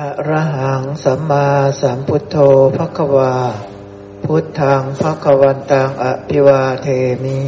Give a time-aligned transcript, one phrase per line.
[0.00, 1.48] อะระหังสัมมา
[1.80, 2.36] สัมพุทโธ
[2.76, 3.34] ภควา
[4.24, 6.86] พุทธังภควันตังอภิวาเท
[7.24, 7.40] มิ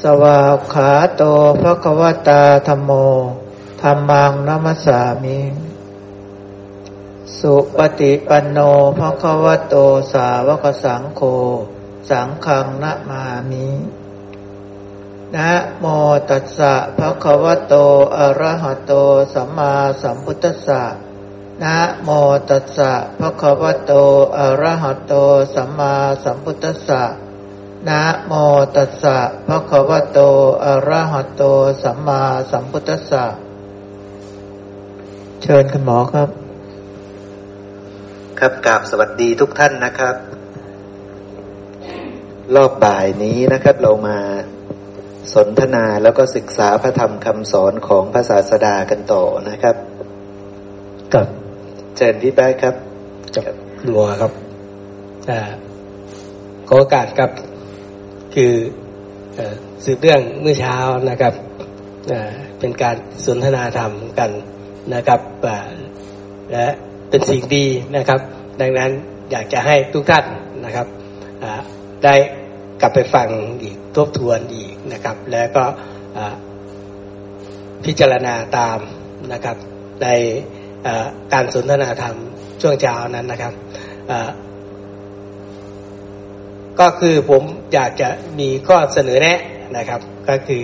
[0.00, 0.40] สวา
[0.72, 1.22] ขาโต
[1.62, 2.90] ภควตาธรรมโม
[3.82, 5.40] ธรรมังนัมสามิ
[7.38, 8.58] สุปฏิปันโน
[8.98, 9.74] ภควโต
[10.12, 11.22] สาวกสังโฆ
[12.10, 13.66] สังฆังนะมามิ
[15.36, 15.86] นะโม
[16.30, 17.74] ตัสสะภะคะวะโต
[18.16, 18.92] อะระหะโต
[19.34, 19.72] สัมมา
[20.02, 20.82] สัมพุทธัสสะ
[21.62, 22.08] นะโม
[22.50, 23.92] ตัสสะภะคะวะโต
[24.38, 25.14] อะระหะโต
[25.54, 27.02] สัมมาสัมพุทธัสสะ
[27.88, 28.32] นะโม
[28.76, 30.18] ตัสสะภะคะวะโต
[30.64, 31.42] อะระหะโต
[31.82, 33.24] สัมมาสัมพุทธัสสะ
[35.42, 36.28] เชิญคุณหมอครับ
[38.38, 40.16] ครับกราบสวัสดีทุกท่านนะครับ
[42.54, 44.18] รอบบ่ายนี้นะครับเรามา
[45.34, 49.76] สนทนาแล้วก็ศึกษาพระธรรมคำสอนของพระศาสดากันต่อนะครับ
[51.14, 51.26] กับ
[51.96, 52.74] เชิญพี่แป๊ครับ
[53.36, 54.32] กับหลวครับ
[55.30, 55.40] อ่า
[56.68, 57.30] ขอโอกาสครับ
[58.34, 58.52] คือ
[59.84, 60.76] สืบเรื่องเมื่อเช้า
[61.10, 61.34] นะครับ
[62.58, 64.30] เป็นการสนทนาธรรมกัน
[64.94, 65.20] นะครับ
[66.52, 66.66] และ
[67.10, 68.20] เป็นสิ่งดีนะครับ
[68.60, 68.90] ดังนั้น
[69.30, 70.24] อยากจะให้ทุกท่าน
[70.64, 70.86] นะครับ
[72.04, 72.14] ได้
[72.80, 73.28] กลับไปฟัง
[73.62, 75.64] อีกทบทวนอีกนะครับ แล้วก็
[77.84, 78.78] พิจารณาตาม
[79.32, 79.56] นะครับ
[80.02, 80.08] ใน
[81.32, 82.16] การสนทนาธรรม
[82.60, 83.54] ช่วงเช้านั้นนะครับ
[86.80, 87.42] ก็คือผม
[87.74, 89.40] อยากจะมีข้อเสนอแนะ
[89.76, 90.62] นะครับ ก็คือ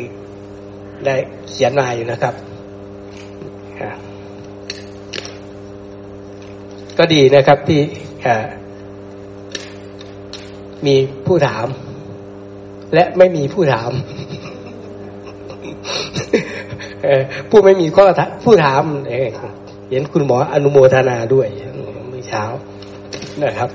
[1.05, 1.15] ได้
[1.49, 2.35] เขียนมาอยู่นะครับ
[6.99, 7.81] ก็ดีนะครับที่
[10.87, 11.67] มีผู้ถาม
[12.95, 13.91] และไม่มีผู้ถาม
[17.51, 18.05] ผู้ไม่มีข้อ
[18.45, 18.83] ผู้ถาม
[19.91, 21.49] เห็นคุณหมออนุโมทนาด้วย
[22.09, 22.45] เมื่อเช้า
[23.45, 23.71] นะครับ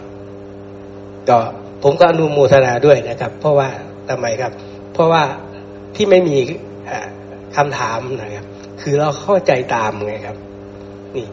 [1.29, 1.39] ก็
[1.83, 3.69] ผมก็อนุโมทนาด้วยนะครับ เพราะว่า
[4.09, 4.51] ทำไมครับ
[4.93, 5.23] เพราะว่า
[5.95, 6.37] ที่ไม่มี
[7.55, 8.45] คำถามนะครับ
[8.81, 10.37] คือเราเข้าใจตามไงครับ
[11.15, 11.27] นี่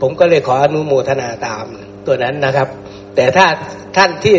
[0.00, 1.64] ผมก็เลยขออนุโมทนาตาม
[2.06, 2.68] ตัวนั้นนะครับ
[3.16, 3.46] แต่ถ้า
[3.96, 4.36] ท่านที่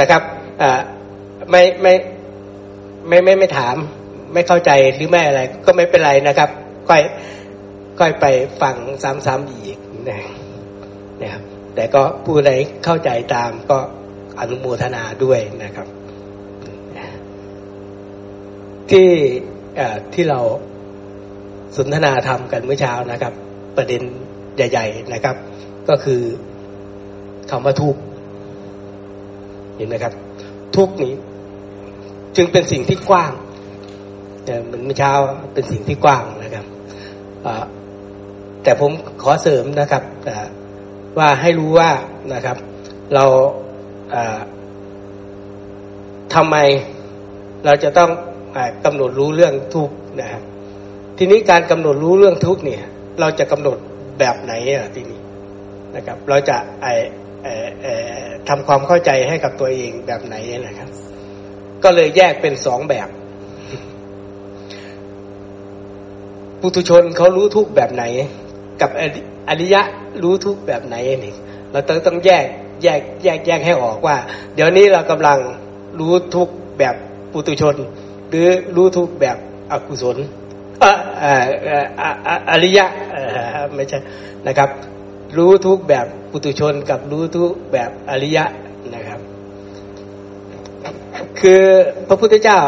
[0.00, 0.22] นะครับ
[1.50, 1.92] ไม่ไม่
[3.08, 3.76] ไม่ไม่ไม่ถาม
[4.32, 6.50] ไม่เข้าใจหรือไม่อะไร ก็ไม่เป็นไรนะครับ
[6.88, 6.94] ก็
[7.98, 8.26] ก็ไป
[8.62, 8.76] ฟัง
[9.26, 9.78] ซ้ำๆอีก
[10.08, 11.42] นะครับ
[11.74, 12.52] แต่ก็ผู้ใด
[12.84, 13.78] เข้าใจตามก็
[14.40, 15.86] อนุโมทนาด้วยนะครับ
[18.90, 19.10] ที่
[20.14, 20.40] ที่เรา
[21.76, 23.32] สนทนาธรรมกันเมื่อเช้านะครับ
[23.76, 24.02] ประเด็น
[24.56, 25.36] ใหญ่ ๆนะครับ
[25.88, 26.22] ก็คือ
[27.50, 28.00] คำว่าทุกข์
[29.76, 30.14] เห็นไหมครับ
[30.76, 31.14] ทุกข์นี้
[32.42, 33.32] จึงเป็นสิ่งที่กว้าง
[34.64, 35.12] เหมือนเมื่อเช้า
[35.54, 36.64] เป็นสิ่งที่กว้างนะครับ
[38.62, 38.90] แต่ผม
[39.22, 40.02] ขอเสริมนะครับ
[41.18, 41.90] ว่าให้รู้ว่า
[42.34, 42.56] นะครับ
[43.14, 43.24] เรา
[46.34, 46.56] ทำไม
[47.64, 48.10] เราจะต้อง
[48.84, 49.90] กำหนดรู้เรื่องทุก
[50.20, 50.42] นะครับ
[51.18, 52.82] ทีนี้การกำหนดรู้เรื่องทุกเนี่ย
[53.20, 53.76] เราจะกำหนด
[54.18, 55.20] แบบไหนอะทีนี้
[55.96, 56.86] นะครับ เราจะไอ
[58.48, 60.36] ทำความเข้าใจให้กับตัวเองแบบไหน
[60.66, 60.88] นะครับ
[61.84, 63.08] ก็เลยแยกเป็นสองแบบ
[66.60, 68.04] ปุถุชนเขารู้ทุกแบบไหน
[68.80, 68.90] กับ
[69.48, 69.82] อริยะ
[70.22, 71.34] รู้ทุกแบบไหนนี่
[71.70, 72.44] เราต้องต้องแยก
[72.82, 74.16] แยกแยกแยกให้ออกว่า
[74.54, 75.38] เดี๋ยวนี้เรากำลัง
[76.00, 76.48] รู้ทุก
[76.78, 76.94] แบบ
[77.32, 77.76] ปุถุชน
[78.28, 79.36] หรือรู้ทุกแบบ
[79.72, 80.16] อกุศล
[80.84, 80.86] อ
[82.50, 82.86] อริยะ
[83.74, 83.98] ไม่ใช่
[84.46, 84.70] นะครับ
[85.36, 88.44] รู้ทุกแบบปุถุชนกับรู้ทุกแบบอริยะ
[91.40, 91.62] คือ
[92.08, 92.60] พระพุทธเจ้า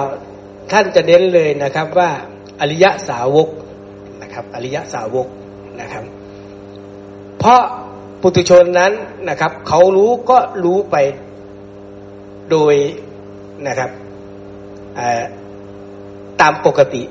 [0.72, 2.10] ท่านจะเน้นเลยนะครับว่า
[2.60, 3.48] อริยสาวก
[4.22, 5.26] นะครับอริยสาวก
[5.80, 6.04] นะครับ
[7.38, 7.62] เพราะ
[8.20, 8.92] ปุถุชนนั้น
[9.28, 10.96] นะครับเขารู้ก็รู้ไป
[12.50, 12.74] โดย
[13.66, 13.90] นะครับ
[16.40, 17.02] ตามปกติ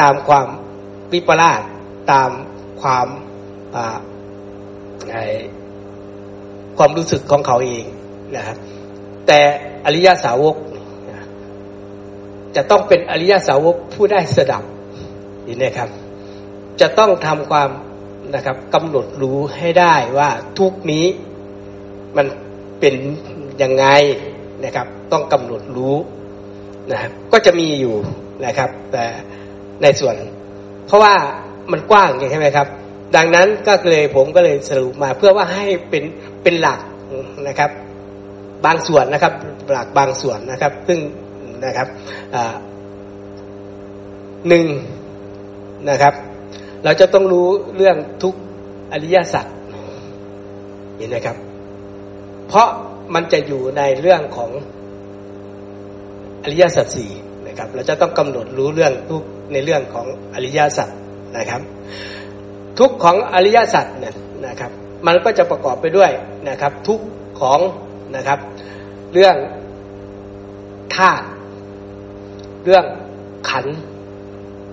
[0.00, 0.48] ตามความ
[1.12, 1.60] วิปลาส
[2.12, 2.30] ตาม
[2.80, 3.08] ความ
[6.76, 7.84] ความรู้สึกของเขาเอง
[8.36, 8.56] นะครับ
[9.26, 9.40] แต่
[9.84, 10.56] อริยสาวก
[12.60, 14.64] จะต้องเป็นอริยสาวกผู้ได้สดับ
[15.46, 15.88] นี่นะครับ
[16.80, 17.70] จะต้องทำความ
[18.34, 21.06] นะครับกำหนดรู้ให้ได้ว่าทุกนี้
[22.16, 22.26] มัน
[22.80, 22.94] เป็น
[23.62, 23.86] ยังไง
[24.64, 25.96] นะครับ ต้องกำหนดรู้
[26.90, 27.94] นะครับก็จะมีอยู่
[28.46, 29.04] นะครับ แต่
[29.82, 30.16] ในส่วน
[30.86, 31.14] เพราะว่า
[31.72, 32.68] มันกว้างใช่ไหมครับ
[33.16, 36.04] ดังนั้นก็เลยผมก็เลยสรุปมาเพื่อว่าให้เป็น
[36.42, 36.80] เป็นหลัก
[37.48, 37.70] นะครับ
[38.66, 39.32] บางส่วนนะครับ
[39.72, 40.98] หลักบางส่วนนะครับ ซึ่ง
[41.64, 41.88] นะครับ
[44.48, 44.66] หนึ่ง
[45.88, 46.14] นะครับ
[46.84, 48.34] เราจะต้องรู้เรื่องทุก
[48.92, 49.46] อริยสัจ
[50.96, 51.36] เห็นไหมครับ
[52.48, 52.68] เพราะ
[53.14, 54.50] มันจะอยู่ในเรื่องของ
[56.44, 57.10] อริยสัจสี่
[57.46, 59.22] นะครับ เราจะต้องกำหนดรู้เรื่องทุก
[59.52, 60.88] ในเรื่องของอริยสัจ
[61.36, 61.60] นะครับ
[62.78, 64.14] ทุกของอริยสัจเนี่ย
[64.46, 64.70] นะครับ
[65.06, 66.10] มันก็จะประกอบไปด้วย
[66.48, 67.00] นะครับ ทุก
[67.40, 67.60] ของ
[68.16, 68.38] นะครับ
[69.12, 69.36] เรื่อง
[70.94, 71.26] ธาตุ
[72.64, 72.84] เรื่อง
[73.48, 73.66] ขัน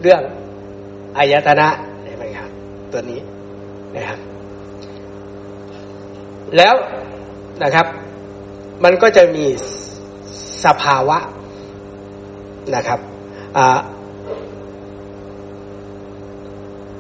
[0.02, 0.22] เรื่อง
[1.18, 1.68] อายตนะ
[2.04, 2.50] เห็นไหมครับ
[2.92, 3.20] ตัวนี้
[3.96, 4.20] นะครับ
[6.58, 6.76] แล้ว
[7.64, 7.88] นะครับ
[8.84, 9.46] มันก็จะมี
[10.66, 11.18] สภาวะ
[12.76, 13.00] นะครับ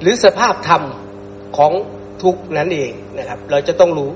[0.01, 0.83] หรือสภาพธรรม
[1.57, 1.71] ของ
[2.23, 4.11] ทุกนั้นเองนะครับ เราจะต้องรู้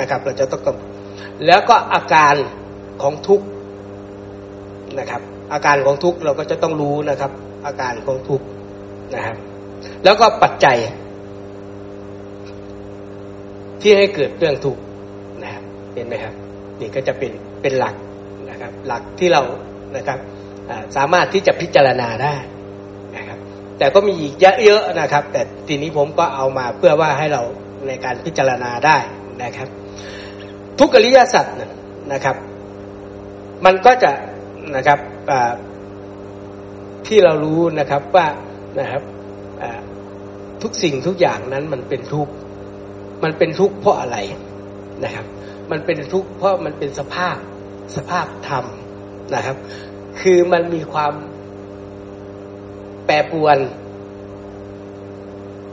[0.00, 0.76] นะครับ เราจะต้อง
[1.46, 2.34] แล้วก็อาการ
[3.02, 3.40] ของทุก
[4.98, 5.22] นะครับ
[5.52, 7.30] อาการของทุกเราก็จะต้องรู้นะครับ
[7.66, 8.42] อาการของทุก
[9.14, 9.36] นะครับ
[10.04, 10.78] แล้วก็ปัจจัย
[13.82, 14.76] ที่ให้เกิดเรื่องทุก
[15.42, 15.62] นะครับ
[15.94, 16.34] เห็นไหมครับ
[16.80, 17.32] นี่ก็จะเป็น
[17.62, 17.94] เป็นหลัก
[18.50, 19.42] นะครับ หลักที่เรา
[19.96, 20.18] นะครับ
[20.96, 22.34] สามารถที่จะพิจารณาได้
[23.16, 23.38] นะครับ
[23.78, 24.34] แต่ก็มีอีก
[24.64, 27.42] เยอะๆนะครับ แต่ทีนี้ผมก็เอามาเพื่อว่าให้เรา
[27.88, 28.98] ในการพิจารณาได้
[29.42, 29.68] นะครับ
[30.80, 31.46] ทุกอริยสัจ
[32.12, 32.36] นะครับ
[33.64, 34.10] มันก็จะ
[34.74, 34.98] นะครับ
[37.06, 38.26] ที่เรารู้นะครับว่า
[38.80, 39.02] นะครับ
[40.62, 42.32] ทุกสิ่งทุกอย่างนั้นมันเป็นทุกข์
[43.24, 44.18] มันเป็นทุกข์เพราะอะไร
[45.04, 45.26] นะครับ
[45.70, 47.36] มันเป็นทุกข์เพราะมันเป็นสภาพ
[47.96, 48.64] สภาพธรรม
[49.34, 49.56] นะครับ
[50.20, 51.12] คือมันมีความ
[53.06, 53.58] แปรปรวน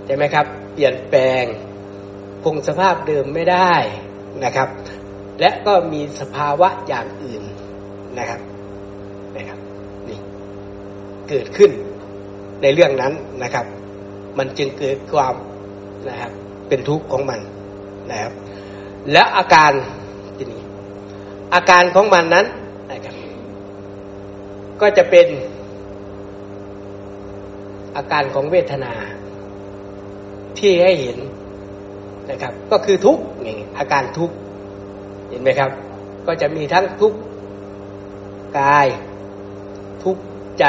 [0.06, 1.44] ใช่ไหมครับ เปลี่ยนแปลง
[2.44, 3.74] คงสภาพเดิมไม่ได้
[4.44, 4.70] นะครับ
[5.40, 7.44] และก็มีสภาวะอย่างอื่น
[8.20, 8.42] นะครับ
[11.30, 11.72] เกิดขึ้น
[12.62, 13.66] ในเรื่องนั้นนะครับ
[14.38, 15.36] มันจึงเกิดความ
[16.10, 16.32] นะครับ
[16.68, 17.40] เป็นทุกข์ของมัน
[18.12, 18.34] นะครับ
[19.12, 19.72] และอาการ
[20.38, 20.62] ทีนี้
[21.54, 22.46] อาการของมันนั้น
[22.92, 23.16] นะครับ
[24.82, 25.28] ก็จะเป็น
[27.98, 28.94] อาการของเวทนา
[30.60, 31.18] ที่ให้เห็น
[32.30, 34.36] นะครับ ก็คือทุกข์นี่อาการทุกข์
[35.30, 35.72] เห็นไหมครับ
[36.28, 37.18] ก็จะมีทั้งทุกข์
[38.60, 38.88] กาย
[40.04, 40.22] ทุกข์
[40.60, 40.66] ใจ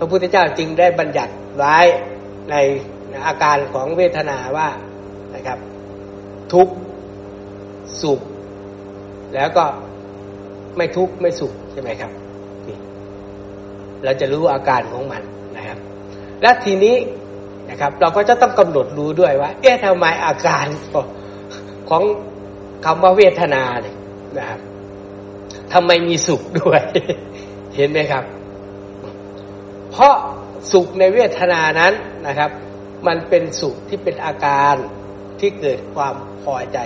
[0.00, 1.78] พระพุทธเจ้าจึงได้บัญญัติไว้
[2.50, 2.54] ใน
[3.26, 4.68] อาการของเวทนาว่า
[5.34, 5.58] นะครับ
[6.52, 6.68] ทุก
[8.02, 8.20] สุข
[9.34, 9.64] แล้วก็
[10.76, 12.10] ไม่ทุกไม่สุขใช่ไหมครับ
[12.68, 12.78] นี่
[14.04, 15.22] เราจะรู้อาการของมัน
[15.56, 15.78] นะครับ
[16.42, 16.96] และทีนี้
[17.70, 20.66] นะครับ เราก็จะต้องกำหนดรู้ด้วยว่า เอ๊ะทำไมอาการ
[21.90, 22.02] ของ
[22.84, 23.96] คำว่าเวทนาเนี่ย
[24.38, 24.60] นะครับ
[25.72, 26.82] ทำไมมีสุขด้วย
[27.76, 28.24] เห็นไหมครับ
[29.90, 30.14] เพราะ
[30.72, 31.92] สุขในเวทนานั้น
[32.26, 32.50] นะครับ
[33.06, 34.74] มันเป็นสุขที่เป็นอาการ
[35.40, 36.78] ที่เกิดความพอใจ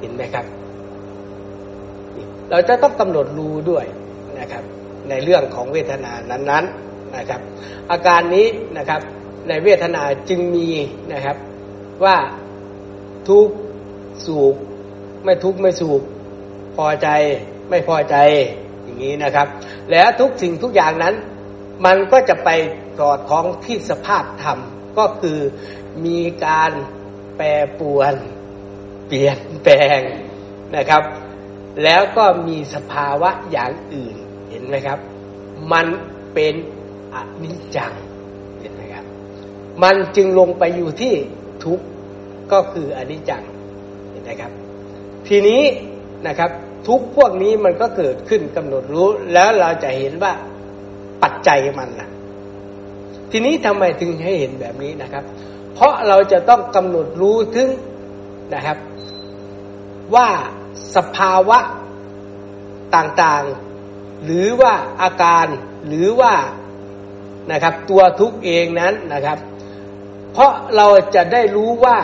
[0.00, 0.46] เห็นไหมครับ
[2.50, 3.84] เราจะต้องกำหนดรู้ด้วย
[4.40, 4.64] นะครับ
[5.08, 7.40] ในเรื่องของเวทนานั้นๆนะครับ
[7.90, 8.46] อาการนี้
[8.78, 9.00] นะครับ
[9.48, 10.68] ในเวทนาจึงมี
[11.12, 11.36] นะครับ
[12.04, 12.16] ว่า
[13.28, 13.48] ทุก
[14.26, 14.54] สุข
[15.24, 16.02] ไม่ทุกไม่สุข
[16.76, 17.08] พอใจ
[17.70, 18.16] ไม่พอใจ
[18.82, 19.46] อย่างนี้นะครับ
[19.90, 21.14] แล้วทุกสิ่งทุกอย่างนั้น
[21.84, 22.50] มันก็จะไป
[22.98, 24.58] สอดคล้องที่สภาพธรรม
[24.98, 25.38] ก็คือ
[26.04, 26.70] มีการ
[27.36, 27.46] แปร
[27.78, 28.14] ปวน
[29.06, 30.00] เปลี่ยนแปลง
[30.76, 31.02] นะครับ
[31.84, 34.16] แล้วก็มีสภาวะอย่างอื่น
[34.50, 34.98] เห็นไหมครับ
[35.72, 35.86] มัน
[36.34, 36.54] เป็น
[37.14, 37.92] อนิจจัง
[38.60, 39.04] เห็นไหมครับ
[39.82, 41.14] มันจึงลงไปอยู่ที่
[41.64, 41.84] ทุกข์
[42.52, 43.42] ก็คืออนิจจัง
[44.10, 44.52] เห็นไหมครับ
[45.28, 45.62] ทีนี้
[46.26, 46.50] นะครับ
[46.88, 50.32] ทุกพวกนี้มันก็เกิดขึ้นกำหนดรู้แล้วเราจะเห็นว่า
[51.22, 52.08] ปัจจัยมันนะ
[53.30, 55.24] ทีนี้ทำไมถึงให้เห็นแบบนี้นะครับ
[55.74, 57.68] เพราะเราจะต้องกำหนดรู้ถึง
[58.54, 58.78] นะครับ
[60.14, 60.28] ว่า
[60.94, 61.58] สภาวะ
[62.96, 65.46] ต่างๆ หรือว่าอาการ
[65.86, 66.34] หรือว่า
[67.52, 69.38] นะครับตัวทุกเองนั้นนะครับ
[70.32, 71.98] เพราะเราจะได้รู้ว่า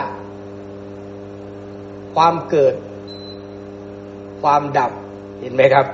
[2.15, 2.73] ความเกิด
[4.41, 4.91] ความดับ
[5.39, 5.85] เห็นไหมครับ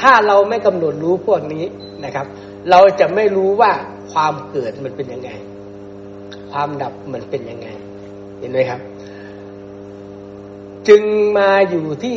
[0.00, 1.64] ถ้าเราไม่กำหนดรู้พวกนี้
[2.04, 2.26] นะครับ
[2.70, 3.72] เราจะไม่รู้ว่า
[4.12, 5.30] ความเกิดมันเป็นยังไง
[6.52, 7.68] ความดับมันเป็นยังไง
[8.38, 8.80] เห็นไหมครับ
[10.88, 11.02] จึง
[11.38, 12.16] มาอยู่ที่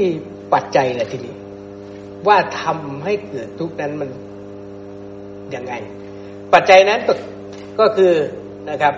[0.54, 1.36] ปัจจัยแหละทีนี้
[2.28, 4.10] ว่าทำให้เกิดทุกนั้นมัน
[5.56, 5.74] ยังไง
[6.54, 7.14] ปัจจัยนั้นก็
[7.80, 8.14] กคือ
[8.70, 8.94] นะครับ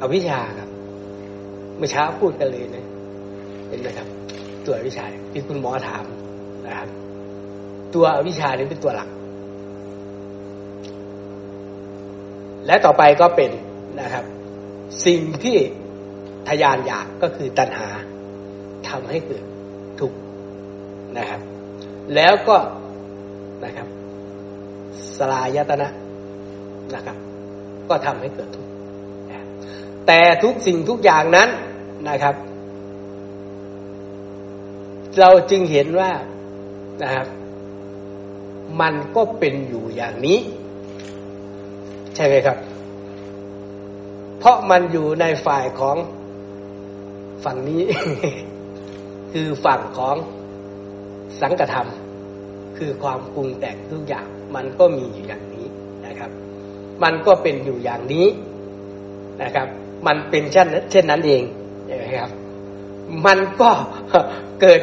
[0.00, 0.68] อวิชชาครับ
[1.76, 2.84] เมื่อเช้าพูดกันเลยนะ
[3.68, 4.08] เห็นไหมครับ
[4.64, 6.04] ตัววิชาที่คุณหมอถาม
[6.66, 6.88] นะครับ
[7.94, 9.08] ตัววิชานี้เป็นตัวหลัก
[12.66, 13.50] และต่อไปก็เป็น
[14.00, 14.24] นะครับ
[15.06, 15.56] สิ่งที่
[16.48, 17.88] ทยานอยากก็คือตัณหา
[18.88, 19.44] ทำให้เกิด
[20.00, 20.18] ทุกข์
[21.18, 21.40] นะครับ
[22.14, 22.56] แล้วก็
[23.64, 23.88] นะครับ
[25.16, 25.88] สลายตนะ
[26.94, 27.16] นะครับ
[27.88, 28.70] ก็ทำให้เกิดทุกข์
[30.06, 31.48] แต่ทุกสิ่งทุกอย่างนั้น
[32.08, 32.34] นะครับ
[35.20, 36.10] เราจึงเห็นว่า
[37.02, 37.26] นะครับ
[38.80, 40.38] มันก็เป็นอยู่อย่างนี้
[42.14, 42.56] ใช่ไหมครับ
[44.38, 45.96] เพราะมันอยู่ในฝ่ายของ
[47.44, 47.82] ฝั่งนี้
[49.32, 50.16] คือฝั่งของ
[51.40, 51.88] สังกธรรม
[52.78, 55.66] คือความปรุงแต่งทุกอย่าง มันก็มีอยู่อย่างนี้
[56.06, 56.30] นะครับ
[57.02, 58.26] มันก็เป็นอยู่อย่างนี้
[59.42, 59.68] นะครับ
[60.06, 61.42] มันเป็นเช่นเช่นนั้นเอง
[61.86, 62.30] ใช่ไหมครับ
[63.26, 63.70] มันก็
[64.60, 64.80] เกิด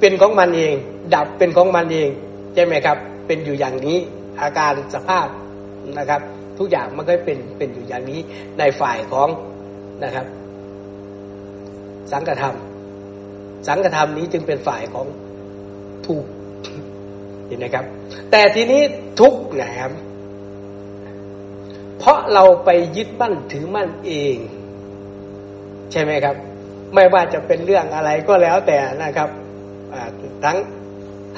[0.00, 0.74] เป็นของมันเอง
[1.14, 2.10] ดับเป็นของมันเอง
[2.54, 3.98] ใช่ไหมครับ เป็นอยู่อย่างนี้
[4.40, 5.28] อาการสภาพ
[5.98, 6.20] นะครับ
[6.58, 8.20] ทุกอย่างมันก็เป็นเป็นอยู่อย่างนี้
[8.58, 9.28] ในฝ่ายของ
[10.04, 10.26] นะครับ
[12.12, 12.54] สังกธรรม
[13.68, 15.06] สังกธรรมนี้จึงเป็นฝ่ายของ
[16.06, 16.24] ทุก
[17.46, 17.84] เห็นไหมครับ
[18.30, 18.82] แต่ทีนี้
[19.20, 19.92] ทุกนะครับ
[21.98, 24.36] เพราะเราไปยึดมั่นถือมั่นเอง
[25.92, 26.36] ใช่ไหมครับ
[26.94, 29.28] ไม่ว่าจะเป็นเรื่องอะไรก็แล้วแต่นะครับ
[30.44, 30.58] ทั้ง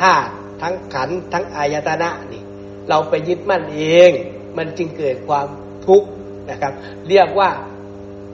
[0.00, 2.42] ธาตุ ทั้งขันทั้งอายตนะนี่
[2.88, 4.11] เราไปยึดมั่นเอง
[4.57, 5.47] มันจึงเกิดความ
[5.87, 6.09] ทุกข์
[6.50, 6.73] นะครับ
[7.09, 7.50] เรียกว่า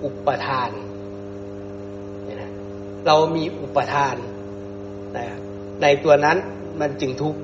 [0.04, 0.70] อุปทาน
[3.06, 4.16] เรามีอุปทาน
[5.16, 5.26] นะ
[5.82, 6.36] ในตัวนั้น
[6.80, 7.40] มันจึงทุกข์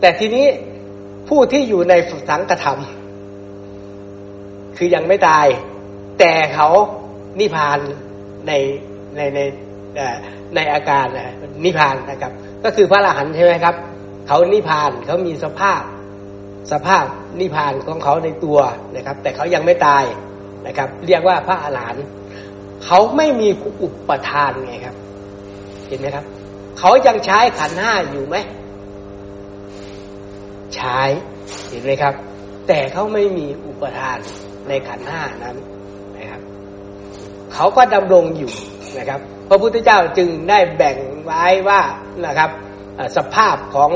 [0.00, 0.46] แต่ทีนี้
[1.28, 1.94] ผู้ที่อยู่ใน
[2.28, 2.78] สังกธรรม
[4.76, 5.46] คือยังไม่ตาย
[6.18, 6.68] แต่เขา
[7.40, 7.78] นิพพาน
[8.46, 8.52] ใน
[9.16, 9.40] ในใน
[10.54, 11.06] ในอาการ
[11.64, 12.32] นิพพานนะครับ
[12.64, 13.74] ก็คือพระอรหันต์ใช่ไหมครับ
[14.28, 15.82] เขานิพานเขามีสภาพ
[16.72, 17.04] สภาพ
[17.40, 18.58] นิพพานของเขาในตัว
[18.96, 20.04] นะครับ แต่เขายังไม่ตาย
[20.66, 22.04] นะครับ เรียกว่าพระอรหันต์
[22.84, 23.48] เขาไม่มี
[23.82, 24.96] อุปทานไงครับ
[25.88, 26.24] เห็นไหมครับ
[26.78, 28.36] เขายังใช้ขันห้าอยู่ไหม
[30.74, 31.00] ใช้
[31.70, 32.14] เห็นไหมครับ
[32.68, 34.18] แต่เขาไม่มีอุปทาน
[34.68, 35.56] ในขันห้านั้น
[36.16, 36.40] นะครับ
[37.54, 38.52] เขาก็ดำรงอยู่
[38.98, 41.82] นะครับ พระพุทธเจ้าจึงได้แบ่งไว้ว่า
[42.26, 42.50] นะครับ
[43.16, 43.90] สภาพของ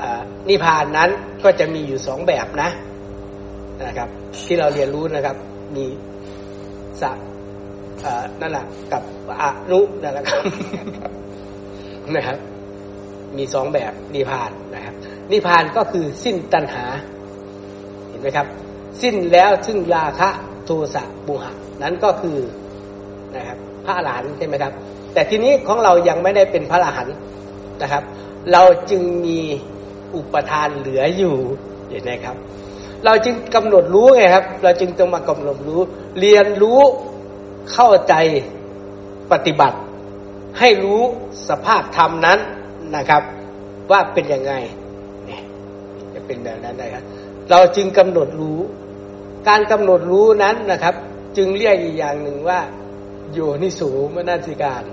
[0.00, 0.02] อ
[0.48, 1.10] นิพพานนั้น
[1.44, 2.70] ก็จะมีอยู่สองแบบนะ
[3.86, 4.08] นะครับ
[4.46, 5.36] ที่เราเรียนรู้นะครับ
[5.76, 5.86] มี
[7.00, 7.10] สั
[8.40, 9.02] นั่นแหละกับ
[9.40, 10.42] อนุนั่นแหละครับ
[12.14, 12.38] นะครับ
[13.36, 14.94] มีสองแบบนิพพานนะครับ
[15.32, 16.84] นิพพานก็คือสิ้นตัณหา
[18.08, 18.46] เห็นไหมครับ
[19.02, 20.28] สิ้นแล้วซึ่งราคะ
[20.64, 22.38] โทสะบุหะนั้นก็คือ
[23.36, 23.58] นะครับ
[23.88, 24.72] ระอรหันต์ใช่ไหมครับ
[25.14, 27.16] แต่ทีนี้ของเรายังไม่ได้เป็นพระอรหันต์
[27.82, 28.02] นะครับ
[28.52, 29.38] เราจึงมี
[30.14, 31.36] อุปทานเหลืออยู่
[31.90, 32.36] เห็นไหมครับ
[33.04, 35.80] เราจึงกำหนดรู้ไงครับ เราจึงต้องมากำหนดรู้
[36.20, 36.80] เรียนรู้
[37.72, 38.14] เข้าใจ
[39.32, 39.78] ปฏิบัติ
[40.58, 41.00] ให้รู้
[41.48, 42.38] สภาพธรรมนั้น
[42.96, 43.22] นะครับ
[43.90, 44.52] ว่าเป็นยังไง
[46.14, 47.04] จะเป็นแบบนั้นนะครับ
[47.50, 48.58] เราจึงกำหนดรู้
[49.48, 50.94] การกำหนดรู้นั้นนะครับ
[51.36, 52.60] จึงเรียกอีกอย่างหนึ่งว่า
[53.32, 54.84] โยนิสูมนาสิการ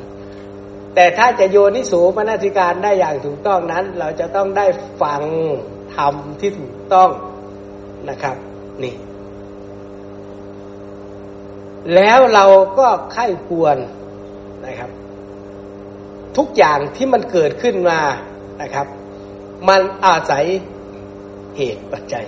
[0.95, 4.65] แต่ถ้าจะโยนิสูมนาสิการได้อย่างถูกต้องนั้น เราจะต้องได้
[5.01, 5.23] ฟัง
[5.95, 7.09] ธรรมที่ถูกต้อง
[8.09, 8.35] นะครับ
[8.83, 8.95] นี่
[11.95, 12.45] แล้วเรา
[12.79, 13.77] ก็ไข้ควร
[14.65, 14.89] นะครับ
[16.37, 17.99] ทุกอย่างที่มันเกิดขึ้นมา
[18.61, 18.87] นะครับ
[19.69, 20.45] มันอาศัย
[21.57, 22.25] เหตุปัจจัย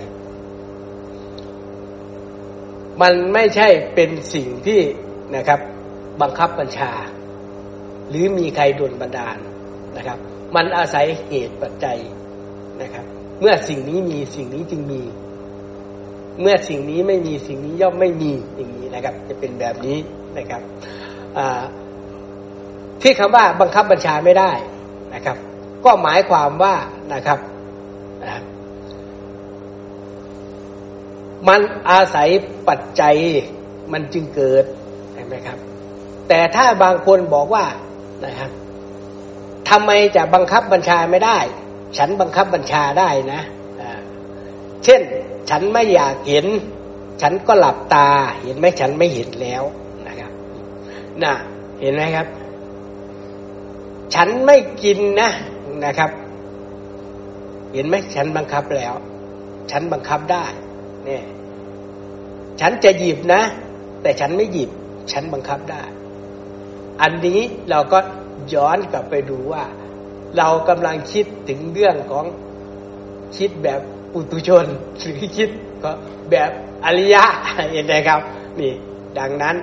[3.02, 4.80] มันไม่ใช่เป็นสิ่งที่
[5.36, 5.60] นะครับ
[6.20, 6.92] บังคับบัญชา
[8.08, 9.38] หรือมีใครดลบันดาล
[9.96, 10.18] นะครับ
[10.54, 11.98] มันอาศัยเหตุปัจจัย
[12.82, 13.04] นะครับ
[13.40, 15.02] เมื่อสิ่งนี้มีสิ่งนี้จึงมี
[16.40, 19.98] เมื่อสิ่งนี้ไม่มีสิ่งนี้ย่อมไม่มีอย่างนี้นะครับ จะเป็นแบบนี้
[20.38, 20.62] นะครับ
[23.02, 24.52] ที่คำว่าบังคับบัญชาไม่ได้
[25.14, 25.36] นะครับ
[25.84, 26.74] ก็หมายความว่า
[27.14, 27.38] นะครับ
[31.48, 31.60] มัน
[31.90, 32.28] อาศัย
[32.68, 33.16] ปัจจัย
[33.92, 34.64] มันจึงเกิด
[35.14, 35.58] ใช่ไหมครับ
[36.28, 37.66] แต่ถ้าบางคนบอกว่า
[38.24, 38.50] นะครับ
[39.68, 41.38] ทำไมจะบังคับบัญชาไม่ได้
[41.98, 43.40] ฉันบังคับบัญชาได้นะ
[44.84, 45.00] เช่น
[45.50, 46.46] ฉันไม่อยากเห็น
[47.22, 48.08] ฉันก็หลับตา
[48.42, 49.62] เห็นไหมฉันไม่เห็นแล้ว
[50.06, 50.30] นะครับ
[51.22, 51.32] น่ะ
[51.80, 52.26] เห็นไหมครับ
[54.14, 55.30] ฉันไม่กินนะ
[55.84, 56.10] นะครับ
[57.74, 58.94] เห็นไหมฉันบังคับแล้ว
[59.70, 60.44] ฉันบังคับได้
[61.04, 61.24] เนี่ย
[62.60, 63.42] ฉันจะหยิบนะ
[64.02, 64.70] แต่ฉันไม่หยิบ
[65.12, 65.82] ฉันบังคับได้
[67.02, 67.40] อันนี้
[67.70, 67.98] เราก็
[68.54, 69.64] ย้อนกลับไปดูว่า
[70.38, 72.24] เรากำลังคิดถึงเรื่องของ
[73.36, 73.80] คิดแบบ
[74.12, 74.66] ปุตุชน
[74.98, 75.50] หรือคิด
[75.82, 75.90] ก็
[76.30, 76.50] แบบ
[76.84, 77.24] อริยะ
[77.72, 78.20] เห็นไหมครับ
[78.60, 78.72] นี่
[79.18, 79.56] ดังนั้น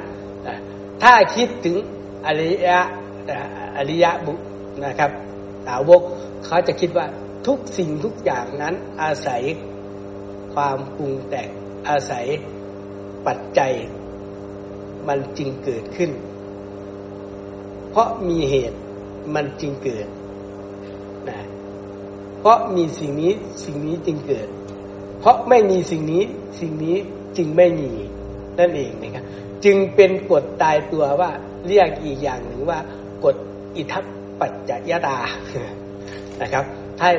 [1.03, 1.77] ถ้าคิดถึง
[2.25, 2.79] อริยะ
[3.77, 4.33] อริยะบุ
[4.85, 5.11] นะครับ
[5.67, 6.01] สาวก
[6.45, 7.07] เขาจะคิดว่า
[7.47, 9.41] ทุกสิ่งทุกอย่างนั้นอาศัย
[10.53, 11.49] ความปรุงแต่ง
[11.89, 12.25] อาศัย
[13.27, 13.73] ปัจจัย
[15.07, 16.11] มันจึงเกิดขึ้น
[17.95, 18.77] เพราะมีเหตุ
[19.35, 20.07] มันจึงเกิด
[21.29, 21.37] นะ
[22.39, 23.31] เพราะมีสิ่งนี้
[23.65, 24.47] สิ่งนี้จึงเกิด
[25.19, 26.23] เพราะไม่มีสิ่งนี้
[26.59, 26.97] สิ่งนี้
[27.37, 27.91] จึงไม่มี
[28.59, 29.23] นั่นเองนะครับ
[29.65, 31.31] จึงเป็นกฎตายตัวว่า
[31.67, 32.79] เรียกอีกอย่างหนึ่งว่า
[33.23, 33.35] กฎ
[33.75, 34.03] อิทัป
[34.39, 35.17] ปัจจยตา
[36.41, 36.63] นะครับ
[36.99, 37.09] ถ้า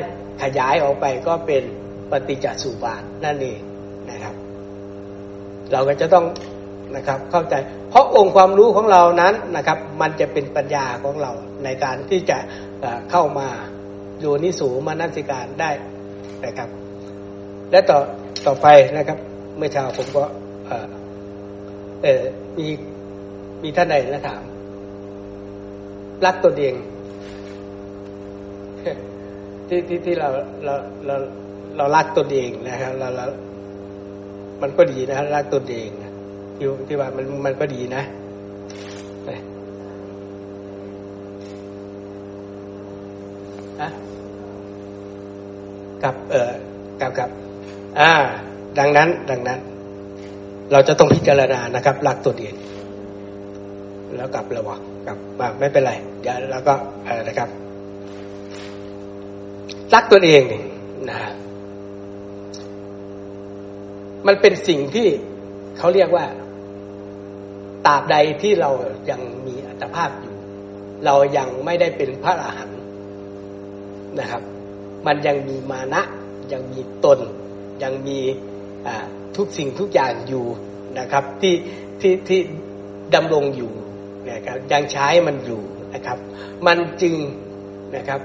[0.41, 1.63] ขยายออกไปก็เป็น
[2.11, 3.59] ปฏิจจสุบาทนั่นเอง
[4.09, 4.33] นะครับ
[5.71, 6.25] เราก็จะต้อง
[6.95, 7.55] นะครับเข้าใจ
[7.97, 11.31] ราะองค์ความรู้ของเรานั้นนะครับ มันจะเป็นปัญญาของเรา
[11.63, 12.37] ในการที่จะ
[13.11, 13.47] เข้ามา
[14.19, 15.71] โยนิสูมานัสิการได้
[16.45, 16.69] นะครับ
[17.71, 17.99] และต่อ
[18.47, 19.17] ต่อไปนะครับ
[19.57, 20.23] เมื่อเช้าผมก็
[22.03, 22.23] เออ
[22.57, 22.67] มี
[23.63, 24.43] มีท่านใดนะถาม
[26.25, 26.75] รักตัวเอง
[29.67, 30.29] ที่ที่ที่เรา
[30.65, 30.75] เรา
[31.05, 31.15] เรา
[31.77, 33.25] เรารักตนเองนะครับเราเรา
[34.61, 36.06] มันก็ดีนะรักตนเองนะ
[36.57, 38.03] ที่ที่ว่ามันมันก็ดีนะ
[43.81, 43.89] อะ
[46.03, 46.51] กับ เอ่อ
[47.01, 47.29] กับกับ
[47.99, 48.11] อ่า
[48.79, 49.59] ดังนั้น ดังนั้น
[50.71, 52.53] เราจะต้องพิจารณานะครับรักตัวเอง
[54.15, 56.73] แล้วกลับระวังกลับมาไม่เป็นไรเดี๋ยวแล้วก็
[57.05, 57.49] อะไรนะครับ
[59.93, 60.61] รักตัวเองนี่
[61.09, 61.19] นะ
[64.27, 65.07] มันเป็นสิ่งที่
[65.77, 66.25] เขาเรียกว่า
[67.87, 68.71] ตราบใดที่เรา
[69.09, 70.35] ยังมีอัตภาพอยู่
[71.05, 72.81] เรายังไม่ได้เป็นพระอรหันต์
[74.19, 74.41] นะครับ
[75.07, 76.01] มันยังมีมานะ
[76.53, 77.19] ยังมีตน
[77.83, 78.19] ยังมี
[79.37, 80.45] ทุกสิ่งทุกอย่างอยู่
[80.99, 81.55] นะครับ ที่
[82.01, 82.39] ที่ที่
[83.15, 83.71] ดำรงอยู่
[84.31, 85.61] นะครับยังใช้มันอยู่
[85.93, 86.17] นะครับ
[86.67, 87.15] มันจึง
[87.95, 88.21] นะครับ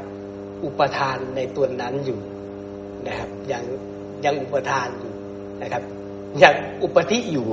[0.64, 2.20] อุปทานในตัวนั้นอยู่
[3.06, 3.64] นะครับยัง
[4.24, 5.12] ยังอุปทานอยู่
[5.62, 5.82] นะครับ
[6.42, 7.46] ยังอุปธิอยู่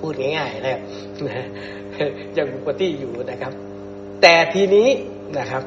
[0.00, 0.80] พูดง่ายๆนะครับ
[2.36, 3.52] ยังอุปธิอยู่นะครับ
[4.22, 4.88] แต่ทีนี้
[5.38, 5.62] นะครับ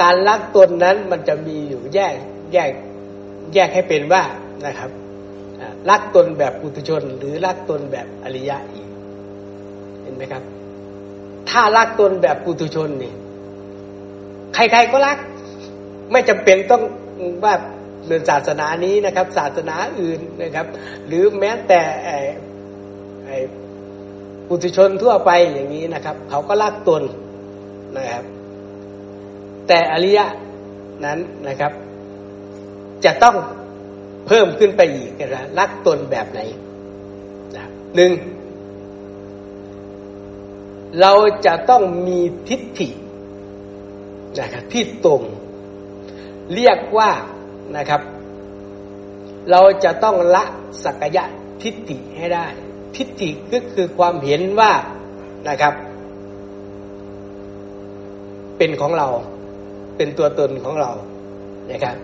[0.00, 2.14] การรักตนนั้นมันจะมีอยู่แยก
[2.52, 2.70] แยก
[3.54, 4.22] แยกให้เป็นว่า
[4.66, 4.90] นะครับ
[5.90, 8.86] รักตนแบบปุถุชน หรือรักตนแบบอริยะอีก
[10.02, 10.42] เห็นไหมครับ
[11.50, 13.12] ถ้ารักตนแบบปุถุชนนี่
[14.54, 15.18] ใครๆก็รัก
[16.12, 16.82] ไม่จำเป็นต้อง
[17.44, 17.54] ว่า
[18.06, 20.66] เรื่องศาสนานี้นะครับ ศาสนาอื่นนะครับ
[21.06, 21.80] หรือแม้แต่
[23.26, 23.30] ไอ
[24.48, 27.02] ปุถุชนทั่วไปอย่างนี้นะครับ เขาก็รักตน
[27.96, 28.24] นะครับ
[29.68, 30.26] แต่อริยะ
[31.04, 31.72] นั้นนะครับ
[33.04, 33.36] จะต้อง
[34.26, 36.40] เพิ่มขึ้นไปอีกนะรักตนแบบไหน
[37.96, 38.12] หนึ่ง
[41.00, 41.12] เรา
[41.46, 42.88] จะต้องมีทิฏฐิ
[44.38, 45.22] นะครับที่ตรง
[46.54, 47.10] เรียกว่า
[47.76, 48.00] นะครับ
[49.50, 50.44] เราจะต้องละ
[50.84, 51.24] สักยะ
[51.62, 52.46] ทิฏฐิให้ได้
[52.96, 54.72] ทิฏฐิก็คือความเห็นว่า
[55.48, 55.74] นะครับ
[58.58, 59.08] เป็นของเรา
[59.96, 60.90] เป็นตัวตนของเรา
[61.70, 61.96] นะครับ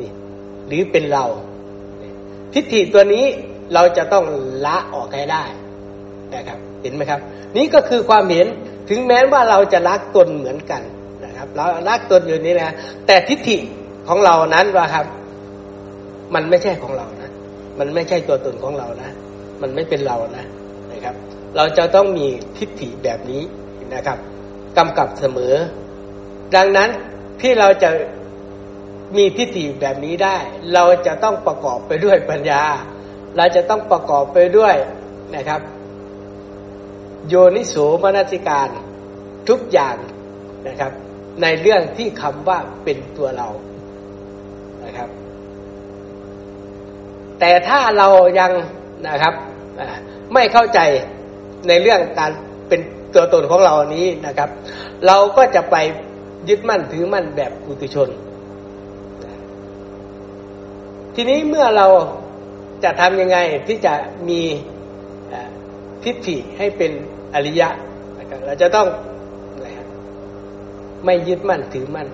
[0.00, 0.10] นี่
[0.66, 1.24] หรือเป็นเรา
[2.54, 3.24] ทิฏฐิตัวนี้
[3.74, 4.24] เราจะต้อง
[4.66, 5.44] ละออกให้ได้
[6.34, 7.20] นะครับ เห็นไหมครับ
[7.56, 8.46] นี่ก็คือความเห็น
[8.88, 10.82] ถึงแม้ว่าเราจะรักตนเหมือนกัน
[11.24, 12.70] นะครับ เรารักตนอยู่นี่นะ
[13.06, 13.56] แต่ทิฏฐิ
[14.08, 15.06] ของเรานั้นว่าครับ
[16.34, 17.30] มันไม่ใช่ของเรานะ
[17.78, 19.10] มันไม่ใช่ตัวตนของเรานะ
[19.62, 20.46] มันไม่เป็นเรานะ
[20.92, 21.14] นะครับ
[21.56, 22.26] เราจะต้องมี
[22.58, 23.42] ทิฏฐิแบบนี้
[23.94, 24.18] นะครับ
[24.78, 25.54] กำกับเสมอ
[26.56, 26.90] ดังนั้น
[27.40, 27.90] ที่เราจะ
[29.16, 30.36] มีทิฏฐิแบบนี้ได้
[30.74, 32.62] เราจะต้องประกอบไปด้วยปัญญา
[33.36, 34.74] เราจะต้องประกอบไปด้วย
[35.36, 35.60] นะครับ
[37.28, 38.68] โยนิโสมนสิการ
[39.48, 39.96] ทุกอย่าง
[40.68, 40.92] นะครับ
[41.42, 43.48] ในเรื่องที่คำว่าเป็นตัวเรา
[44.84, 45.08] นะครับ
[47.40, 48.08] แต่ถ้าเรา
[48.40, 48.52] ยัง
[49.06, 49.34] นะครับ
[50.32, 50.80] ไม่เข้าใจ
[51.68, 52.30] ในเรื่องการ
[52.68, 52.80] เป็น
[53.14, 54.48] ตัวตนของเรานี้นะครับ
[55.06, 55.76] เราก็จะไป
[56.48, 58.08] ยึดมั่นถือมั่นแบบปุถุชน
[61.14, 61.86] ทีนี้เมื่อเรา
[62.84, 63.94] จะทำยังไงที่จะ
[64.28, 64.40] มี
[66.04, 66.92] ทิฏฐิให้เป็น
[67.34, 67.68] อริยะ
[68.46, 68.88] เราจะต้อง
[71.04, 72.08] ไม่ยึดมั่นถือมั่น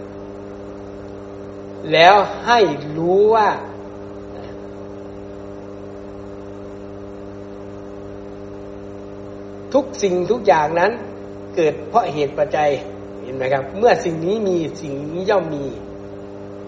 [1.93, 2.15] แล้ว
[2.47, 2.61] ให้
[2.97, 3.49] รู้ว่า
[9.75, 10.93] ทุกสิ่งทุกอย่างนั้น
[11.57, 12.71] เกิดเพราะเหตุปัจจัย
[13.25, 15.65] เห็นไหมครับ เมื่อสิ่งนี้มีสิ่งนี้ย่อมมี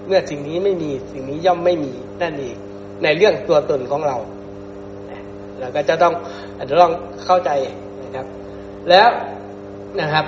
[0.07, 2.57] เมื่อสิ่งนี้ไม่มีสิ่งนี้ย่อมไม่มีนั่นเอง
[3.03, 4.17] ในเรื่องตัวตนของเรา
[5.59, 6.13] เราก็จะต้อง
[6.83, 6.93] ต้อง
[7.25, 7.51] เข้าใจ
[8.03, 8.27] นะครับ
[8.91, 9.09] แล้ว
[10.01, 10.27] นะครับ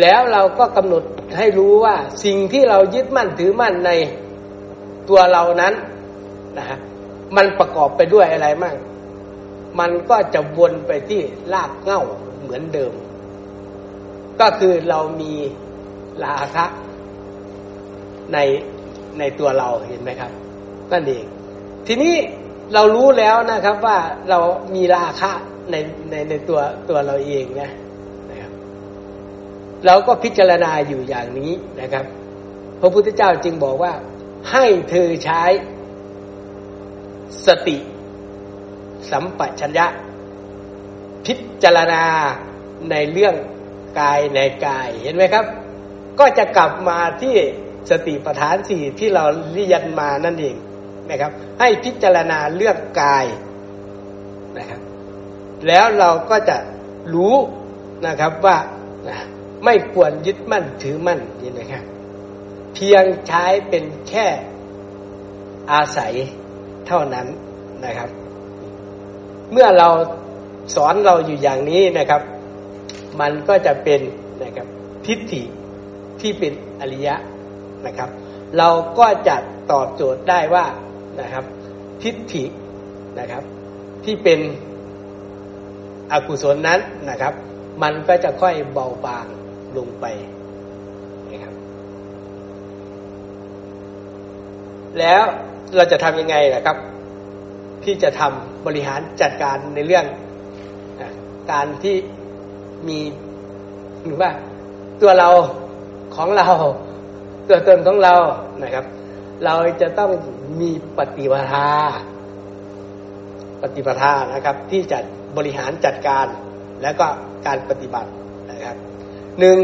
[0.00, 1.02] แล้วเราก็กำหนด
[1.38, 3.90] ให้รู้ว่าสิ่งที่เรายึดมั่นถือมั่นใน
[5.08, 5.74] ตัวเรานั้น
[6.58, 6.78] นะฮะ
[7.36, 8.74] มันประกอบไปด้วยอะไรมั่ง
[9.78, 11.20] มันก็จะวนไปที่
[11.52, 12.02] รากเง้า
[12.40, 12.92] เหมือนเดิม
[14.40, 15.32] ก็คือเรามี
[16.24, 16.64] ราคะ
[18.32, 18.38] ใน
[19.18, 20.32] ในตัวเราเห็นไหมครับ
[20.92, 21.24] นั่นเอง
[21.86, 22.14] ทีนี้
[22.74, 23.98] เรารู้แล้วนะครับว่า
[24.30, 24.38] เรา
[24.74, 25.30] มีราคะ
[25.70, 25.74] ใน
[26.10, 27.70] ในในตัวตัวเราเองนะ
[28.30, 28.52] นะครับ
[29.86, 32.04] เราก็พิจารณาอยู่อย่างนี้นะครับ
[32.80, 33.92] พระพุทธเจ้าจึงบอกว่า
[34.50, 35.42] ให้เธอใช้
[37.46, 37.76] สติ
[39.10, 39.86] สัมปชัญญะ
[41.26, 42.04] พิจารณา
[42.90, 43.34] ในเรื่อง
[44.00, 45.44] กายในกายเห็นไหมครับ
[46.18, 47.36] ก็จะกลับมาที่
[47.90, 50.56] สติปัฏฐานสี่ที่เราเรียนมานั่นเอง
[51.10, 53.26] นะครับ ให้พิจารณาเรื่องกาย
[54.58, 54.80] นะครับ
[55.66, 56.56] แล้วเราก็จะ
[57.14, 57.34] รู้
[58.06, 58.58] นะครับว่า
[59.64, 61.84] ไม่ควรยึดมั่นถือมั่นเห็นไหมครับ
[62.74, 64.26] เพียงใช้เป็นแค่
[65.72, 66.14] อาศัย
[66.86, 67.26] เท่านั้น
[67.84, 68.08] นะครับ
[69.52, 69.88] เมื่อเรา
[70.74, 72.22] สอนเราอยู่อย่างนี้นะครับ
[73.20, 74.00] มันก็จะเป็น
[74.44, 74.66] นะครับ
[75.06, 75.42] ทิฏฐิ
[76.20, 77.14] ที่เป็นอริยะ
[77.86, 78.10] นะครับ
[78.58, 79.36] เราก็จะ
[79.72, 80.66] ตอบโจทย์ได้ว่า
[81.20, 81.44] นะครับ
[82.02, 82.44] ทิฏฐิ
[83.18, 83.42] นะครับ
[84.04, 84.40] ที่เป็น
[86.12, 87.34] อกุศลนั้นนะครับ
[87.82, 89.26] มันก็จะค่อยเบาบาง
[89.76, 90.04] ลงไป
[91.30, 91.54] นะครับ
[94.98, 95.22] แล้ว
[95.76, 96.76] เราจะทำยังไงนะครับ
[97.84, 100.06] ที่จะทำบริหารจัดการในเรื่อง
[101.52, 101.96] การที่
[102.88, 102.98] มี
[104.04, 104.30] หรือว่า
[105.02, 105.28] ตัวเรา
[106.16, 106.48] ของเรา
[107.48, 108.14] ตัวตนของเรา
[108.62, 108.84] นะครับ
[109.44, 110.10] เราจะต้อง
[110.60, 111.68] มีปฏิปทา
[113.62, 114.98] ปฏิปทานะครับ ที่จะ
[115.36, 116.26] บริหารจัดการ
[116.82, 117.06] แล้วก็
[117.46, 118.10] การปฏิบัติ
[118.50, 118.76] นะครับ
[119.40, 119.58] หนึ่ง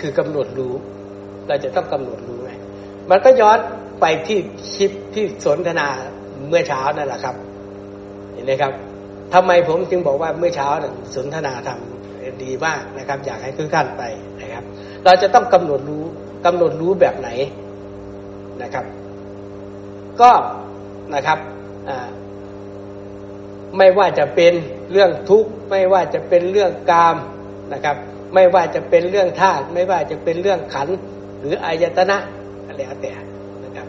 [0.00, 0.74] คือกำหนดรู้
[1.48, 2.50] เราจะต้องกำหนดรู้ไง
[3.10, 3.58] มันก็ย้อน
[4.00, 4.38] ไปที่
[4.74, 5.88] คลิปที่สนทนา
[6.48, 7.34] เมื่อเช้านั่นแหละครับ
[8.32, 8.72] เห็นไหมครับ
[9.34, 10.68] ทำไมผมจึงบอกว่าเมื่อเช้า
[11.14, 14.02] สนทนาทำดีมากนะครับ อยากให้ทุกท่านไป
[14.40, 14.64] นะครับ
[15.04, 16.04] เราจะต้องกำหนดรู้
[16.46, 17.28] กำหนดรู้แบบไหน
[18.62, 18.84] นะครับ
[20.20, 20.30] ก็
[21.14, 21.38] นะครับ
[23.76, 24.52] ไม่ว่าจะเป็น
[24.90, 27.16] เรื่องทุกข์ ไม่ว่าจะเป็นเรื่องกาม
[27.72, 27.96] นะครับ
[28.34, 30.88] ไม่ว่าจะเป็นเรื่องธาตุไม่ว่าจะเป็นเรื่องขัน
[31.40, 32.16] หรืออายตนะ
[32.66, 33.12] อะไรแต่
[33.64, 33.86] นะครับ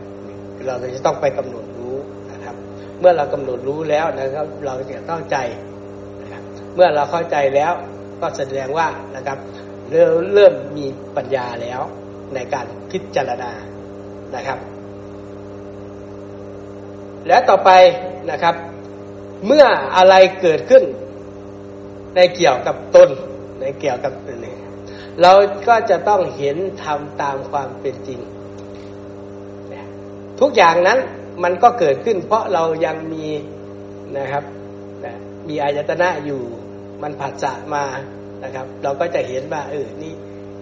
[0.65, 1.63] เราจะต้องไปกำหนด
[2.99, 5.37] เมื่อเรากำหนดรู้แล้วนะครับ เราจะเข้าใจ
[6.21, 6.43] นะครับ
[6.75, 7.71] เมื่อเราเข้าใจแล้ว
[8.21, 9.37] ก็แสดงว่านะครับ
[9.91, 10.85] เริ่มเริ่มมี
[11.15, 11.81] ปัญญาแล้ว
[12.35, 13.51] ในการพิจารณา
[14.35, 14.59] นะครับ
[17.27, 17.71] แล้วต่อไป
[18.31, 18.55] นะครับ
[19.45, 19.65] เมื่อ
[19.97, 20.83] อะไรเกิดขึ้น
[22.15, 23.09] ในเกี่ยวกับตน
[23.59, 24.59] ในเกี่ยวกับตนเอง
[25.21, 25.31] เรา
[25.67, 28.19] ก็จะต้องเห็นทำตามความเป็นจริง
[30.39, 30.99] ทุกอย่างนั้น
[31.43, 33.25] มันก็เกิดขึ้น เพราะเรายังมี
[34.17, 34.43] นะครับ
[35.47, 36.41] มีอายตนะอยู่
[37.03, 37.85] มันผัสสะมา
[38.43, 40.13] นะครับ เราก็จะเห็นว่าเออนี่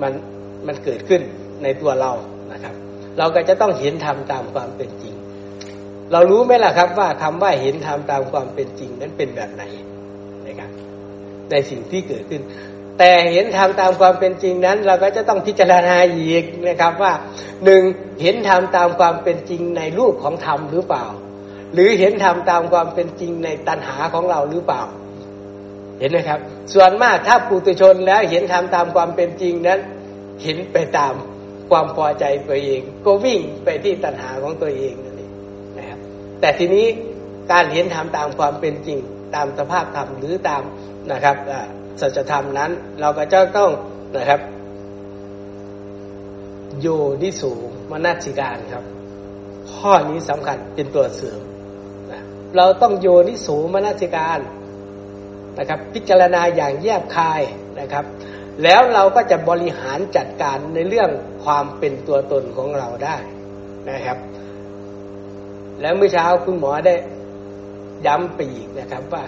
[0.01, 0.13] มัน
[0.67, 1.21] มันเกิดขึ้น
[1.63, 2.11] ในตัวเรา
[2.51, 2.73] นะครับ
[3.17, 5.15] เราก็จะต้องเห็นธรรมตามความเป็นจริง
[6.11, 9.63] เรารู้ไหมล่ะครับว่าคำว่าเห็นธรรมตามความเป็นจริงนั้นเป็นแบบไหน
[10.47, 10.69] นะครับ
[11.51, 12.41] ในสิ่งที่เกิดขึ้น
[12.97, 17.13] แต่เห็นธรรมตามความเป็นจริงนั้น เราก็จะต้องพิจารณาอีกนะครับว่า
[17.65, 17.83] หนึ่ง
[18.21, 21.05] เห็นธรรมตามความเป็นจริงในรูปของธรรมหรือเปล่า
[21.73, 24.81] หรือเห็นธรรมตามความเป็นจริงในตัณหาของเราหรือเปล่า
[25.99, 26.39] เห็นไหมครับ
[26.73, 29.79] ส่วนมากถ้าปุถุชนแล้วเห็นธรรมตามความเป็นจริงนั้น
[30.43, 31.13] เห็นไปตาม
[31.69, 35.31] ความพอใจตัวเอง ก็วิ่งไปที่ตัณหาของตัวเองนั่นเอง
[35.77, 35.99] นะครับ
[36.39, 36.85] แต่ทีนี้
[37.51, 38.99] การเห็นธรรมตามความเป็นจริง
[39.35, 40.63] ตามสภาพธรรมหรือตาม
[41.11, 41.35] นะครับ
[42.01, 43.71] สัจธรรมนั้น เราก็จะต้อง
[44.15, 44.41] นะครับ
[46.81, 46.87] โย
[47.23, 47.51] นิสู
[47.91, 48.83] มนัสิการครับ
[49.73, 51.41] ข้อนี้สำคัญเป็นตัวเสริม
[52.11, 52.21] นะ
[52.57, 54.39] เราต้องโยนิสูมนัสิการ
[55.57, 57.41] นะครับ พิจารณาอย่างแยบคาย
[57.79, 58.05] นะครับ
[58.63, 61.09] แล้วเราก็จะบริหารจัดการในเรื่อง
[61.43, 63.17] ความเป็นตัวตนของเราได้
[63.91, 64.17] นะครับ
[65.81, 66.95] แล้วเมื่อเช้าคุณหมอได้
[68.05, 69.23] ย้ำไปอีกนะครับว่า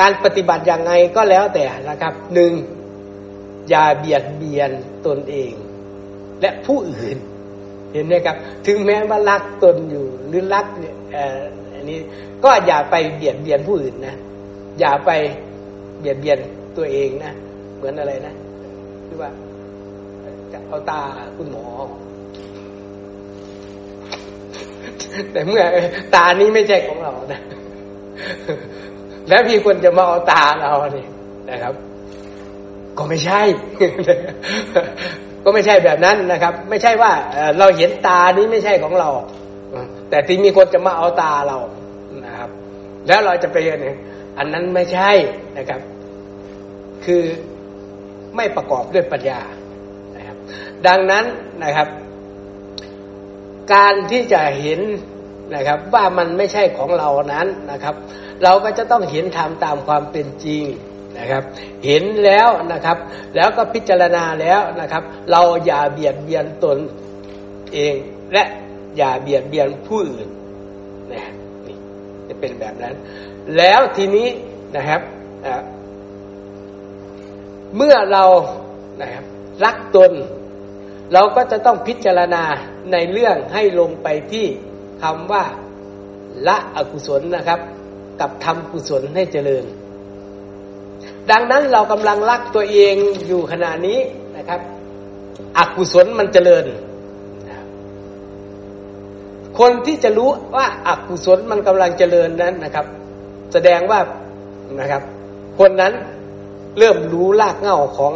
[0.00, 2.52] การปฏิบัติอย่างไงก็แล้วแต่นะครับหนึ่ง
[3.68, 4.70] อย่าเบียดเบียน
[5.06, 5.52] ตนเอง
[6.40, 7.16] และผู้อื่น
[7.92, 10.96] เห็นไหมครับ ถึงแม้ว่ารักตนอยู่หรือรักเนี่ย
[11.74, 11.98] อันนี้
[12.44, 14.16] ก็อย่าไปเบียดเบียนผู้อื่นนะ
[14.80, 15.10] อย่าไป
[15.98, 16.38] เบียดเบียน
[16.76, 17.32] ตัวเองนะ
[17.76, 18.34] เหมือนอะไรนะ
[19.06, 19.30] คือว่า
[20.52, 21.00] จะเอาตา
[21.36, 21.66] คุณหมอ
[25.32, 25.64] แต่เมื่อ
[26.14, 27.40] ตานี้ไม่ใช่ของเรานะ
[29.28, 31.08] แล้วพี่คนจะมาเอาตาเราเนี่ย
[31.50, 31.74] นะครับ
[32.98, 33.42] ก็ไม่ใช่
[35.44, 37.12] ก็ไม่ใช่แบบนั้นนะครับ ไม่ใช่ว่า
[37.58, 39.08] เราเห็นตานี้ไม่ใช่ของเรา
[40.10, 41.58] แต่ที่มีคนจะมาเอาตาเรา
[42.24, 42.50] นะครับ
[43.06, 43.96] แล้วเราจะไปเนี่ย
[44.38, 45.10] อันนั้นไม่ใช่
[45.58, 45.80] นะครับ
[47.04, 47.22] คือ
[48.36, 49.40] ไม่ประกอบด้วยปัญญา
[50.16, 50.36] นะครับ
[50.86, 51.24] ดังนั้น
[51.64, 51.88] นะครับ
[53.74, 54.80] การที่จะเห็น
[55.54, 57.94] นะครับ ว่ามันไม่ใช่ของเรานั้นนะครับ
[58.44, 60.64] เราก็จะต้องเห็นธรรมตามความเป็นจริง
[61.18, 61.42] นะครับ
[61.86, 62.96] เห็นแล้วนะครับ
[63.36, 66.78] แล้วก็พิจารณาแล้วนะครับ เราอย่าเบียดเบียนตน
[67.74, 67.94] เอง
[68.32, 68.44] และ
[68.96, 70.28] อย่าเบียดเบียนผู้อื่น
[71.12, 71.24] นะ
[71.66, 71.76] นี่
[72.28, 72.94] จะเป็นแบบนั้น
[73.56, 74.28] แล้วทีนี้
[74.76, 75.00] นะครับ
[77.76, 78.24] เมื่อเรา
[79.02, 79.24] นะครับ
[79.64, 80.12] รักตน
[81.12, 82.44] เราก็จะต้องพิจารณา
[82.92, 84.46] ในเรื่องให้ลงไปที่
[85.02, 85.44] คำว่า
[86.46, 87.60] ละอกุศลนะครับ
[88.20, 89.64] กับทำกุศลให้เจริญ
[91.30, 92.94] ดังนั้นเรากำลังรักตัวเอง
[93.26, 93.98] อยู่ขณะนี้
[94.36, 94.60] นะครับ
[95.58, 96.64] อกุศลมันเจริญ
[99.58, 102.86] คนที่จะรู้ว่าอากุศลมันกำลังเจริญนั้นนะครับ
[103.52, 104.00] แสดงว่า
[104.80, 105.02] นะครับ
[105.58, 105.92] คนนั้น
[106.78, 108.12] เริ่มรู้รากเหง้าของ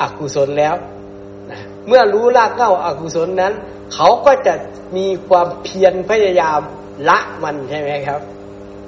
[0.00, 0.74] อกุศลแล้ว
[1.88, 3.52] เมื่อรู้รากเง้าอากุศลนั้น
[3.94, 4.54] เขาก็จะ
[4.96, 6.60] มีความเพียรพยายาม
[7.08, 8.20] ละมันใช่ไหมครับ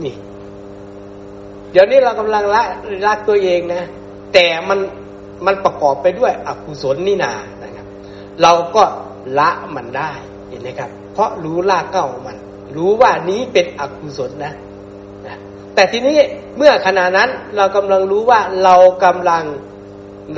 [0.05, 0.15] นี่
[1.73, 2.63] เดี๋ยวนี้เรากำลังละ
[3.07, 3.83] รักตัวเองนะ
[4.35, 4.79] แต่มัน
[5.47, 7.33] มันประกอบไปด้วยอกุศลนี่นา
[7.63, 7.87] นะครับ
[8.43, 8.83] เราก็
[9.39, 10.13] ละมันได้
[10.49, 12.37] เห็นไหมครับ เพราะรู้รากเหง้ามัน
[12.77, 14.55] รู้ว่านี้เป็นอกุศลนะ
[15.75, 16.19] แต่ทีนี้
[16.57, 19.45] เมื่อขณะนั้นเรากำลังรู้ว่าเรากำลัง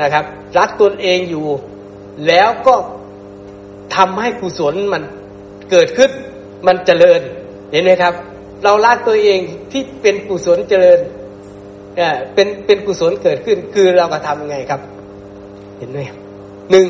[0.00, 0.24] นะครับ
[0.58, 1.46] รักตนเองอยู่
[2.26, 2.74] แล้วก็
[3.96, 5.02] ทำให้กุศลมัน
[5.70, 6.10] เกิดขึ้น
[6.66, 7.20] มันเจริญ
[7.72, 8.14] เห็นไหมครับ
[8.64, 9.40] เรารักตัวเอง
[9.72, 10.98] ที่เป็นกุศลเจริญ
[11.96, 12.00] เอ
[12.34, 14.80] เป็นเป็นกุศลเกิดขึ้น คือเราก็ทำยังไงครับ
[15.78, 15.98] เห็นไหม
[16.70, 16.88] หนึ่ง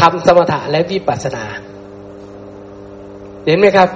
[0.00, 1.44] ทำสมถะและวิปัสสนา
[3.46, 3.88] เห็นไหมครับ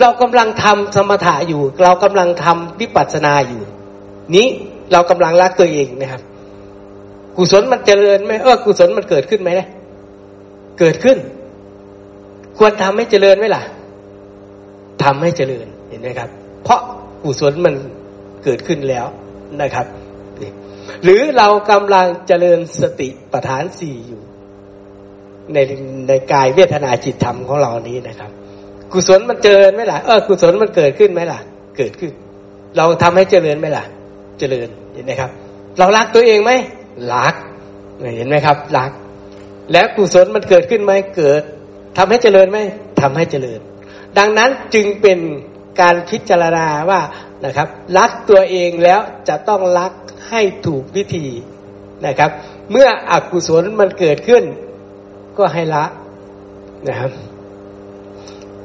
[0.00, 3.62] เรากำลังทำสมถะอยู่ เรากำลังทำวิปัสสนาอยู่
[4.34, 4.46] นี้
[4.92, 6.22] เรากำลังรักตัวเองนะครับ
[7.38, 9.68] กุศลมันเจริญไหมเออกุศลมันเกิดขึ้นไหมเนี่ย
[10.78, 11.18] เกิดขึ้น
[12.58, 13.62] ควรทำให้เจริญไหมล่ะ
[15.04, 16.28] ทำให้เจริญเห็นไหมครับ
[16.64, 16.80] เพราะ
[17.22, 17.74] กุศลมัน
[18.44, 19.06] เกิดขึ้นแล้ว
[19.60, 19.86] นะครับ
[21.04, 24.20] หรือเรากำลังเจริญสติปัฏฐานสี่อยู่
[25.54, 25.58] ใน
[26.08, 28.30] ในกายเวทนาจิตธรรมของเรานี้นะครับ
[28.92, 31.38] กุศลมันเจริญไหมล่ะเออกุศลมันเกิดขึ้นไหมล่ะ
[31.76, 32.12] เกิดขึ้น
[32.76, 33.84] เราทำให้เจริญไหมล่ะ
[34.38, 35.30] เจริญเห็นไหมครับ
[35.78, 36.52] เรารักตัวเองไหม
[37.12, 37.34] รัก
[38.16, 38.90] เห็นไหมครับรัก
[39.72, 41.42] แล้วกุศลมันเกิดขึ้นไหมเกิด
[41.96, 42.58] ทำให้เจริญไหม
[43.00, 43.60] ทำให้เจริญ
[44.18, 45.18] ดังนั้นจึงเป็น
[45.80, 47.00] การพิจารณาว่า
[47.44, 49.92] นะครับ รักตัวเองแล้วจะต้องรัก
[50.30, 51.26] ให้ถูกวิธี
[52.06, 52.30] นะครับ
[52.70, 54.44] เมื่ออกุศลมันเกิดขึ้น
[55.38, 55.84] ก็ให้ละ
[56.88, 57.10] นะครับ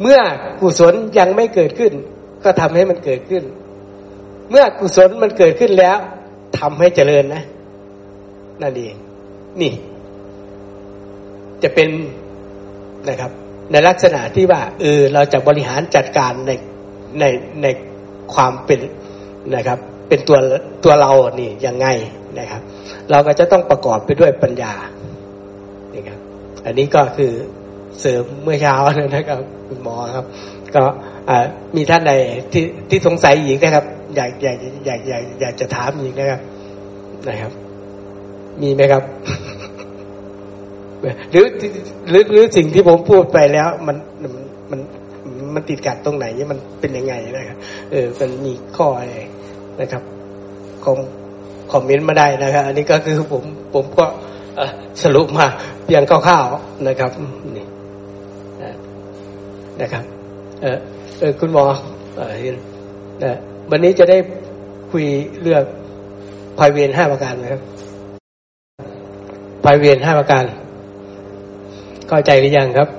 [0.01, 0.19] เมื่อ
[0.61, 1.93] กุศลยังไม่เกิดขึ้น
[2.43, 3.43] ก็ทำให้มันเกิดขึ้น
[4.49, 5.97] เมื่อกุศลมันเกิดขึ้นแล้ว
[6.59, 7.43] ทำให้เจริญนะ
[8.61, 8.95] นั่นเอง
[9.61, 9.73] นี่
[11.63, 11.89] จะเป็น
[13.09, 13.31] นะครับ
[13.71, 16.51] ในลักษณะที่ว่าเออเราจะบริหารจัดการใน
[17.19, 17.25] ใน
[17.61, 17.67] ใน
[18.33, 18.81] ความเป็น
[19.55, 20.37] นะครับ เป็นตัว
[20.83, 21.87] ตัวเรานี่ยังไง
[22.39, 22.61] นะครับ
[23.11, 24.73] เราก็จะต้องประกอบไปด้วยปัญญา
[25.93, 26.19] นี่ครับ
[26.65, 27.31] อันนี้ก็คือ
[27.99, 28.75] เสริมเมื่อเช้า
[29.15, 30.25] นะครับ คุณหมอครับ
[30.75, 30.83] ก็
[31.75, 32.13] มีท่านใด
[32.51, 33.85] ที่ที่สงสัยอีกนะครับ
[34.15, 36.41] อยากอยากอยากอยากอยากจะถามอีกนะครับ
[37.27, 37.51] นะครับ
[38.61, 39.03] มีไหมครับ
[41.31, 41.45] หรือ
[42.09, 44.31] หรือหรือสิ่งที่ผมพูดไปแล้ว มันมัน
[45.53, 47.57] มันติดกัดตรงไหนมันเป็นยังไงนะครับ
[47.91, 49.15] เออมันมีข้ออะไร
[49.81, 50.03] นะครับ
[50.83, 50.99] คอม
[51.71, 54.05] คอมเมนต์มาได้นะครับ อันนี้ก็คือผมผมก็
[55.03, 55.45] สรุปมา
[55.85, 57.11] เพียงคร่าวๆนะครับ
[57.57, 57.65] นี่
[59.81, 60.03] นะครับ
[60.61, 60.77] เออ
[61.19, 61.65] เออคุณหมอ
[62.15, 62.55] เออเห็น
[63.23, 63.37] นะ
[63.71, 64.17] วันนี้จะได้
[64.91, 65.05] คุย
[65.41, 65.63] เรื่อง
[66.57, 67.61] ภัยเวรห้าประการนะครับ
[69.63, 70.45] ภัยเวรห้าประการ
[72.07, 72.89] เข้าใจหรือยังครับ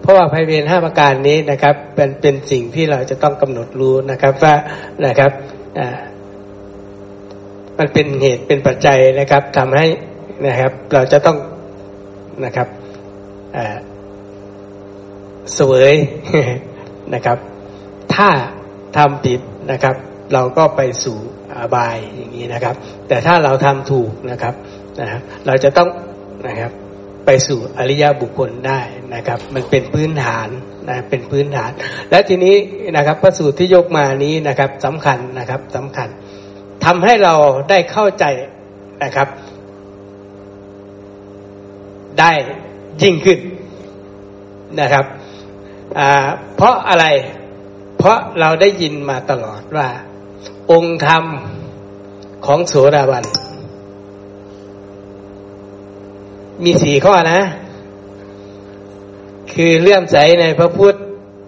[0.00, 4.54] เพราะว่าภัยเวรห้าประการนี้นะครับ เป็นเป็นสิ่งที่เราจะต้องกำหนดรู้นะครับว่า
[5.06, 5.32] นะครับ
[7.78, 9.86] มันเป็นเหตุเป็นปัจจัยนะครับทำให้
[10.46, 11.38] นะครับ เราจะต้อง
[12.44, 12.68] นะครับ
[15.54, 15.94] เสวย
[17.14, 17.38] นะครับ
[18.14, 18.30] ถ้า
[18.96, 19.94] ทำผิดนะครับ
[20.32, 21.16] เราก็ไปสู่
[21.58, 22.74] อบายอย่างนี้นะครับ
[23.08, 24.54] แต่ถ้าเราทำถูกนะครับ
[25.00, 25.88] นะเราจะต้อง
[26.48, 26.72] นะครับ
[27.26, 28.80] ไปสู่อริยบุคคลได้
[29.14, 30.48] นะครับ มันเป็นพื้นฐาน
[30.88, 31.70] นะเป็นพื้นฐาน
[32.10, 32.56] และทีนี้
[32.96, 36.08] นะครับพระสูตรที่ยกมานี้นะครับสำคัญนะครับสำคัญ
[36.84, 37.34] ทำให้เรา
[37.70, 38.24] ได้เข้าใจ
[39.04, 39.28] นะครับ
[42.20, 42.32] ได้
[43.02, 43.38] ยิ่งขึ้น
[44.80, 45.04] นะครับ
[46.56, 47.06] เพราะอะไร
[47.98, 49.88] เพราะเราได้ยินมาตลอดว่า
[50.72, 51.24] องค์ธรรม
[52.46, 53.24] ของโสดาบัน
[56.64, 57.40] มีสี่ข้อนะ
[59.52, 60.94] คือเลื่อมใสในพระพุทธ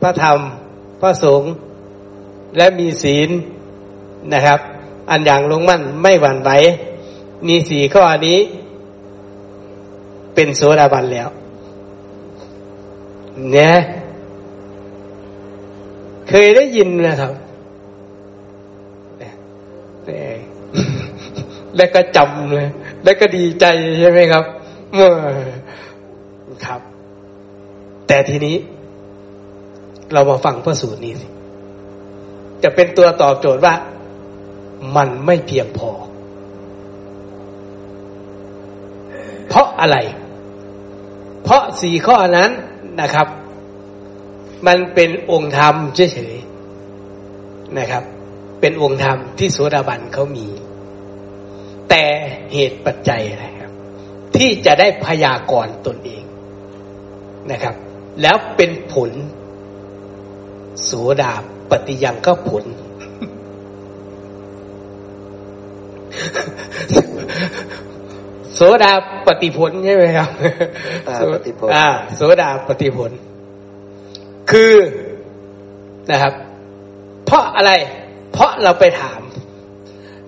[0.02, 0.38] พระธรรม
[1.00, 1.50] พระสงฆ์
[2.56, 3.30] และมีศีล
[4.32, 4.60] นะครับ
[5.10, 6.50] อันอย่างลงมั่นไม่หวั่นไหว
[7.48, 8.38] มีสี่ข้อนี้
[10.34, 11.28] เป็นโสดาบันแล้ว
[13.52, 13.74] เนี่ย
[16.28, 17.32] เคยได้ยินนะครับ
[21.76, 22.66] แล้วก็จำเลย
[23.04, 23.64] แล้วก็ดีใจ
[24.00, 24.44] ใช่ไหมครับ
[24.94, 25.12] เมื่อ
[26.66, 26.80] ครับ
[28.06, 28.56] แต่ทีนี้
[30.12, 31.26] เรามาฟังพระสูตรนี้สิ
[32.62, 33.74] จะเป็นตัวตอบโจทย์ว่า
[34.96, 35.90] มันไม่เพียงพอ
[39.48, 39.96] เพราะอะไร
[41.42, 42.50] เพราะสี่ข้อนั้น
[43.00, 43.28] นะครับ
[44.66, 48.04] มันเป็นองค์ธรรมเฉยๆนะครับ
[48.66, 50.46] เป็นองค์ธรรมที่โสดาบันเขามี
[51.90, 52.04] แต่
[52.52, 53.70] เหตุปัจจัยนะครับ
[54.36, 56.24] ที่จะได้พยากรณ์ตนเอง
[57.50, 57.74] นะครับ
[58.22, 59.10] แล้วเป็นผล
[60.84, 61.32] โสดา
[61.70, 62.64] ปฏิยังก็ผล
[68.54, 68.92] โสดา
[69.26, 70.30] ปฏิผลใช่ไหมครับ
[71.34, 73.10] ปฏิผลอ่าโสดาปฏิผล
[74.50, 74.74] คือ
[76.10, 76.32] นะครับ
[77.26, 77.72] เพราะอะไร
[78.34, 79.20] เพราะเราไปถาม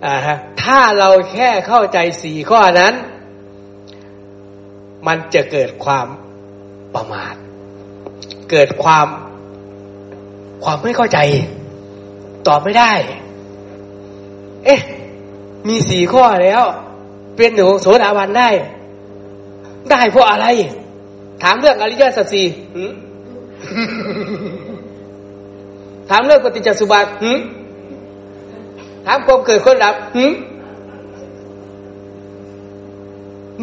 [0.07, 2.95] อ่าฮะถ้าเราแค่เข้าใจสี่ข้อนั้น
[5.07, 6.07] มันจะเกิดความ
[6.95, 7.35] ประมาท
[8.51, 9.07] เกิดความ
[10.65, 11.19] ความไม่เข้าใจ
[12.47, 12.93] ตอบไม่ได้
[14.65, 14.81] เอ๊ะ
[15.69, 16.63] มีสี่ข้อแล้ว
[17.37, 18.49] เป็นหนูโสดาบันได้
[19.91, 20.47] ได้เพราะอะไร
[21.43, 22.47] ถามเรื่องอริยสัจสี่
[26.11, 27.11] ถามเรื่องปฏิจจสุบัติ
[29.07, 30.27] ถามความเกิดคนดับหื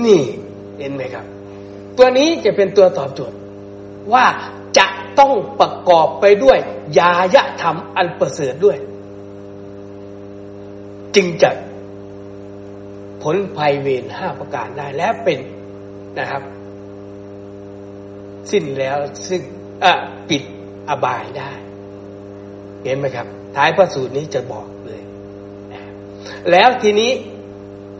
[0.05, 0.21] นี่
[0.79, 1.25] เห็นไหมครับ
[1.97, 3.37] ตัวนี้จะเป็นตัวตอบโจทย์
[4.13, 4.25] ว่า
[4.77, 4.85] จะ
[5.19, 6.57] ต้องประกอบไปด้วย
[6.99, 8.77] ยายะธรรมอันประเสริฐด้วย
[11.15, 11.49] จึงจะ
[13.23, 15.39] ผลภัยเวรห้าประการได้และเป็น
[16.19, 16.43] นะครับ
[18.51, 19.41] สิ้นแล้วซึ่ง
[20.29, 20.43] ปิด
[20.89, 21.51] อบายได้
[22.83, 24.72] เห็นไหมครับ ท้ายพระสูตรนี้จะบอกเลย
[26.51, 27.11] แล้วทีนี้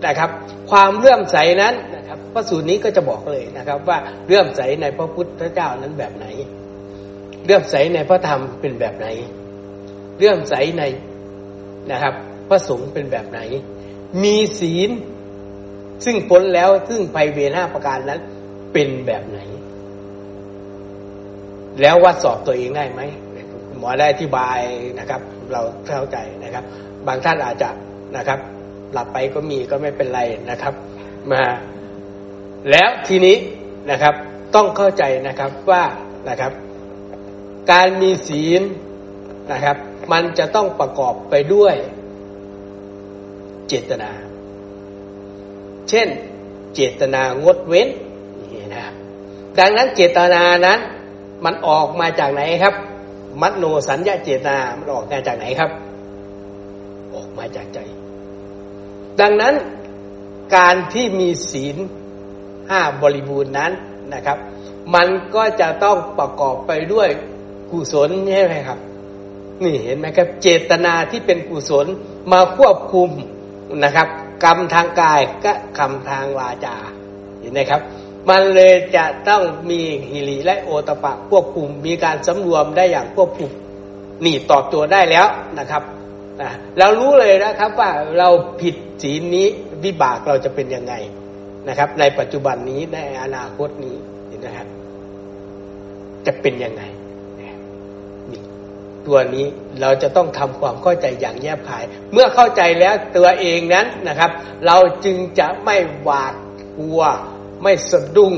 [0.06, 0.30] นะครับ
[0.72, 6.26] ความเลื่อมใสนั้นนะครับพระสูตรนี้ก็จะบอกเลยนะครับ ว่าเลื่อมใสในพระพุทธเจ้านั้นแบบไหน
[7.46, 9.08] เลื่อมใสในพระธรรมเป็นแบบไหน
[10.18, 10.84] เลื่อมใสใน
[11.92, 12.14] นะครับ
[12.50, 13.40] พระสงฆ์เป็นแบบไหน
[14.24, 14.90] มีศีล
[16.06, 18.20] ซึ่งพ้นแล้วซึ่งไปเวรห้าประการนั้น
[18.74, 19.40] เป็นแบบไหน
[21.82, 23.02] แล้ววัดสอบตัวเองได้ไหม
[23.78, 24.60] หมอได้อธิบาย
[25.00, 26.64] นะครับ เราเข้าใจนะครับ
[27.08, 27.70] บางท่านอาจจะ
[28.15, 28.39] นะครับ
[28.93, 30.73] หลับไปก็มีก็ไม่เป็นไรนะครับ
[31.32, 31.43] มา
[32.71, 33.38] แล้วทีนี้
[33.91, 34.15] นะครับ
[34.56, 35.84] ต้องเข้าใจนะครับว่า
[36.30, 36.52] นะครับ
[37.71, 38.62] การมีศีล
[39.52, 39.78] นะครับ
[40.12, 41.76] มันจะต้องประกอบไปด้วย
[43.67, 44.12] เจตนา
[45.89, 46.08] เช่น
[46.76, 47.88] เจตนางดเว้น
[48.54, 48.95] นี่นะครับ
[49.60, 50.80] ดังนั้นเจตนานั้น
[51.45, 52.76] มันออกมาจากไหนครับ
[53.41, 55.71] มัโนสัญญาเจตนามันออกมาจากไหนครับ
[57.15, 57.80] ออกมาจากใจ
[59.21, 59.54] ดังนั้น
[60.56, 61.78] การที่มีศีล
[62.69, 63.71] ห้าบริบูรณ์นั้น
[64.13, 64.38] นะครับ
[64.95, 67.10] มันก็จะต้องประกอบไปด้วย
[67.71, 68.80] กุศลใช่ไหมครับ
[69.64, 71.86] นี่เห็นไหมครับ เจตนาที่เป็นกุศล
[72.32, 73.09] มาควบคุม
[73.84, 74.07] นะครับ
[74.43, 76.76] กรรมทางกายก็กรรมทางวาจา
[77.39, 77.82] เห็นไหมครับ
[78.30, 83.51] มันเลยจะต้องมีฮิริและโอตปะควบคุมมีการสำรวมได้อย่างควบคุม
[84.26, 85.28] นี่ตอบตัวได้แล้ว
[85.59, 85.84] นะครับ
[86.80, 88.30] เรารู้เลยนะครับว่าเรา
[88.62, 89.48] ผิดศีลนี้
[89.84, 90.94] วิบากเราจะเป็นยังไง
[91.68, 93.96] นะครับ ในปัจจุบันนี้ในอนาคตนี้
[94.46, 94.68] นะครับ
[96.26, 96.84] จะเป็นยังไง
[99.08, 99.48] ตัวนี้
[99.82, 104.32] เราจะต้องทำความเข้าใจอย่างแยบคาย เมื่อเข้าใจแล้วตัวเองนั้นนะครับ
[104.66, 106.34] เราจึงจะไม่หวาด
[106.78, 107.02] กลัว
[107.64, 108.34] ไม่สะดุ้ง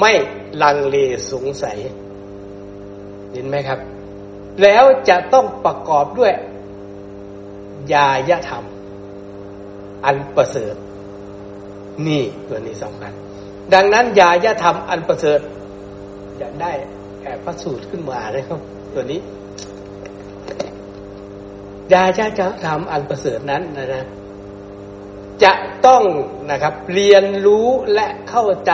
[0.00, 0.12] ไม่
[0.62, 0.96] ลังเล
[1.32, 1.78] สงสัย
[3.32, 3.78] เห็นไหมครับ
[4.62, 6.32] แล้วจะต้องประกอบด้วย
[7.92, 8.64] ยายธรรม
[10.04, 10.74] อันประเสริฐ
[12.06, 13.12] นี่ตัวนี้สำคัญ
[13.74, 15.40] ดังนั้นยายธรรมอันประเสริฐ
[16.40, 16.72] จะได้
[17.22, 18.60] แอบพระสูตรขึ้นมานะครับ
[18.94, 19.20] ตัวนี้
[21.92, 24.04] ยาจะจะทำอันประเสริฐนั้นนะนะ
[25.44, 25.52] จะ
[25.86, 26.02] ต้อง
[26.50, 28.72] นะครับเรียนรู้และเข้าใจ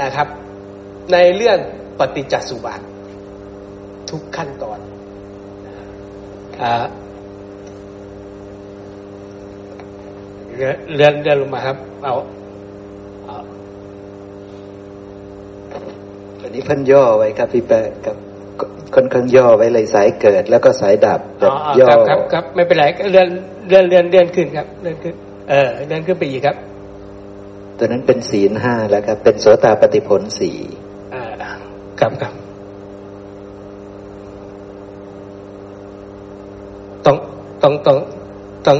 [0.00, 0.28] นะครับ
[1.12, 1.58] ในเรื่อง
[1.98, 2.80] ปฏิจจสุบาน
[4.10, 4.78] ทุกขั้นตอน
[6.62, 6.84] อ่า
[10.56, 12.14] เรือนเรือนลงมาครับเอา
[13.26, 13.36] เอา
[16.42, 18.16] อันนี้พันย่อไว้ครับพี่แปะกับ
[18.94, 23.28] ค่อนข้างย่อไว้เลยสายเกิด แล้วก็สายดับแบบย่อครับครับไม่เป็นไรเรือน
[23.68, 25.14] เรือนเรือนเรือนขึ้นครับเรือนขึ้น
[25.50, 26.56] เออเรือนขึ้นไปอีกครับ
[27.78, 30.56] ตัวนั้นเป็นศีลห้าแล้วครับ เป็นโสตาปฏิผลสี่
[31.14, 31.22] อ่า
[32.00, 32.32] ครับครับ
[37.06, 37.16] ต้อง
[37.62, 37.98] ต้องต้อง
[38.66, 38.78] ต้อง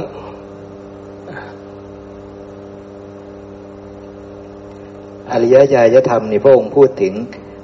[5.33, 7.13] อริยญาณธรรมนี่พระองค์พูดถึง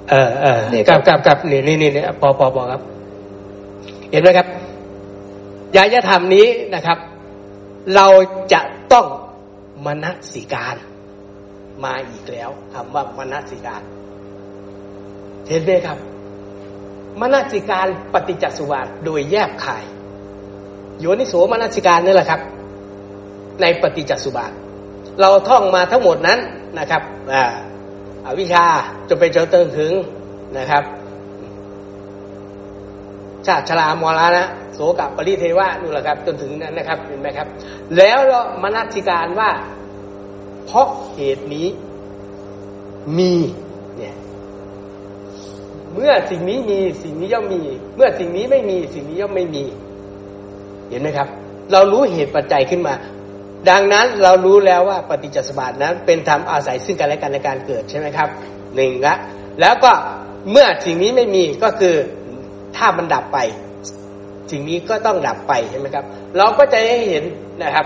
[0.09, 2.81] เออเออนี่กับกับกับนี่นี่นี่พอพอพอครับ
[4.11, 4.47] เห็นไหมครับ
[5.75, 6.97] ญาณธรรมนี้นะครับ
[7.95, 8.07] เรา
[8.53, 8.61] จะ
[8.93, 9.05] ต้อง
[9.85, 10.75] มนสิการ
[11.83, 13.81] มาอีกแล้วคำว่ามนสิการ
[15.49, 15.97] เห็นไหมครับ
[17.21, 19.83] มนสิการปฏิจจสุบาทโดยแยบขาย
[20.99, 22.41] โยนิโสมนสิการนี่แหละครับ
[23.61, 24.51] ในปฏิจจสุบาท
[25.21, 26.39] เราท่องมาทั้งหมดนั้น
[26.77, 27.01] นะครับ
[27.33, 27.43] อ่า
[28.39, 28.65] วิชา
[29.09, 29.91] จะไปเจอเติมถึง
[30.57, 30.83] นะครับ
[33.45, 34.43] ชาติชรามรณะ
[34.73, 37.47] โสกับปริเทวะนู่นแหละครับ จนถึงนั้นนะครับเห็นไหมครับ
[37.97, 39.49] แล้วเรามนัสิการว่า
[40.65, 41.67] เพราะเหตุนี้
[43.17, 43.33] มี
[43.97, 44.15] เนี่ย
[45.93, 47.61] เมื่อสิ่งนี้มีสิ่งนี้ย่อมมี
[47.95, 49.63] เมื่อสิ่งนี้ไม่มีสิ่งนี้ย่อมไม่มี
[50.89, 51.27] เห็นไหมครับ
[51.71, 52.93] เรารู้เหตุปัจจัยขึ้นมา
[53.69, 58.29] ดังนั้นเรารู้แล้วว่าปฏิจจสมบัตินั้นเป็นธรรมอาศัยซึ่งกันและกันในการเกิดใช่ไหมครับ
[58.75, 59.15] หนึ่งละ
[59.61, 59.91] แล้วก็
[60.51, 61.95] เมื่อสิ่งนี้ไม่มีก็คือ
[62.77, 63.39] ถ้ามันดับไป
[64.51, 66.05] สิ่งนี้ก็ต้องดับไปใช่ไหมครับ
[66.37, 67.23] เราก็จะให้เห็น
[67.63, 67.85] นะครับ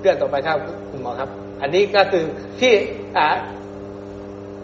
[0.00, 0.58] เรื่องต่อไปครับ
[0.90, 1.30] คุณหมอครับ
[1.62, 2.24] อันนี้ก็คือ
[2.60, 2.72] ที่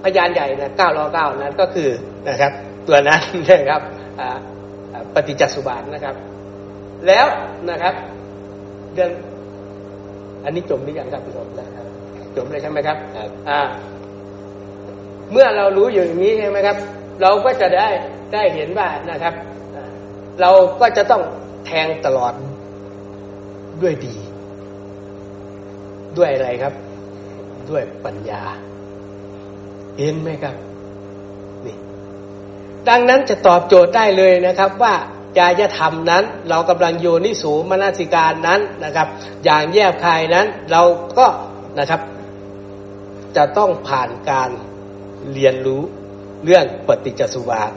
[0.03, 1.89] พยานใหญ่นะเก้าร้อเก้านั้นก็คือ
[2.29, 2.53] นะครับ
[2.89, 3.83] ตัวนั้นนะครับ
[5.15, 6.15] ปฏิจจสุบานนะครับ
[7.07, 7.27] แล้ว
[7.71, 7.95] นะครับ
[8.95, 9.11] เดือน
[10.47, 11.87] อันนี้จมหรือยังครับจมแล้วครับ
[12.37, 12.99] จมเลยใช่ไหมครับ
[13.51, 13.61] อ่า
[15.33, 16.77] เมื่อเรารู้อย่างนี้ใช่ไหมครับ
[17.23, 17.89] เราก็จะได้
[18.33, 19.35] ได้เห็นว่านะครับ
[20.41, 21.23] เราก็จะต้อง
[21.67, 22.33] แทงตลอด
[23.83, 24.17] ด้วยดี
[26.17, 26.75] ด้วยอะไรครับ
[27.71, 28.43] ด้วยปัญญา
[29.99, 30.55] เห็นไหมครับ
[31.67, 31.77] นี่
[32.89, 34.95] ดังนั้นจะตอบโจทย์ได้เลยนะครับว่า
[35.39, 39.09] จายธรรมนั้น เรากำลังโยนิสูมนสิการนั้นนะครับ
[39.45, 40.83] อย่างแยบคายนั้นเรา
[41.19, 41.27] ก็
[41.79, 42.01] นะครับ
[43.37, 44.51] จะต้องผ่านการ
[45.33, 45.83] เรียนรู้
[46.45, 47.73] เรื่องปฏิจจสุบาท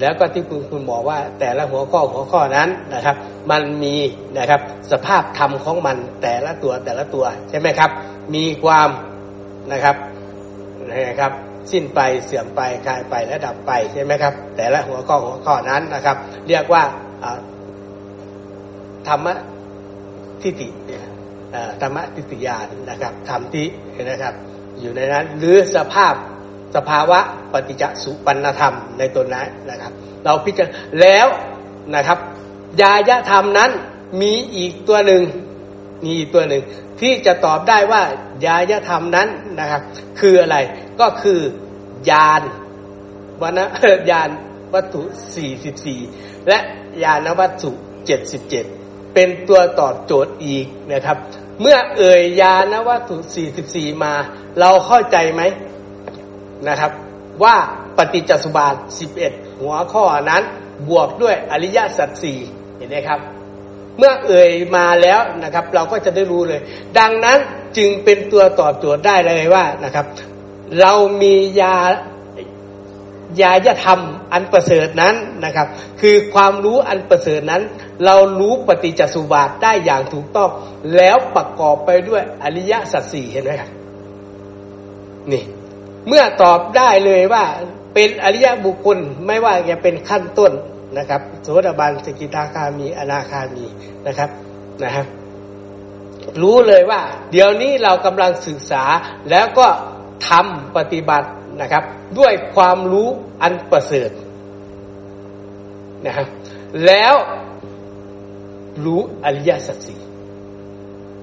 [0.00, 3.16] แล้วก็ที่คุณคุณหมอว่าแต่ละหัวข้อหัวข้อนั้นนะครับ
[3.50, 3.96] มันมี
[4.38, 4.60] นะครับ
[4.92, 7.90] สภาพธรรมของมันแต่ละตัวแต่ละตัวใช่ไหมครับ
[8.34, 8.88] มีความ
[9.72, 9.96] นะครับ
[10.90, 11.32] นะครับ
[11.72, 16.16] สิ้นไปเสื่อมไปคลายไปและดับไปใช่ไหมครับ แต่ละหัวข้อหัวข้อนั้นนะครับ
[16.48, 16.82] เรียกว่า
[19.08, 19.26] ธรรม
[20.42, 20.68] ทิฏฐิ
[21.80, 23.66] ธรรมทิฏฐิญาณนะครับธรรมที่
[24.10, 24.34] นะครับ
[24.80, 26.14] อยู่ในนั้นหรือสภาพ
[26.76, 27.20] สภาวะ
[27.52, 29.92] ปฏิจจสุปันธรรมในตัวนั้นนะครับ
[30.24, 31.26] เราพิจารณาแล้ว
[31.94, 32.18] นะครับ
[32.82, 33.70] ยายะธรรมนั้น
[34.22, 35.22] มีอีกตัวหนึ่ง
[36.04, 36.62] มีอีกตัวหนึ่ง
[37.00, 38.02] ที่จะตอบได้ว่า
[38.46, 39.28] ยายธรรมนั้น
[39.60, 39.82] นะครับ
[40.20, 40.56] คืออะไร
[41.00, 41.40] ก็คือ
[42.10, 42.42] ยาน
[43.42, 43.66] วันะ
[44.10, 44.30] ยาน
[44.74, 45.02] วัตถุ
[45.34, 46.00] สี่สิบสี่
[46.48, 46.58] และ
[47.04, 47.70] ยานวัตถุ
[48.06, 48.64] เจ็ดสิบเจ็ด
[49.14, 51.16] เป็นตัวตอบโจทย์อีกนะครับ
[51.60, 54.12] เมื่อเอ่ยยานวัตถุสี่สิบสี่มา
[54.60, 55.42] เราเข้าใจไหม
[56.68, 56.92] นะครับ
[57.44, 57.56] ว่า
[57.96, 60.42] ปฏิจจสุบาทสิบเอ็ดหัวข้อนั้น
[60.88, 62.38] บวกด้วยอริยสัจสี่
[62.76, 63.20] เห็นไหมครับ
[64.00, 66.60] เมื่อเอ่ยมาแล้วนะครับ เราก็จะได้รู้เลย
[66.98, 67.38] ดังนั้น
[67.76, 70.06] จึงเป็นตัวตอบโจทย์ได้เลยว่านะครับ
[70.80, 70.92] เรา
[71.22, 71.76] มียา
[73.42, 74.00] ยายธรรม
[74.32, 75.66] อันประเสริฐนั้นนะครับ
[76.00, 77.62] คือความรู้อันประเสริฐนั้น
[78.04, 80.50] เรารู้ปฏิจจสุบาทได้อย่างถูกต้อง
[80.96, 83.70] แล้วประกอบไปด้วยอริยสัจสี่เห็นไหมครับ
[85.32, 85.42] นี่
[86.08, 87.44] เมื่อตอบได้เลยว่า
[87.94, 90.52] เป็นอริยบุคคลไม่ว่าจะเป็นขั้นต้น
[90.98, 93.66] นะครับโสดาบันสกิทาคามี อนาคามี
[94.06, 94.30] นะครับ
[94.84, 95.06] นะครับ
[96.42, 98.84] รู้เลยว่า เดี๋ยวนี้เรากำลังศึกษา
[99.30, 99.66] แล้วก็
[100.28, 101.28] ทำปฏิบัติ
[101.60, 101.84] นะครับ
[102.18, 103.08] ด้วยความรู้
[103.42, 104.10] อันประเสริฐ
[106.06, 106.26] นะครับ
[106.86, 107.14] แล้ว
[108.84, 110.00] รู้อริยสัจสี่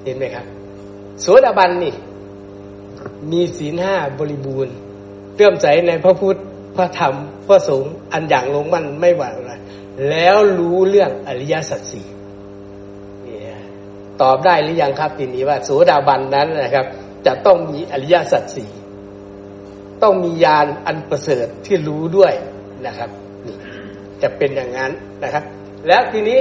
[0.03, 0.45] เห็นไหมครับ
[1.21, 1.93] โสดาบันนี่
[3.31, 4.73] มีศีลห้าบริบูรณ์
[5.35, 6.39] เลื่อมใสในพระพุทธ
[6.77, 7.15] พระธรรม
[7.47, 9.51] พระสงฆ์อันอย่างลงมันไม่หวั่นอะไร
[10.09, 12.07] แล้วรู้เรื่องอริยสัจสี่
[14.21, 16.85] ตอบได้หรือยังครับทีนี้ว่าโสดาบันนั้นนะครับ
[17.25, 18.71] จะต้องมีอริยสัจสี่
[20.03, 22.33] ต้องมีญาณอันประเสริฐที่รู้ด้วย
[22.85, 23.09] นะครับ
[24.21, 24.91] จะเป็นอย่างนั้น
[25.23, 25.43] นะครับ
[25.87, 26.39] แล้วทีนี้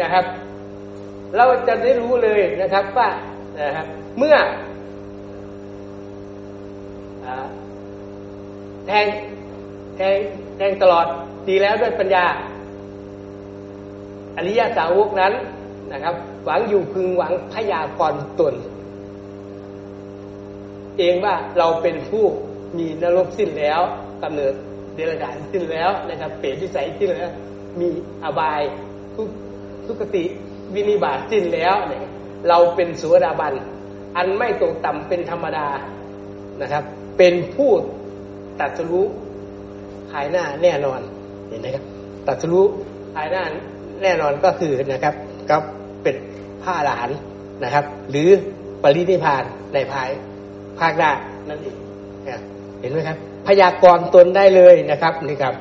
[0.00, 0.24] นะครับ
[1.36, 3.08] เราจะได้รู้เลยนะครับว่า
[3.60, 3.86] นะครับ
[4.18, 4.36] เมื่อ
[8.86, 9.06] แทง
[9.41, 9.41] แท
[10.14, 10.18] ง
[10.56, 11.06] แทงตลอด
[11.48, 12.24] ดีแล้วด้วยปัญญา
[14.36, 15.32] อริยสาวกนั้น
[15.92, 18.54] นะครับ หวังอยู่พึงหวังพยากรตน
[20.98, 22.24] เองว่าเราเป็นผู้
[22.78, 23.80] มีนรกสิ้นแล้ว
[24.22, 24.54] กำเนิด
[24.94, 27.32] เดรัจฉานสิ้นแล้วนะครับ เปรตวิสัยสิ้นแล้ว
[27.80, 27.88] มี
[28.24, 28.62] อบาย
[29.14, 29.28] ทุก
[29.86, 30.24] ทุกติ
[30.74, 32.04] วินิบาตสิ้นแล้วเนี่ย
[32.48, 33.54] เราเป็นสุวดาบัน
[34.16, 35.68] อันไม่ตกต่ำเป็นธรรมดา
[36.62, 36.84] นะครับ
[37.18, 37.70] เป็นผู้
[38.60, 39.04] ตัดสู้
[40.12, 41.00] ภายหน้าแน่นอน
[41.48, 41.84] เห็นไหมครับ
[42.26, 42.64] ตัดสู้
[43.16, 43.42] ภายหน้า
[44.02, 45.14] แน่นอนก็คือนะครับ
[45.50, 45.56] ก็
[46.02, 46.16] เป็น
[46.62, 47.10] ผ้าหลาน
[47.64, 48.28] นะครับ หรือ
[48.82, 49.44] ปรินิพาน
[49.74, 50.08] ในภาย
[50.80, 51.10] ภาคหน้า
[51.48, 51.76] นั่นเอง
[52.80, 55.54] เห็นไหมครับ พยากรณ์ตนได้เลยนะครับนี่ครับ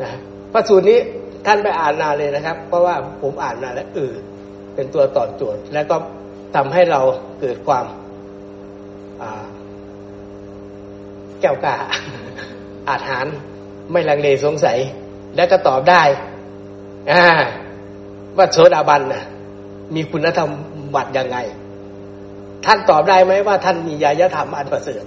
[0.00, 0.08] นะ
[0.52, 0.98] พระสูตรนี้
[1.46, 4.12] ท่านไปอ่านนานเลยนะครับ เพราะว่าผมอ่านมาแล้วเออ
[4.74, 5.96] เป็นตัวตอบโจทย์ และก็
[6.54, 7.00] ทำให้เรา
[7.40, 7.84] เกิดความ
[11.40, 11.74] แก้วกล้า
[12.90, 13.26] อาหาร
[13.92, 14.78] ไม่ลังเลสงสัย
[15.36, 16.02] และก็ตอบได้
[18.36, 19.24] ว่าโสดาบันน่ะ
[19.94, 20.50] มีคุณธรรม
[20.94, 21.38] บัตรยังไง
[22.64, 25.04] ท่านตอบได้ไหมว่าท่านมียายธรรมอันประเสริฐ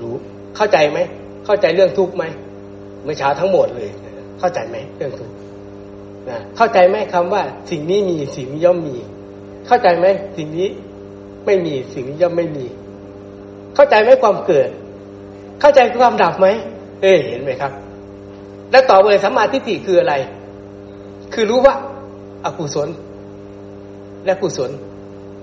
[0.00, 0.14] รู้
[0.56, 0.98] เข้าใจไหม
[1.46, 2.24] เข้าใจเรื่องทุกข์ไหม
[3.04, 3.90] เมื่อเช้าทั้งหมดเลย
[4.38, 5.34] เข้าใจไหมเรื่องทุกข์
[6.28, 8.96] นะเข้าใจไหมคำว่า สิ่งนี้มีสิ่งนี้ย่อมมี
[9.66, 10.68] เข้าใจไหมสิ่งนี้
[11.46, 12.64] ไม่มีสิ่งนี้ย่อมไม่มี
[13.74, 14.68] เข้าใจไหมความเกิด
[15.60, 16.48] เข้าใจความดับไหม
[17.02, 17.72] เอ้เห็นไหมครับ
[18.70, 20.14] แล้วต่อเลยสัมมาทิฏฐิคืออะไร
[21.32, 21.74] คือรู้ว่า
[22.44, 22.88] อากุศล
[24.24, 24.70] และกุศล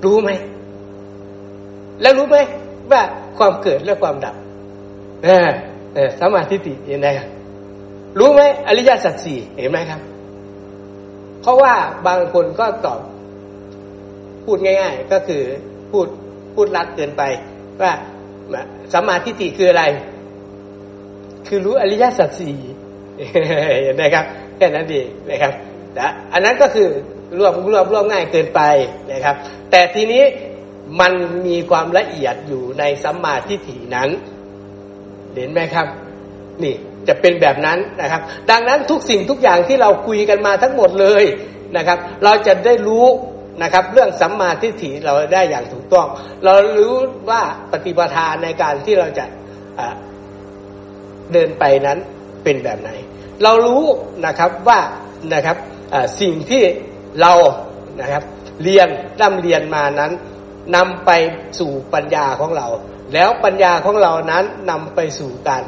[0.06, 0.30] รู้ไหม
[2.02, 2.38] แล้วรู้ไหม
[2.92, 3.02] ว่า
[3.38, 4.36] ความเกิดและความดับ
[5.24, 5.50] เออ
[5.94, 7.28] เออสัมมาทิฏฐิเห็นไหมครับ
[8.20, 10.02] รู้ไหมอริยสัจสี่เห็นไหมครับ
[11.42, 11.74] เพราะว่า
[12.08, 13.00] บางคนก็ตอบ
[14.46, 15.44] พูดง่าย ๆ ก็คือ
[15.92, 16.08] พูด
[16.56, 17.24] พูดรัดเกินไป
[17.82, 17.94] ว่า
[18.94, 19.84] สัมมาทิฏฐิคืออะไร
[21.48, 22.58] คือรู้อริยสัจสี่
[23.94, 24.26] นไหมครับ
[24.58, 25.54] แค่นั้นเองนะครับ
[25.94, 26.90] แต่อันนั้นก็คือ
[27.38, 28.62] รวมรวมรวมง่ายเกินไป
[29.12, 29.36] นะครับ
[29.72, 30.24] แต่ทีนี้
[31.00, 31.14] มัน
[31.48, 34.10] มีความละเอียดอยู่ในสัมมาทิฏฐินั้น
[35.34, 35.88] เห็นไหมครับ
[36.64, 36.76] นี่
[37.08, 38.22] จะเป็นแบบนั้นนะครับ
[38.52, 41.24] ดังนั้นทุกสิ่งทุกอย่างที่เราคุยกันมาทั้งหมดเลย
[41.78, 43.06] นะครับ เราจะได้รู้
[43.64, 46.08] นะครับ เรื่องสัมมาทิฏฐิเราได้อย่างถูกต้อง
[46.44, 46.96] เรารู้
[47.30, 49.26] ว่าปฏิปทาในการที่เราจะ
[51.34, 51.98] เดินไปนั้น
[52.44, 52.90] เป็นแบบไหน
[53.44, 53.84] เรารู้
[54.26, 54.80] นะครับว่า
[55.34, 55.58] นะครับ
[56.22, 56.64] สิ่งที่
[57.22, 57.34] เรา
[58.02, 58.24] นะครับ
[58.64, 58.88] เรียน
[59.22, 60.12] ร่ำเรียนมานั้น
[60.76, 61.12] นำไป
[61.60, 62.68] สู่ปัญญาของเรา
[63.14, 65.64] แล้วปัญญาของเรานั้นนำไปสู่การ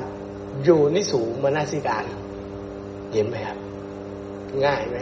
[0.63, 2.03] อยู่นิสูมนสิการ
[3.11, 3.57] เห็นไหมครับ
[4.65, 4.97] ง่ายไหม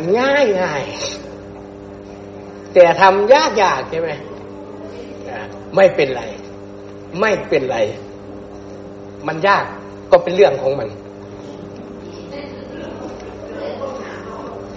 [0.00, 0.82] ดมาเหมือนง่ายง่าย
[2.74, 4.10] แต่ทำยากยากใช่ไหม
[5.76, 6.22] ไม่เป็นไร
[7.20, 7.78] ไม่เป็นไร
[9.26, 9.64] มันยาก
[10.10, 10.88] ก็เป็นเรื่องของมัน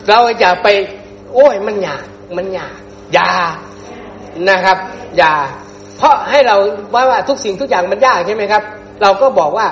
[0.07, 0.67] เราอย่าไป
[1.34, 2.03] โอ้ยมันยาก
[2.38, 2.76] มันยาก
[3.13, 3.30] อย่า
[4.49, 4.78] นะครับ
[5.17, 5.34] อย่า
[5.97, 6.55] เพราะให้เรา
[6.93, 8.63] ว่าว่าทุกสิ่งทุกอย่างมันยากใช่ไหมครับ
[9.01, 9.67] เราก็บอกว่า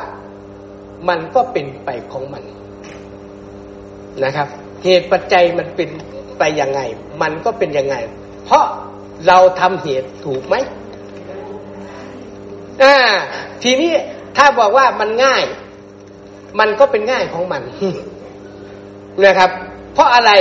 [1.10, 2.44] มันก็เป็นไปของมัน
[4.24, 4.48] นะครับ
[4.84, 5.90] เหตุปัจจัยมันเป็น
[6.40, 6.80] ไปยังไง
[7.22, 7.96] มันก็เป็นยังไง
[8.46, 8.66] เพราะ
[9.28, 10.56] เราทำเหตุถูกไหม
[12.82, 12.96] อ่า
[13.64, 13.94] ทีนี้
[14.38, 15.44] ถ้าบอกว่ามันง่าย
[16.60, 17.62] มันก็เป็นง่ายของมัน
[19.26, 19.50] นะครับ
[19.94, 20.32] เพราะอะไร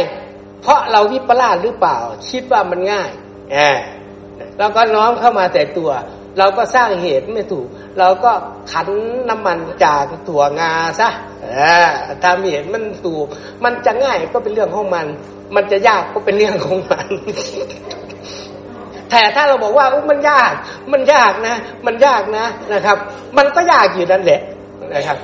[0.62, 1.98] เพราะเราวิปลาสหรือเปล่า
[2.30, 3.10] คิดว่ามันง่าย
[3.52, 3.80] แอบ
[4.58, 5.90] เราก็น้อมเข้ามาแต่ตัว
[6.38, 7.66] เราก็สร้างเหตุไม่ถูก
[7.98, 8.32] เราก็
[8.72, 8.88] ขัน
[9.28, 11.08] น้ำมันจากถั่วงาซะ
[12.24, 13.26] ทำเหตุมันถูก
[13.64, 15.06] มันจะง่ายก็เป็นเรื่องของมัน
[15.54, 17.06] มันจะยากก็เป็นเรื่องของมัน
[19.10, 20.52] แต่ถ้าเราบอกว่ามันยาก
[20.92, 22.96] มันยากนะ มันยากนะนะครับ
[23.36, 24.40] มันก็ยากอยู่นั่นแหละ
[24.94, 25.18] นะครับ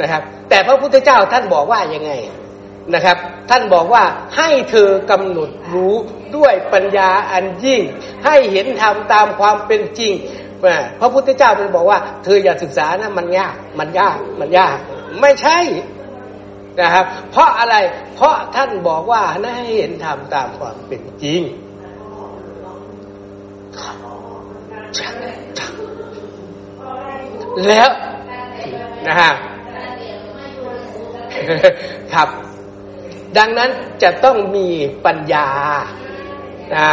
[0.00, 2.12] นะครับ แต่พระพุทธเจ้าท่านบอกว่ายังไง
[2.94, 3.16] นะครับ
[3.50, 4.04] ท่านบอกว่า
[4.36, 5.94] ให้เธอกำหนดรู้
[6.36, 7.82] ด้วยปัญญาอันยิ่ง
[8.24, 10.12] ให้เห็นธรรมตามความเป็นจริง
[11.00, 14.76] พระพุทธเจ้ามันบอกว่า เธออย่าศึกษานะมันยาก มันยาก มันยาก
[15.20, 15.58] ไม่ใช่
[16.80, 17.76] นะครับ เพราะอะไร
[18.14, 19.22] เพราะท่านบอกว่า
[19.54, 21.42] ให้เห็นธรรมตามความเป็นจริง
[27.66, 27.90] แล้ว
[29.06, 29.32] นะฮะ
[32.14, 32.28] ครับ
[33.38, 33.70] ดังนั้น
[34.02, 34.68] จะต้องมี
[35.06, 35.48] ปัญญา
[36.76, 36.92] อ่า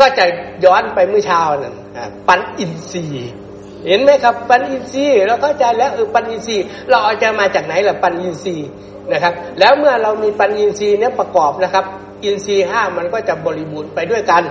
[0.00, 0.24] ก็จะ
[0.64, 1.74] ย้อนไปเมื่อเช้านั่น
[2.28, 3.30] ปันอินทรีย์
[3.86, 8.68] เห็นไหมครับ ปันอินทรีย์เราเข้าใจแล้วเออปันอินทรีย์เราเอาจะมาจากไหนล่ะปันอินทรีย์
[9.12, 11.84] นะครับ แล้วเมื่อเรามีปันอินทรีย์เนี้ยประกอบนะครับ
[12.24, 14.42] อินทรีย์ห้ามันก็จะบริบูรณ์ไปด้วยกัน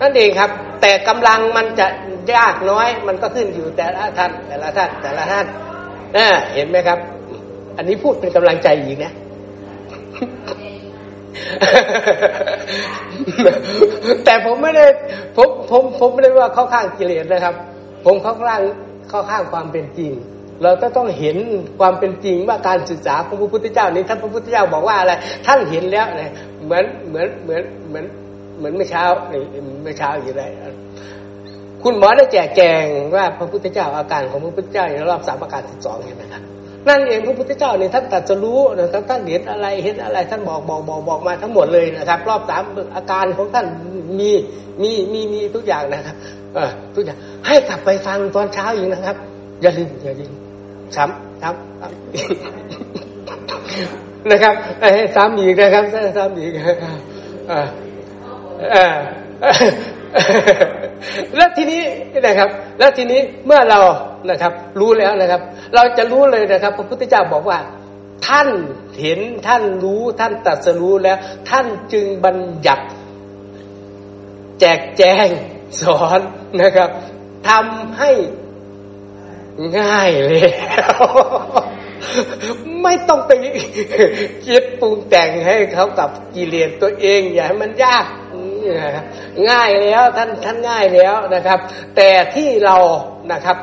[0.00, 1.86] นั่นเองครับ แต่กำลังมันจะ
[2.34, 5.46] ยากน้อยมันก็ขึ้นอยู่แต่ละท่านแต่ละท่านแต่ละท่าน
[6.54, 6.98] เห็นไหมครับ
[7.76, 9.12] อันนี้พูดเป็นกำลังใจอีกนะ
[14.24, 14.84] แต่ผมไม่ได้
[15.36, 17.54] ผมผมผมไม่ได้ว่าเข้าข้างกิเลสนะครับ
[18.04, 18.60] ผมเข้าข้าง
[19.08, 20.12] เข้าข้างความเป็นจริง
[20.62, 21.36] เราต้องต้องเห็น
[21.80, 25.12] ความเป็นจริงว่าการศึกษาของพระพุทธเจ้านี้ท่านพระพุทธเจ้าบอกว่าอะไร
[25.46, 26.30] ท่านเห็นแล้วเนี่ย
[26.64, 28.04] เหมือนเหมือนเหมือนเหมือน
[28.58, 29.04] เหมือนเมื่อเช้า
[29.82, 30.44] เมื่อเช้าอยู่ไร
[31.82, 32.84] คุณหมอได้แจกแจง
[33.16, 36.42] ว่าพระพุทธเจ้าอาการของพระพุทธเจ้าในรอบสามอาการสิบสองเห็นไหมครับ
[36.86, 42.64] นั่นเองพระพุทธเจ้าเนี่ยท่านตัดจะรู้นะครับท่านเห็นอะไรเห็นอะไร ท่านบอกบอกบอกบอกมาทั้งหมดเลยนะครับ รอบสาม
[42.96, 43.66] อาการของท่าน
[44.18, 44.30] มี
[44.82, 46.16] มีมีมีทุกอย่างนะครับ
[46.54, 49.16] เออทุกอย่างให้กลับไปฟังตอนเช้าอีกนะครับ
[49.62, 50.32] อย่าลืมอย่าลืม
[50.96, 51.58] ซ้ำซ้ำ
[54.30, 55.84] นะครับให้ซ้ำอีกนะครับ
[56.16, 56.50] ซ้ำอีก
[57.50, 57.60] อ่า
[58.74, 58.86] อ่า
[61.36, 61.82] แล้วทีนี้
[62.26, 62.48] นะครับ
[62.78, 63.80] แล้วทีนี้เมื่อเรา
[64.30, 65.40] นะครับ รู้แล้วนะครับ
[65.74, 67.58] เราจะรู้เลยนะครับ พระพุทธเจ้าบอกว่า
[68.26, 68.48] ท่าน
[69.00, 71.16] เห็นท่านรู้ท่านตัดสรู้แล้ว
[71.50, 72.84] ท่านจึงบัญญัติ
[74.60, 75.28] แจกแจง
[75.80, 76.20] สอน
[76.62, 76.88] นะครับ
[77.48, 78.10] ทำให้
[79.78, 80.50] ง่ายเลย
[82.82, 83.32] ไม่ต้องไป
[84.46, 88.04] คิดปรุงแต่งให้เขากับกิเลสตัวเอง อย่าให้มันยาก
[89.50, 91.58] ง่ายแล้วท่านท่านง่ายแล้วนะครับ
[91.96, 92.76] แต่ที่เรา
[93.32, 93.56] นะครับ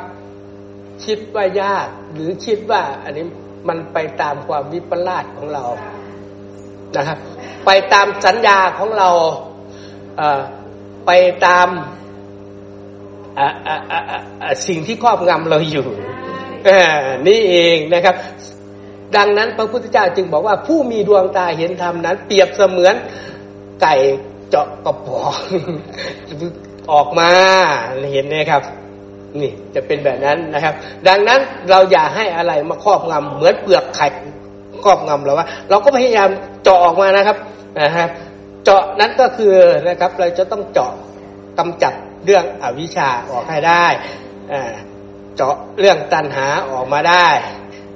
[1.05, 3.25] คิดว่ายาก หรือคิดว่า อันนี้
[3.67, 5.63] มันไปตามความวิปลาสของเรา
[6.97, 7.17] นะครับ
[7.65, 9.09] ไปตามสัญญาของเรา
[11.05, 11.11] ไป
[11.45, 11.67] ตาม
[14.67, 15.87] สิ่งที่ครอบงำเราอยู่
[17.27, 18.15] นี่เองนะครับ
[19.17, 22.95] ดังนั้นพระพุทธเจ้าจึงบอกว่าผู้มีดวงตาเห็นธรรมนั้น เปรียบเสมือน
[23.81, 23.95] ไก่
[24.55, 25.35] จาะกระป๋อง
[26.91, 27.29] ออกมา
[28.13, 28.63] เห็นไหมครับ
[29.41, 30.73] นี่จะเป็นแบบนั้นนะครับ
[31.07, 31.39] ดังนั้น
[31.69, 34.07] เราอย่าให้อะไรมาครอบงำเหมือนเปลือกไข่
[34.83, 36.29] ครอบงำเราว่า เราก็พยายาม
[36.63, 37.37] เจาะออกมานะครับ
[37.79, 38.07] นะฮะ
[38.63, 39.53] เจาะนั้นก็คือ
[39.87, 40.91] นะครับ เราจะต้องเจาะ
[41.59, 41.93] กำจัด
[42.25, 43.85] เรื่องอวิชชาออกให้ได้
[45.35, 47.27] เจาะเรื่องตัณหาออกมาได้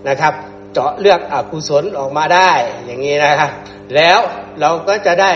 [0.10, 0.34] นะครับ
[0.74, 2.52] เจาะเรื่องอกุศลออกมาได้
[2.86, 3.52] อย่างนี้นะครับ
[3.96, 4.20] แล้ว
[4.60, 5.32] เราก็จะได้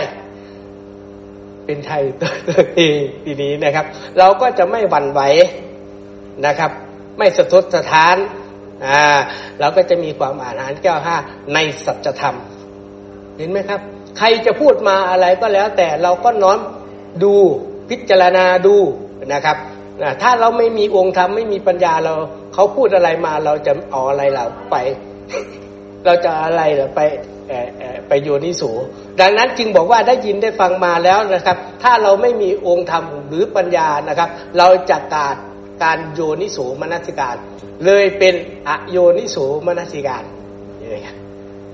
[1.66, 2.34] เป็นไทยตัว
[2.76, 3.86] เองทีนี้นะครับ
[4.18, 5.22] เราก็จะไม่หวั่นไหว
[6.46, 6.72] นะครับ
[7.18, 8.16] ไม่สะทกสะท้าน
[8.86, 9.20] อ่า
[9.60, 11.16] เราก็จะมีความอ่านหานแก้วห้า
[11.54, 12.36] ในสัจธรรม
[13.38, 13.80] เห็นไหมครับ
[14.18, 16.60] ใครจะพูดมาอะไรก็แล้ว แต่เราก็น้อม
[17.24, 17.34] ดู
[17.90, 18.76] พิจารณาดู
[19.34, 19.58] นะครับ
[20.22, 22.14] ถ้าเราไม่มีองค์ธรรมไม่มีปัญญาเรา
[22.54, 24.76] เขาพูดอะไรมาเราจะเอาอะไรเราไป
[26.06, 27.02] เราจะอะไรเราไป
[28.08, 28.72] ไปโยนิสู
[29.22, 35.38] ดังนั้นจึงบอกว่าได้ยินได้ฟังมาแล้วนะครับ ถ้าเราไม่มีองค์ธรรมหรือปัญญานะครับ เราจะกาด
[35.84, 37.36] การโยนิสูมนสิการ
[37.86, 38.36] เลยเป็น
[38.68, 40.24] อโยนิสูมนสิการ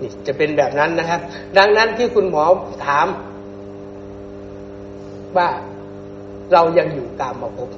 [0.02, 1.20] นี่จะเป็นแบบนั้นนะครับ
[1.58, 2.44] ดังนั้นที่คุณหมอ
[2.86, 3.08] ถาม
[5.38, 5.50] ว่า
[6.54, 7.70] เรายังอยู่กามมาพบ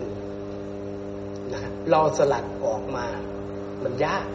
[1.53, 3.05] นะเราสลัดออกมา
[3.83, 4.25] มันยาก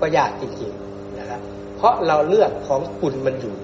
[0.00, 1.40] ก็ยากจริงๆนะครับ
[1.82, 3.54] เพราะเราเลือกของคุณมันอยู่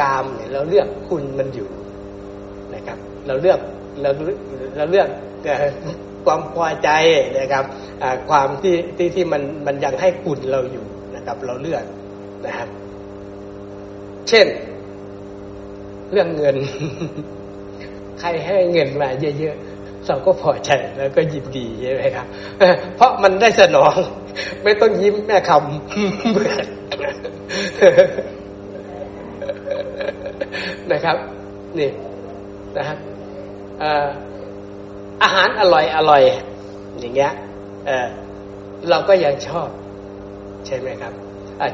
[0.00, 1.68] กามเนี่ยเราเลือกคุณมันอยู่
[2.74, 3.60] นะครับ เราเลือก
[4.00, 4.10] เรา
[4.76, 5.08] เราเลือก
[6.24, 6.90] ความพอใจ
[7.38, 7.64] นะครับ
[8.28, 11.84] ความที่ที่ที่มันมันยังให้คุณเราอยู่นะครับ เราเลือก
[12.46, 12.68] นะครับ
[14.28, 14.46] เช่น
[16.12, 16.56] เรื่องเงิน
[18.20, 19.08] ใครให้เงินมา
[19.38, 19.75] เยอะๆ
[20.08, 22.26] เราก็พอใจแล้วก็ยินดีใช่ไหมครับ
[22.96, 23.94] เพราะมันได้สนอง
[24.64, 25.58] ไม่ต้องยิ้มแม่คำ
[30.92, 31.16] นะครับ
[31.78, 31.90] นี่
[32.76, 32.98] นะครับ
[35.22, 36.22] อาหารอร่อยอร่อย
[36.98, 37.32] อย่างเงี้ย
[37.86, 39.68] เเราก็ยังชอบ
[40.66, 41.12] ใช่ไหมครับ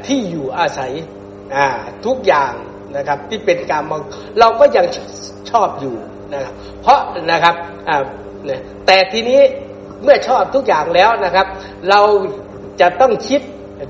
[0.07, 0.93] ที่อยู่อาศัย
[2.07, 2.53] ทุกอย่าง
[2.97, 4.01] นะครับ ที่เป็นการมอง
[4.41, 4.87] เราก็ยัง
[5.51, 5.97] ชอบอยู่
[6.35, 7.55] นะครับเพราะนะครับ
[8.87, 9.41] แต่ทีนี้
[10.03, 11.47] เมื่อชอบทุกอย่างแล้วนะครับ
[11.91, 12.01] เรา
[12.81, 13.41] จะต้องคิด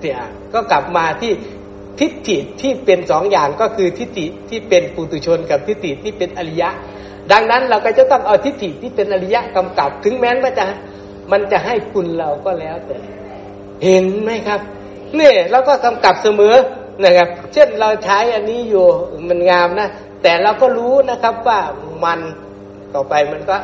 [0.00, 0.20] เนี่ย
[0.54, 1.32] ก็กลับมาที่
[2.00, 6.70] ทิฏฐิที่เป็นสองอย่างก็คือทิฏฐิที่เป็นปุตุชนกับทิฏฐิที่เป็นอริยะ
[7.32, 10.64] ดังนั้นเราก็จะต้องเอาทิฏฐิที่เป็นอริยะกำกับ ถึงแม้ว่าจะ
[11.32, 12.98] มันจะให้คุณเราก็แล้วแต่
[13.84, 14.60] เห็นไหมครับ
[15.16, 16.54] เนี่ยเราก็กำกับเสมอ
[17.04, 18.84] นะครับ เช่นเราใช้อันนี้อยู่
[19.28, 19.88] มันงามนะ
[20.22, 21.60] แต่เราก็รู้นะครับว่า
[22.04, 22.20] มัน
[22.94, 23.56] ต่อไปมันก็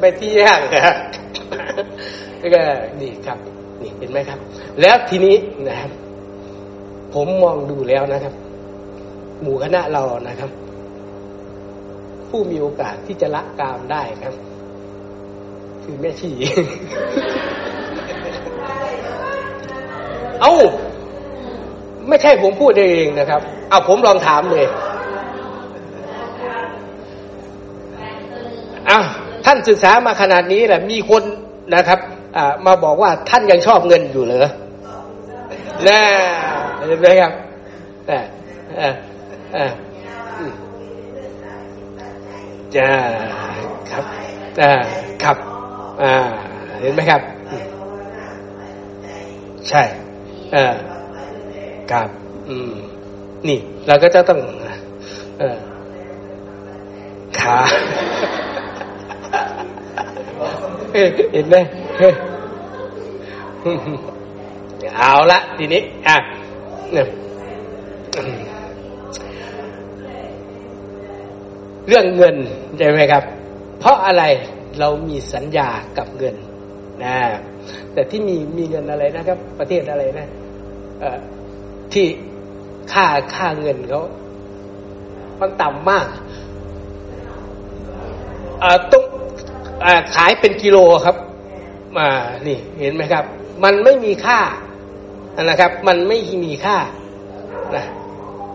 [0.00, 0.94] ไม่เที่ยงนะ
[2.54, 2.62] ก็
[3.00, 3.38] นี่ครับ
[3.80, 4.38] นี่เห็นไหมครับ
[4.80, 5.36] แล้วทีนี้
[5.68, 5.90] นะครับ
[7.14, 8.34] ผมมองดูแล้วนะครับ
[9.42, 10.50] หมู่คณะเรานะครับ
[12.28, 14.34] ผู้มีโอกาสที่จะละกามได้ครับ
[15.82, 16.30] คือแม่ชี
[20.40, 20.54] เอา้า
[22.08, 24.66] ไม่ใช่ผมพูดเองนะครับ เอาผมลองถามเลย
[28.88, 29.04] อ้าว
[29.44, 31.22] ท่านศึกษามาขนาดนี้แหละมีคน
[31.74, 32.00] นะครับ
[32.66, 34.50] มาบอกว่าท่านยังชอบเงินอยู่เหรอ
[35.86, 36.00] น่
[36.86, 37.32] เห็นไหมครับ
[38.10, 38.20] อ่า
[38.80, 38.90] อ่า
[39.56, 39.66] อ่า
[42.76, 42.88] จะ
[43.90, 44.04] ครับ
[44.60, 44.72] อ่า
[45.22, 45.36] ครับ
[46.02, 46.12] อ่า
[46.80, 47.22] เห็นไหมครับ
[49.68, 49.82] ใช่
[50.54, 50.64] อ่า
[51.92, 52.08] ครับ
[52.48, 52.72] อืม
[53.48, 54.40] นี่ เราก็จะต้อง
[55.38, 55.56] เออ
[57.38, 57.58] ขา
[61.32, 61.56] เห็นไหม
[64.96, 66.16] เอาละทีนี้ อะ
[71.88, 72.36] เรื่องเงิน
[72.78, 73.22] ใช่ไหมครับ
[73.78, 74.24] เพราะอะไร
[74.78, 75.68] เรามีสัญญา
[75.98, 76.34] กับเงิน
[77.04, 77.16] นะ
[77.92, 80.26] แต่ที่มีมีเงินอะไรนะครับ ประเทศอะไรนะ
[81.00, 81.04] เอ
[81.92, 82.06] ที่
[82.92, 84.02] ค่าค่าเงินเขา
[85.40, 86.06] มันต่ำมาก
[88.92, 89.03] ต้อง
[90.14, 91.16] ขายเป็นกิโลครับ
[91.96, 92.06] มา
[92.46, 93.24] นี่เห็นไหมครับ
[93.64, 94.40] มันไม่มีค่า
[95.42, 96.78] นะครับ มันไม่มีค่า
[97.74, 97.84] นะ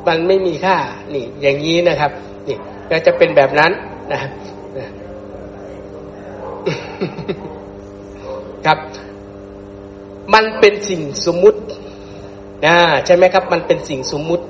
[0.08, 0.78] มันไม่มีค่า
[1.14, 2.12] นี่ อย่างนี้นะครับ
[2.48, 2.58] นี่
[2.90, 3.72] ก็จะเป็นแบบนั้น
[4.12, 4.24] นะค
[8.70, 8.80] รับ
[10.34, 11.60] มันเป็นสิ่งสมมุติ
[12.66, 14.46] นะใช่ไหมครับ มันเป็นสิ่งสมมุติ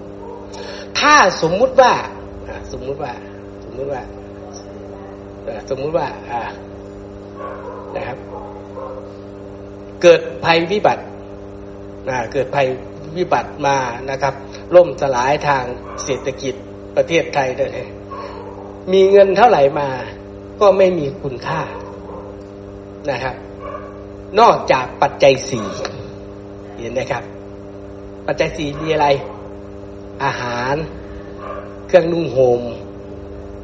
[0.99, 1.93] ถ้าสมมุติว่า
[2.71, 3.13] สมมุติว่า
[3.63, 4.01] สมมุติว่า
[5.69, 6.41] สมมุติว่าอ่า
[7.95, 8.17] นะครับ
[10.01, 11.03] เกิดภัยวิบัติ
[12.33, 12.67] เกิดภัย
[13.17, 13.77] วิบัติมา
[14.09, 14.33] นะครับ
[14.75, 15.63] ล่มสลายทาง
[16.03, 16.53] เศรษฐกิจ
[16.95, 17.87] ประเทศไทยเลย
[18.91, 19.89] มีเงินเท่าไหร่มา
[20.61, 21.61] ก็ไม่มีคุณค่า
[23.11, 23.35] นะครับ
[24.39, 25.67] นอกจากปัจจัยสี่
[26.79, 27.23] เห็นไหมครับ
[28.27, 29.07] ปัจจัยสี่มีอะไร
[30.23, 30.75] อาหาร
[31.87, 32.61] เครื่องนุ่งห่ม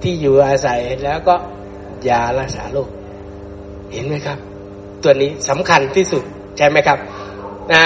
[0.01, 1.35] ที่อยู่อาศัยแล้วก็
[2.09, 2.89] ยารักษาโรค
[3.93, 4.37] เห็นไหมครับ
[5.03, 6.23] ตัวนี้สำคัญที่สุด
[6.57, 6.97] ใช่ไหมครับ
[7.73, 7.85] อ่า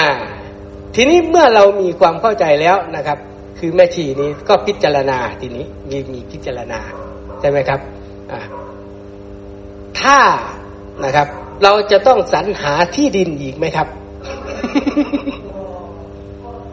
[0.94, 3.18] ทีนี้เมื่อเรามีความเข้าใจแล้วนะครับ
[3.58, 6.80] คือแม่ชีนี้ก็พิจารณาทีนี้มีมีพิจารณา
[7.40, 7.80] ใช่ไหมครับ
[8.32, 8.40] อ่า
[10.00, 10.18] ถ้า
[11.04, 11.28] นะครับ
[11.62, 13.88] เราจะต้องสรรหาที่ดินอีกไหมครับ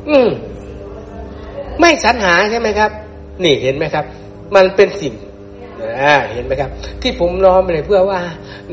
[0.09, 0.29] อืม
[1.79, 2.91] ไม่สรรหาใช่ไหมครับ
[3.43, 4.05] นี่เห็นไหมครับ
[4.55, 5.13] มันเป็นสิ่ง
[6.31, 6.69] เห็นไหมครับ
[7.01, 8.19] ที่ผมน้อมเลยเพื่อว่า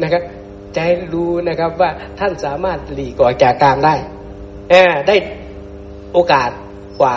[0.03, 0.23] นะครับ
[0.75, 0.79] ใจ
[1.15, 3.95] รู้นะครับว่าท่านสามารถหลีกออกจากกามได้
[4.71, 4.75] แอ
[5.09, 5.17] ได้
[6.13, 6.51] โอกาส
[7.01, 7.17] กว่า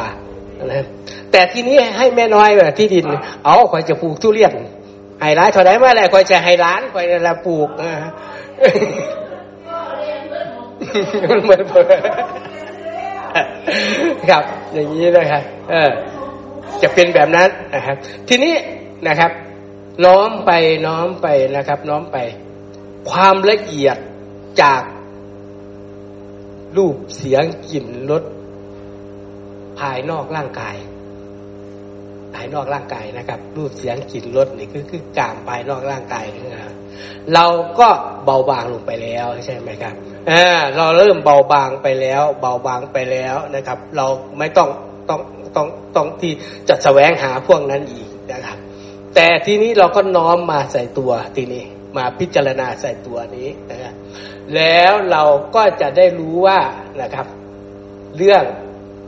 [0.65, 0.85] นะ
[1.31, 3.05] แต่ทีนี้ให้แม่น้อยแบบที่ดิน
[3.45, 4.53] เอาคอยจะปลูกทุเรียน
[5.21, 7.89] ไฮร้านเท่าไรเมื่อไรคอยจะไฮร้านคอยจะปลูกนะ
[11.45, 11.61] เหมือน
[14.29, 15.91] ครับ อย่างนี้นะครับเออ
[16.81, 17.95] จะเป็นแบบนั้นนะครับ
[18.29, 18.53] ทีนี้
[19.07, 19.31] นะครับ
[20.05, 20.51] น้อมไป
[20.87, 22.17] น้อมไปนะครับ น้อมไป
[23.09, 23.97] ความละเอียด
[24.61, 24.81] จาก
[26.77, 28.23] รูปเสียงกลิ่นรส
[29.79, 30.75] ภายนอกร่างกาย
[32.33, 36.73] ภายนอกร่างกายนะครับ รูปเสียงกลิ่นรสนี่คือคือกามภายนอกร่างกายนะครับ
[37.33, 37.45] เรา
[37.79, 37.87] ก็
[38.25, 39.95] เบาบางลงไปแล้วใช่ไหมครับ
[40.27, 44.07] เออเราเริ่มเบาบางไปแล้ว เบาบางไปแล้วนะครับ เรา
[44.39, 44.69] ไม่ต้อง
[45.09, 45.19] ต้อง
[45.55, 46.33] ต้องต้องที่
[46.69, 48.57] จะแสวงหาพวกนั้นอีกนะครับ
[49.19, 51.63] แต่ทีนี้เราก็น้อมมาใส่ตัวทีนี้
[51.97, 53.93] มาพิจารณาใส่ตัวนี้นะครับ
[54.55, 55.23] แล้วเรา
[55.55, 56.59] ก็จะได้รู้ว่า
[57.01, 57.27] นะครับ
[58.17, 58.43] เรื่อง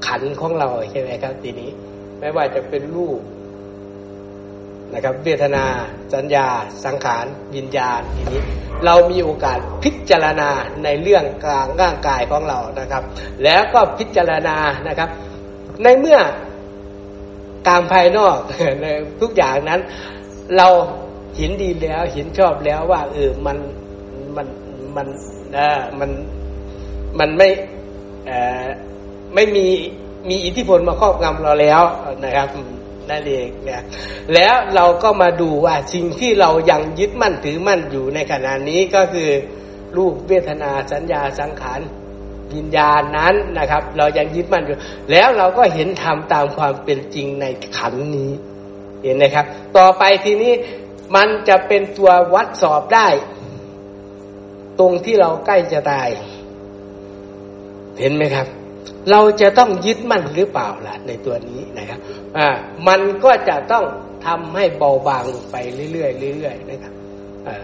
[0.07, 1.69] ขันของเราใช่ไหมครับ ทีนี้
[2.19, 3.21] ไม่ว่าจะเป็นรูป
[4.93, 5.65] นะครับ เวทนา
[6.13, 6.47] สัญญา
[6.85, 8.41] สังขารวิญญาณทีนี้
[8.85, 10.49] เรามีโอกาสพิจารณา
[10.83, 13.03] ในเรื่องกลางร่างกายของเรานะครับ
[13.43, 14.57] แล้วก็พิจารณา
[14.87, 15.09] นะครับ
[15.83, 16.19] ในเมื่อ
[17.67, 18.37] การภายนอก
[18.81, 18.85] ใน
[19.21, 19.81] ทุกอย่างนั้น
[20.57, 20.67] เรา
[21.37, 23.57] เห็นดีแล้วเห็นชอบแล้วว่าเออมัน
[24.35, 24.47] มัน
[24.95, 25.07] มัน
[25.57, 26.11] อ่ามัน
[27.19, 27.49] มันไม่
[28.27, 28.65] เอ่อ
[29.35, 29.67] ไม่มี
[30.29, 31.81] มีอิทธิพลมาครอบงำเราแล้ว
[32.23, 32.47] นะครับ
[33.09, 33.83] นั่นเองนะ
[34.33, 39.29] แล้วเราก็มาดูว่าสิ่งที่เรายังยึดมั่นถือมั่นอยู่ในขณะนี้ก็คือ
[39.97, 41.79] รูปเวทนาสัญญาสังขาร
[42.53, 44.77] วิญญาณนั้นนะครับ เรายังยึดมั่นอยู่
[45.11, 47.45] แล้วเราก็เห็นธรรมตามความเป็นจริงใน
[47.77, 48.31] ขันนี้
[49.03, 49.45] เห็นไหมครับ
[49.77, 50.53] ต่อไปทีนี้
[51.15, 53.07] มันจะเป็นตัววัดสอบได้
[54.79, 56.09] ตรงที่เราใกล้จะตาย
[57.99, 58.47] เห็นไหมครับ
[59.11, 61.99] เราจะต้องยึดมั่นหรือเปล่าล่ะในตัวนี้นะครับ
[62.37, 62.47] อ่า
[62.87, 63.85] มันก็จะต้อง
[64.25, 65.55] ทำให้เบาบางลงไป
[65.93, 66.93] เรื่อยๆเรื่อยๆนะครับ
[67.47, 67.63] อ่า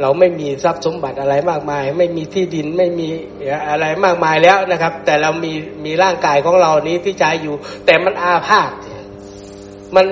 [0.00, 3.08] เราไม่มีทรัพย์สมบัติอะไรมากมาย ไม่มีที่ดินไม่มี
[3.68, 5.52] อะไรมากมายแล้วนะครับ แต่เรามี
[5.84, 7.54] มีร่างกายของเรานี้ที่ใช้อยู่
[7.86, 8.70] แต่มันอาพาธ
[9.96, 10.06] มัน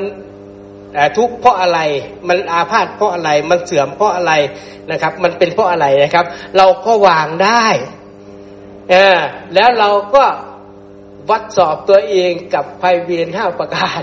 [1.16, 1.80] ทุกข์เพราะอะไร
[2.28, 4.32] มันอาพาธเพราะอะไร มันเสื่อมเพราะอะไร
[4.90, 6.26] นะครับ มันเป็นเพราะอะไรนะครับ
[6.56, 7.64] เราก็วางได้
[8.92, 8.94] อ
[9.54, 10.24] แล้วเราก็
[11.30, 14.02] วัดสอบตัวเองกับไฟเวียนห้าประการ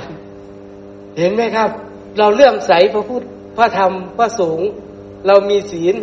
[1.17, 1.69] เห็นไหมครับ
[2.17, 3.25] เราเลื่อมใสพระพุทธ
[3.57, 4.69] พระธรรมพระสงฆ์
[5.27, 5.95] เรามีศีล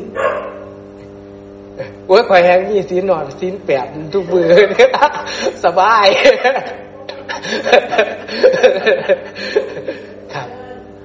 [2.06, 4.48] โอ้ยข่อยแหงมีศีลนอนศีลแปดทุกมือ
[5.64, 6.06] สบาย
[10.32, 10.48] ครับ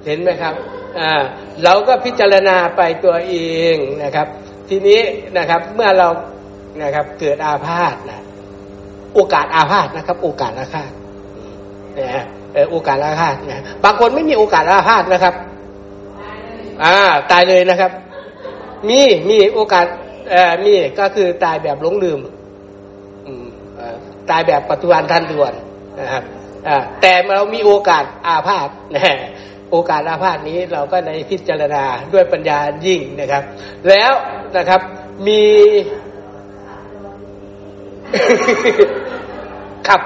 [0.06, 0.54] เห็นไหมครับ
[0.98, 1.12] อ่า
[1.64, 3.36] เราก็พิจารณาไปตัวเอ
[3.74, 4.26] งนะครับ
[4.68, 5.00] ทีนี้
[5.38, 6.08] นะครับ เมื่อเรา
[6.82, 8.20] นะครับ เกิดอาพาธนะ
[9.14, 10.92] โอกาสอาพาธนะครับ โอกาสอาฆาต
[11.98, 12.24] นะ
[12.70, 15.34] โอกาสอาฆาตนะบางคนไม่มีโอกาสอาพาธนะครับ
[16.82, 16.94] อ่า
[17.30, 17.90] ตายเลยนะครับ
[18.88, 19.86] มีมีโอกาส
[20.30, 22.20] เอ่อมีก็คือตายแบบหลงลืม
[24.30, 25.52] ตายแบบปัจจุบันทันด่วน
[26.00, 26.22] นะครับ
[27.00, 29.18] แต่เรามีโอกาสอาพาธนะ
[29.70, 33.42] โอกาสอาพาธนี้เราก็ในพิจารณาด้วยปัญญายิ่งนะครับ
[33.88, 34.12] แล้ว
[34.56, 34.80] นะครับ
[35.26, 35.42] มี
[39.88, 40.00] ครับ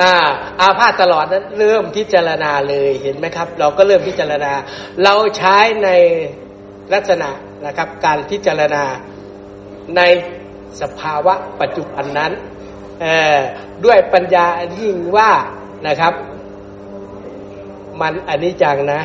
[0.00, 0.12] อ่า
[0.60, 4.52] อาพาธตลอดนั้นเริ่มพิจารณาเลยเห็นไหมครับ เราก็เริ่มพิจารณา
[5.04, 5.88] เราใช้ใน
[6.94, 7.28] ลักษณะ
[7.66, 8.84] นะครับ การพิจารณา
[9.96, 10.00] ใน
[10.80, 12.32] สภาวะปัจจุบันนั้น
[13.84, 14.46] ด้วยปัญญา
[14.80, 15.32] ยิ่งว่า
[15.86, 16.14] นะครับ
[18.00, 19.02] มันอนิจจังนะ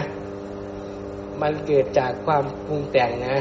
[1.41, 3.39] มันเกิดจากความปรุงแต่งนะ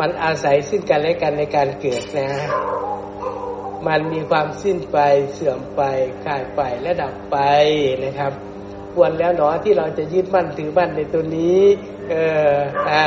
[0.00, 2.30] มันอาศัยซึ่งกันและกันในการเกิดนะ
[3.86, 4.98] มันมีความสิ้นไป
[5.32, 5.82] เสื่อมไป
[6.24, 7.36] คลายไปและดับไป
[8.04, 8.32] นะครับ
[8.94, 11.60] ควรแล้วเนาะที่เราจะยึดมั่นถือมั่นในตัวนี้
[12.10, 12.14] เอ
[12.52, 12.54] อ
[12.90, 13.04] อ่า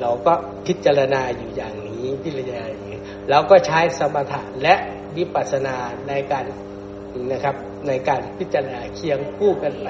[0.00, 0.32] เราก็
[0.66, 2.98] พิจารณาอยู่อย่างนี้พิจารณาอย่างนี้
[3.30, 4.74] เราก็ใช้สมถะและ
[5.16, 5.76] วิปัสสนา
[6.08, 6.44] ในการ
[7.32, 9.88] นะครับ ในการพิจารณาเคียงคู่กันไป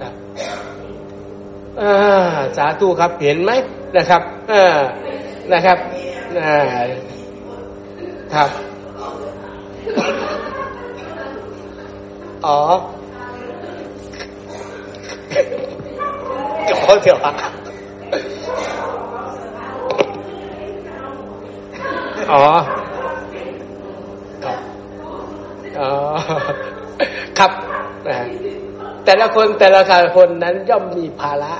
[0.00, 0.14] ครับ
[2.56, 3.50] สาธุครับเห็นไหม
[3.96, 4.22] นะครับ
[5.52, 5.78] นะครับ
[8.34, 8.48] ครับ
[12.46, 12.60] อ๋อ
[16.86, 17.08] ก็เถ
[22.32, 22.42] อ๋อ
[24.44, 24.58] ครับ
[25.78, 25.90] อ๋อ
[27.38, 27.50] ครับ
[29.04, 29.80] แต่ละคนแต่ละ
[30.16, 31.54] คนนั้นย่อมมีภาระ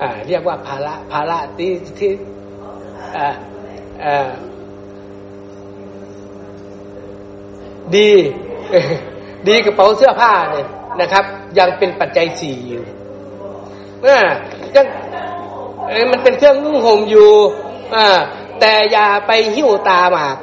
[0.00, 2.10] อ่าเรียกว่าภาระภาระที่ที่
[3.16, 3.28] อ่า
[4.04, 4.30] อ่า
[7.96, 8.10] ดี
[9.48, 10.66] ดีกระเป๋าเสื้อผ้าเนี่ย
[11.00, 11.24] นะครับ
[11.58, 12.82] ยังเป็นปัจจัยสี่อยู่
[14.06, 14.18] อ่า
[14.76, 14.86] ยัง
[16.10, 17.30] มันเป็นเครื่องนุ่งห่มอยู่
[17.94, 18.06] อ่า
[18.60, 20.36] แต่อย่าไปหิ้วตาหมาก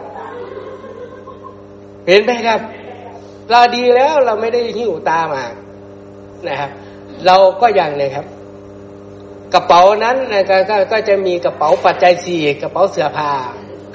[2.07, 2.59] เห็นไหมครับ
[3.51, 5.53] เราดีแล้วเราไม่ได้หิ้วตาหมาก
[6.47, 6.71] นะครับ
[7.25, 8.25] เราก็อย่างเนี่ยครับ
[9.53, 10.57] กระเป๋านั้นนะก็
[10.91, 13.31] ก็จะมีกระเป๋าปัจจัยสี่กระเป๋าเสื้อผ้า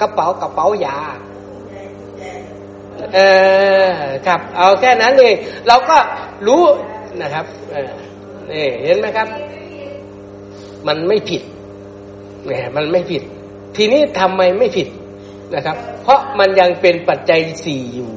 [0.01, 0.97] กระเป๋ากระเป๋ายา
[3.13, 3.19] เอ
[3.87, 3.91] อ
[4.27, 5.35] ครับ เอาแค่นั้นเอง
[5.67, 5.97] เราก็
[6.47, 6.63] รู้
[7.21, 7.89] นะครับเออ
[8.51, 9.27] นี่เห็นไหมครับ
[10.87, 11.41] มันไม่ผิด
[12.45, 13.23] เนี่ยมันไม่ผิด
[13.75, 14.87] ทีนี้ทำไมไม่ผิด
[15.55, 18.11] นะครับ เพราะมันยังเป็นปัจจัยสี่อยู่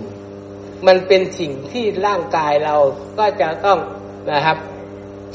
[0.86, 2.76] มันเป็นสิ่งที่ร่างกายเรา
[3.18, 3.78] ก็จะต้อง
[4.32, 4.56] นะครับ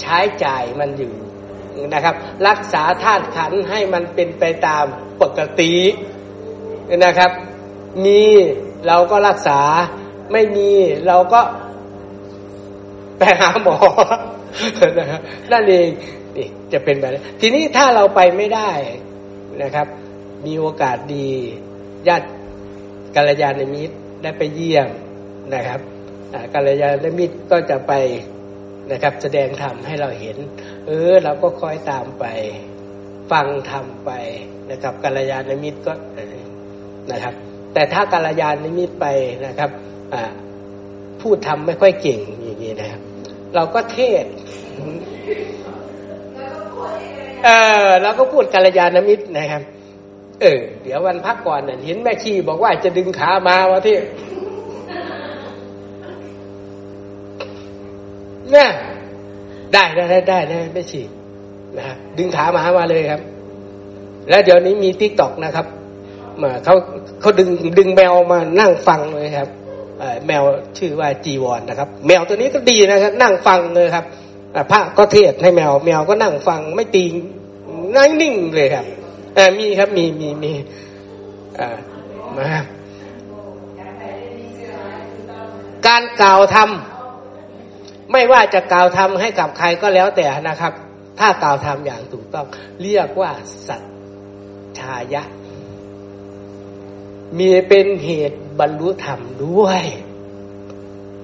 [0.01, 1.13] ใช้จ่ายมันอยู่
[1.93, 2.15] นะครับ
[2.47, 4.86] รักษาธาตุขันให้มันเป็นไปตาม
[5.21, 5.73] ปกติ
[7.05, 7.32] นะครับ
[8.05, 8.21] มี
[8.88, 9.59] เราก็รักษา
[10.32, 10.69] ไม่มี
[11.07, 11.41] เราก็
[13.17, 13.77] ไปหาหมอ
[14.99, 15.21] นะครับ
[15.51, 15.89] นั่นเอง
[16.73, 18.71] จะเป็นแบบนี้ทีนี้ถ้าเราไปไม่ได้
[19.63, 19.88] นะครับ
[20.45, 21.27] มีโอกาสดี
[22.07, 22.27] ญาติ
[23.15, 24.89] กัลยาณมิตรได้ไปเยี่ยม
[25.55, 25.79] นะครับ
[26.53, 27.93] กัลยาณมิตรก็จะไป
[28.91, 30.38] นะครับ แสดงธรรมให้เราเห็น
[30.88, 32.25] เออเราก็คอยตามไป
[33.32, 34.11] ฟังทำไป
[34.71, 35.93] นะครับกัลยาณมิตรก็
[37.11, 37.34] นะครับ
[37.73, 39.07] แต่ถ้ากัลยาณมิตรไป
[39.45, 39.69] นะครับ
[41.21, 43.01] พูดทำไม่ค่อยเก่งอย่างนี้นะครับ
[43.55, 44.25] เราก็เทศ
[47.45, 47.49] เอ
[47.86, 49.63] อเราก็พูดกัลยาณมิตรนะครับ
[50.41, 53.97] เออ เดี๋ยววันพักก่อนเห็นแม่ชีบอกว่าจะดึงขามาวะที่
[58.51, 58.69] เนี่ย
[59.73, 61.01] ได้ได้ได้ได้ได้ไม่ฉี
[61.77, 63.21] นะดึงขาหมามาเลยครับ
[64.29, 65.65] แล้วเดี๋ยวนี้มีทิกตอกนะครับ
[66.41, 66.75] มาเขา
[67.21, 69.49] เขาดึงดึงแมวมานั่งฟังเลยครับ
[70.27, 70.43] แมว
[70.77, 74.05] ชื่อว่าจีวอนนะครับ แมวตัวนี้ก็ดีนะครับ นั่งฟังเลยครับ
[74.71, 77.03] พระก็เทศให้แมว แมวก็นั่งฟังไม่ตี
[77.95, 78.85] นั่งนิ่งเลยครับ
[79.57, 80.53] มีครับมีมีมี
[82.37, 82.49] มา
[85.87, 90.73] การกล่าวทำไม่ว่าจะกล่าวทำให้กับใครก็แล้วแต่นะครับ
[91.19, 92.47] ถ้ากล่าวทำอย่างถูกต้อง
[92.81, 93.31] เรียกว่า
[93.67, 93.81] สัจ
[94.79, 95.23] ชายะ
[97.37, 99.83] มีเป็นเหตุบรรลุธรรมด้วย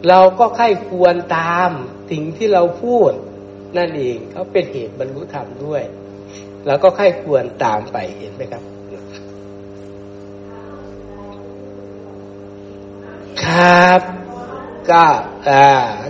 [0.08, 1.72] เราก็ใคร่ควรตาม
[2.12, 3.12] สิ่งที่เราพูด
[3.78, 5.84] นั่นเองเขาเป็นเหตุบรรลุธรรมด้วย
[6.68, 8.64] เราก็ใครควรตามไปเห็นไหมครับ
[13.44, 14.02] ครับ
[14.90, 15.04] ก็
[15.50, 15.66] อ่า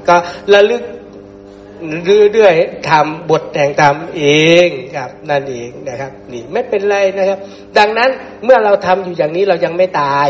[0.08, 0.16] ก็
[0.54, 0.84] ระลึก
[2.34, 4.24] เรื่อยๆทำบทแต่งทำเอ
[4.66, 7.39] งครับ นั่นเองนะครับ นี่ไม่เป็นไรนะครับ
[7.78, 8.10] ดังนั้น
[8.43, 10.30] เมื่อเราทำอยู่อย่างนี้เรายังไม่ตาย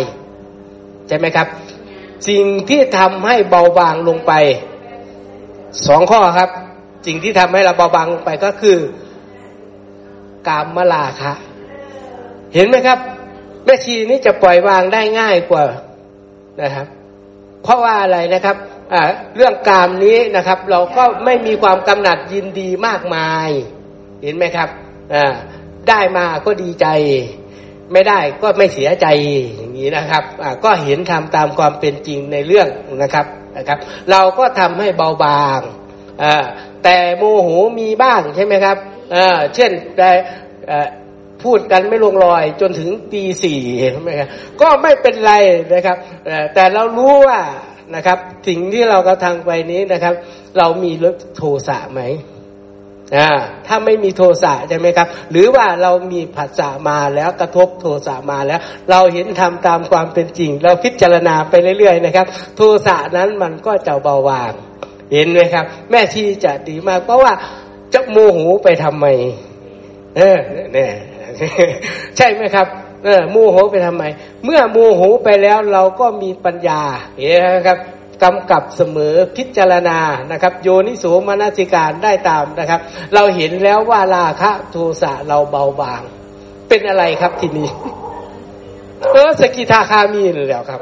[1.07, 1.47] ใช่ไหมครับ
[2.29, 4.33] สิ่งที่ทำให้เบาบางลงไป
[5.85, 6.49] สองข้อครับ
[7.07, 8.77] สิ่งที่ทำให้เราเบาบางไปก็คือ
[10.47, 11.33] กามมลาคะ
[12.53, 12.99] เห็นไหมครับ
[13.65, 15.65] แม่ชีนี้จะปล่อยวางได้ง่ายกว่า
[16.61, 16.87] นะครับ
[17.63, 18.55] เพราะว่าอะไรนะครับ
[19.35, 23.49] เรื่องกามนี้นะครับ เราก็ไม่มีความกำหนัดยินดีมากมาย
[24.23, 24.69] เห็นไหมครับ
[25.89, 26.87] ได้มาก็ดีใจ
[27.93, 29.07] ไม่ได้ก็ไม่เสียใจ
[29.55, 30.23] อย่างนี้นะครับ
[30.63, 32.67] ก็เห็นทำตามความเป็นจริงในเรื่อง
[33.01, 33.25] นะครับ
[33.57, 33.79] นะครับ
[34.11, 35.61] เราก็ทำให้เบาบาง
[36.83, 37.49] แต่โมโห
[37.79, 38.77] มีบ้างใช่ไหมครับ
[39.55, 40.09] เช่นแต่
[41.43, 43.59] พูดกันไม่ลงรอยจนถึงตีสี่
[43.91, 44.29] ใช่ไหมครับ
[44.61, 45.33] ก็ไม่เป็นไร
[45.73, 45.97] นะครับ
[46.53, 47.39] แต่เรารู้ว่า
[47.95, 50.13] นะครับสิ่งที่เรากระทำไปนี้นะครับ
[50.57, 52.01] เรามีรถโทสะไหม
[53.67, 62.27] ถ้าไม่มีโทสะใช่ไหมครับ หรือว่าเรามีผัสสะมาแล้วกระทบโทสะมาแล้ว เราเห็นทำตามความเป็นจริง เราพิจารณาไปเรื่อยๆนะครับ
[62.57, 64.53] โทสะนั้นมันก็จะเบาบาง
[65.13, 67.33] เห็นไหมครับ แม่ชีจะดีมาก เพราะว่า
[67.93, 69.05] จะโมโหไปทำไม
[70.17, 70.37] เออ
[70.73, 70.91] เนี่ย
[72.17, 72.67] ใช่ไหมครับ
[73.03, 74.03] เออโมโหไปทำไม
[74.45, 76.81] เมื่อโมโหไปแล้วเราก็มีปัญญา
[77.17, 77.77] เห็นไหมครับ
[78.23, 79.99] กำกับเสมอพิจารณา
[80.31, 82.79] นะครับ โยนิโสมนสิการได้ตามนะครับ
[83.13, 86.01] เราเห็นแล้วว่าราคะโทสะเราเบาบาง
[86.69, 87.69] เป็นอะไรครับทีนี้
[89.11, 90.81] เออสกิทาคามีนแล้วครับ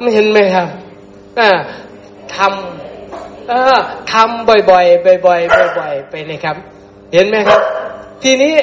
[0.00, 0.68] ไม่เห็นไหมครับ
[1.38, 1.50] อ่า
[2.34, 3.76] ทำเออ
[4.12, 4.70] ทำบ่อยๆ
[5.26, 6.56] บ่อยๆบ่อยๆไปนะครับ
[7.12, 7.60] เห็นไหมครับ
[8.22, 8.54] ทีนี้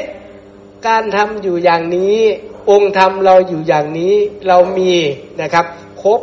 [0.87, 2.17] การทำอยู่อย่างนี้
[2.71, 4.13] องค์ธรรมเราอยู่อย่างนี้
[4.47, 4.93] เรามี
[5.41, 5.65] นะครับ
[6.03, 6.19] ครบ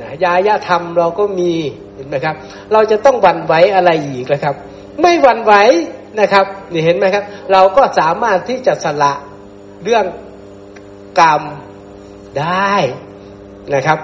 [0.00, 1.52] นะยายธรรมเราก็มี
[1.94, 2.36] เห็นไหมครับ
[2.72, 4.54] เราจะต้องวันไหวอะไรอีกนะครับ
[5.00, 5.52] ไม่วันไหว
[6.20, 9.14] นะครับนี่เห็นไหมครับ เราก็สามารถที่จะสละ
[9.82, 10.04] เรื่อง
[11.20, 11.42] กรรม
[12.40, 12.74] ได้
[13.74, 13.98] นะครับ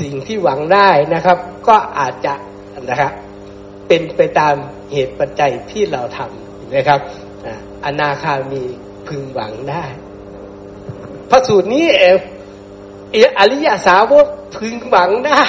[0.00, 1.38] สิ่งที่หวังได้นะครับ
[1.68, 2.34] ก็อาจจะ
[2.90, 3.12] นะครับ
[3.88, 4.54] เป็นไปตาม
[4.92, 7.00] เหตุปัจจัยที่เราทำนะครับ
[7.84, 8.62] อนาคามี
[9.06, 9.84] พึงหวังได้
[11.30, 15.44] พระสูตรนี้เออริยสาวกพึงหวังได้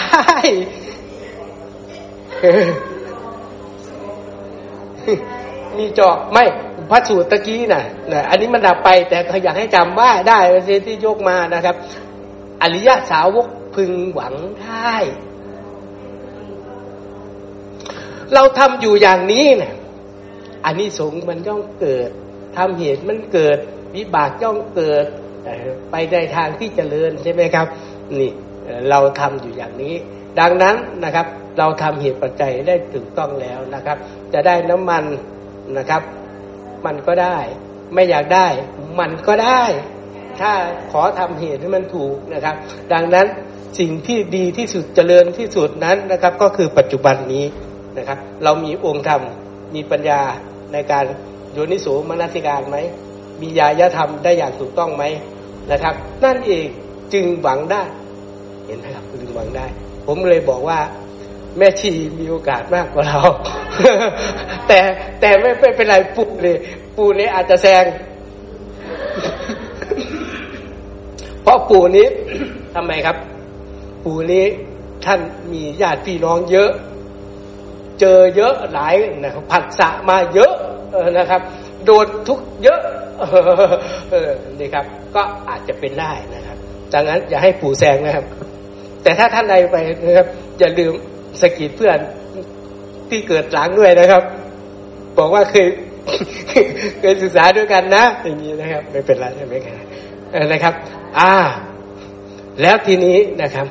[5.77, 6.43] มีจอไม่
[6.89, 11.75] พระสูตรตะกี้น่ะนะอันนี้มันดับไป แต่เขาอยากให้จำว่าได้เนที่ยกมานะครับ
[12.61, 14.95] อริยสาวกพึงหวังได้
[18.33, 19.73] เราทำอยู่อย่างนี้นะ่ย
[20.65, 22.09] อันนี้สงมันย่อมเกิด
[22.57, 23.57] ทำเหตุมันเกิด
[23.95, 25.05] วิบากย่อมเกิด
[25.91, 27.67] ไปในทางที่เจริญใช่ไหมครับ
[28.19, 28.31] นี่
[28.89, 29.95] เราทำอยู่อย่างนี้
[30.39, 31.25] ดังนั้นนะครับ
[31.59, 33.97] เราทำเหตุปัจจัยได้ถูกต้องแล้วนะครับ
[34.33, 35.03] จะได้น้ำมัน
[35.77, 36.01] นะครับ
[36.85, 37.37] มันก็ได้
[37.93, 38.47] ไม่อยากได้
[38.99, 39.63] มันก็ได้
[40.39, 40.51] ถ้า
[40.91, 42.55] ขอทำเหตุให้มันถูกนะครับ
[42.93, 43.27] ดังนั้น
[43.79, 47.45] สิ่งที่ดีที่สุดเจริญที่สุดนั้นนะครับ ก็คือปัจจุบันนี้
[47.97, 49.21] นะครับ เรามีองค์ธรรม
[49.75, 50.21] มีปัญญา
[50.73, 51.05] ในการ
[51.53, 52.77] โยนิสูมนสิการไหม
[53.41, 55.03] มียายธรรมได้อย่างถูกต้องไหม
[55.71, 56.65] นะครับ นั่นเอง
[57.13, 57.83] จึงหวังได้
[58.65, 59.65] เห็นไหมครับจึงหวังได้
[60.05, 60.79] ผมเลยบอกว่า
[61.57, 63.19] แม่ชีมีโอกาสมากกว่าเรา
[64.67, 64.79] แต่
[65.19, 66.57] แต่ไม่ไม่เป็นไรปู่เลย
[66.97, 67.85] ปู่นี้อาจจะแซง
[71.43, 72.07] เพราะปู่นี้
[72.75, 73.17] ทำไมครับ
[74.03, 74.45] ปู่นี้
[75.05, 75.19] ท่าน
[75.53, 76.71] มีญาติพี่น้องเยอะ
[77.99, 80.53] เจอเยอะหลายนะครับผัดสะมาเยอะ
[81.17, 81.41] นะครับ
[81.85, 82.81] โดนทุกเยอะ
[84.57, 86.57] เนี่ครับ ก็อาจจะเป็นได้นะครับ
[86.93, 88.25] ดังนั้นอย่าให้ปู่แซงนะครับ
[89.03, 90.27] แต่ถ้าท่านใดไปนะครับ
[90.59, 90.93] อย่าลืม
[91.41, 91.99] สกิดเพื่อน
[93.09, 94.23] ที่เกิดหลังด้วยนะครับ
[95.17, 95.67] บอกว่าเคย
[96.99, 99.77] เคยศึกษาด้วยกันนะ อย่างนี้นะครับ ไม่เป็นไรใช่ไหมครับ
[100.51, 100.73] นะครับ
[101.19, 101.33] อ่า
[102.61, 103.67] แล้วทีนี้นะครับ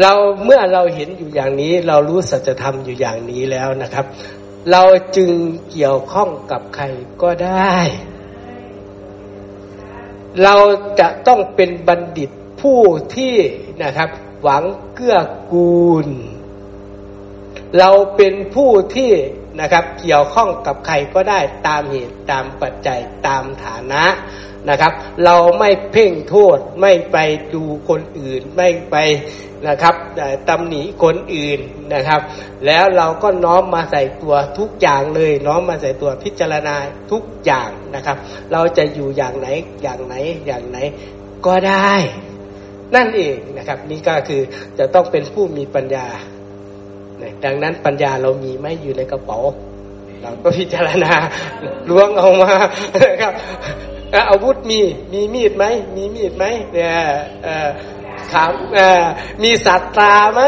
[0.00, 0.12] เรา
[0.44, 4.04] เมื่อเราเห็นอยู่อย่างนี้ เรารู้สัจธรรมอยู่อย่างนี้แล้วนะครับ
[4.70, 4.82] เรา
[5.16, 5.30] จึง
[5.70, 6.84] เกี่ยวข้องกับใคร
[7.22, 7.76] ก็ได้
[10.42, 10.56] เรา
[11.00, 12.80] จะต้องเป็นบัณฑิตผู้
[13.16, 13.36] ที่
[13.82, 14.10] นะครับ
[14.42, 15.18] หวังเกื้อ
[15.52, 16.08] กูล
[17.78, 19.10] เราเป็นผู้ที่
[19.60, 24.04] นะครับเกี่ยวข้องกับใครก็ได้ตามเหตุตามปัจจัยตามฐานะ
[24.70, 24.92] นะครับ
[25.24, 27.16] เราไม่เพ่งโทษไม่ไป
[27.54, 28.96] ดูคนอื่นไม่ไป
[29.68, 29.94] นะครับ
[30.48, 31.60] ตำหนิคนอื่น
[31.94, 32.20] นะครับ
[32.66, 36.76] แล้วเราก็น้อมมาใส่ตัวทุกอย่างเลย น้อมมาใส่ตัวพิจารณา
[37.12, 38.16] ทุกอย่างนะครับ
[38.52, 39.48] เราจะอยู่อย่างไหน
[39.82, 40.14] อย่างไหน
[40.46, 40.78] อย่างไหน
[41.46, 41.94] ก็ได้
[42.94, 44.42] นั่นเองนะครับ นี่ก็คือ
[44.78, 46.06] จะต้องเป็นผู้มีปัญญา
[47.44, 49.38] ดังนั้นปัญญาเรามีไหมอยู่ในกระเป๋า
[50.20, 51.14] เราก็พิจารณา
[51.88, 52.54] ล้วงออกมา
[53.22, 53.32] ครับ
[54.30, 54.80] อาวุธมี
[55.12, 55.64] มีมีดไหม
[55.96, 56.94] มีมีดไหมเนี่ย
[58.32, 58.52] ถาม
[59.42, 60.42] มีสัตว์ตาไหม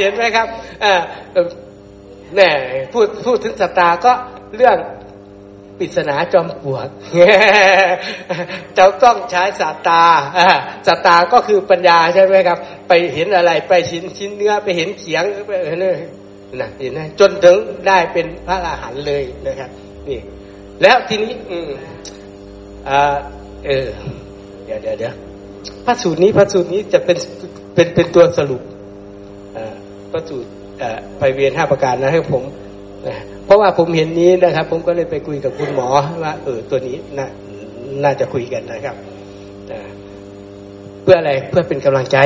[0.00, 0.48] เห็นไหมครับ
[2.36, 2.50] แน่
[2.92, 4.12] พูดพูดถึงสัตตาก็
[4.56, 4.78] เรื่อง
[5.78, 6.88] ปริศนาจอมปวด
[8.76, 10.04] จะต้องใช้สัตตา
[10.86, 12.58] สัตตาก็คือปัญญาใช่ไหมครับ
[12.88, 15.78] ไปเห็นอะไร ไปชิ้นชิ้นเนื้อ ไปเห็นเขียงไปเห็น
[16.60, 19.70] นะเห็นไหมจนถึงได้เป็นพระอรหันต์เลยนะครับ
[20.08, 20.18] นี่
[20.82, 21.70] แล้วทีนี้ อืม
[22.88, 23.16] อ่า
[23.66, 23.86] เออ
[24.64, 25.14] เดี๋ยวเดี๋ยวเดี๋ยว
[25.86, 27.16] พระสูตรนี้พระสูตรนี้จะเป็น
[27.74, 28.62] เป็นเป็นตัวสรุป
[30.12, 30.48] พระสูตร
[31.18, 32.42] ไปเวียนห้าประการนะให้ผม
[33.44, 35.88] เพราะว่าผมเห็นนี้นะครับ ผมก็เลยไปคุยกับคุณหมอ
[36.22, 37.26] ว่าเออตัวนี้น่า
[38.04, 38.96] น่าจะคุยกันนะครับ
[41.02, 42.18] เพื่ออะไรเพื่อเป็นกำลังใจ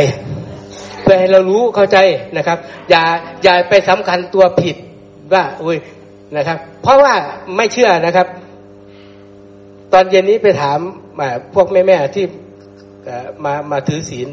[1.11, 1.99] พื่อให้เรารู้เข้าใจ
[2.37, 2.59] นะครับ
[2.91, 3.03] อย่า
[3.45, 4.77] อย่าไปสำคัญตัวผิด
[5.35, 5.77] ว่าโอ้ย
[6.37, 7.15] นะครับ เพราะว่า
[7.57, 8.27] ไม่เชื่อนะครับ
[9.93, 10.79] ตอนเย็นนี้ไปถาม
[11.55, 12.25] พวกแม่ๆที่
[13.45, 14.29] มามาถือศีล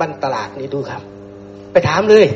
[0.00, 1.02] บันตลาดนี้ดูครับ
[1.72, 2.26] ไปถามเลย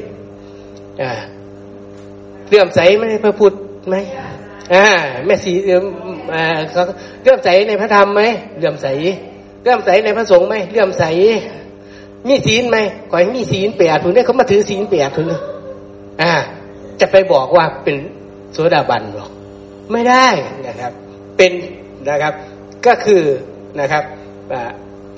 [2.49, 3.53] เลื่อมใสไหมพระพุทธ
[3.89, 3.95] ไหม
[4.75, 4.87] อ่า
[5.27, 5.85] แม่สีเลื่อม
[7.23, 8.23] เลื่อมใสในพระธรรมไหม
[8.59, 8.87] เลื่อมใส
[9.63, 11.05] เลื่อมใสในพระสงฆ์ไหมเลื่อมใส
[12.27, 12.79] มีศีลไหม
[13.11, 15.27] ขอให้มีศีลเปียดถุนเนี่ยเขามาถือศีลเปียดถุน
[16.23, 16.33] อ่า
[17.01, 17.97] จะไปบอกว่าเป็น
[18.53, 19.31] โสดาบันหรอก
[19.93, 20.29] ไม่ได้
[20.67, 20.93] นะครับ
[21.37, 21.53] เป็น
[22.09, 22.35] นะครับ
[22.87, 23.23] ก็คือ
[23.81, 24.05] นะครับ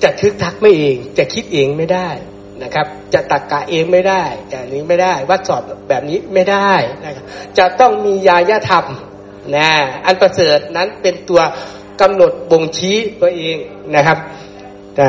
[0.03, 2.09] จะทึกทักไม่เอง จะคิดเองไม่ได้
[2.63, 6.73] นะครับ จะตักกะเองไม่ได้จะนี้ไม่ได้วัดสอบแบบนี้ไม่ได้
[7.05, 7.25] นะครับ
[7.57, 8.85] จะต้องมียายธรรม
[9.55, 9.69] นะ
[10.05, 11.41] อันประเสริฐนั้นเป็นตัว
[12.01, 13.57] กำหนดบ่งชี้ตัวเอง
[13.95, 14.17] นะครับ
[14.95, 15.05] แต่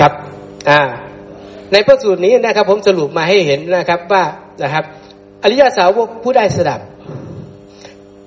[0.00, 0.12] ครับ
[0.68, 0.80] อ่า
[1.72, 4.24] ในพระสูตรนี้นะครับ ผมสรุปมาให้เห็นนะครับว่า
[4.62, 4.84] นะครับ
[5.42, 6.80] อริยสาวกผู้ได้สดับ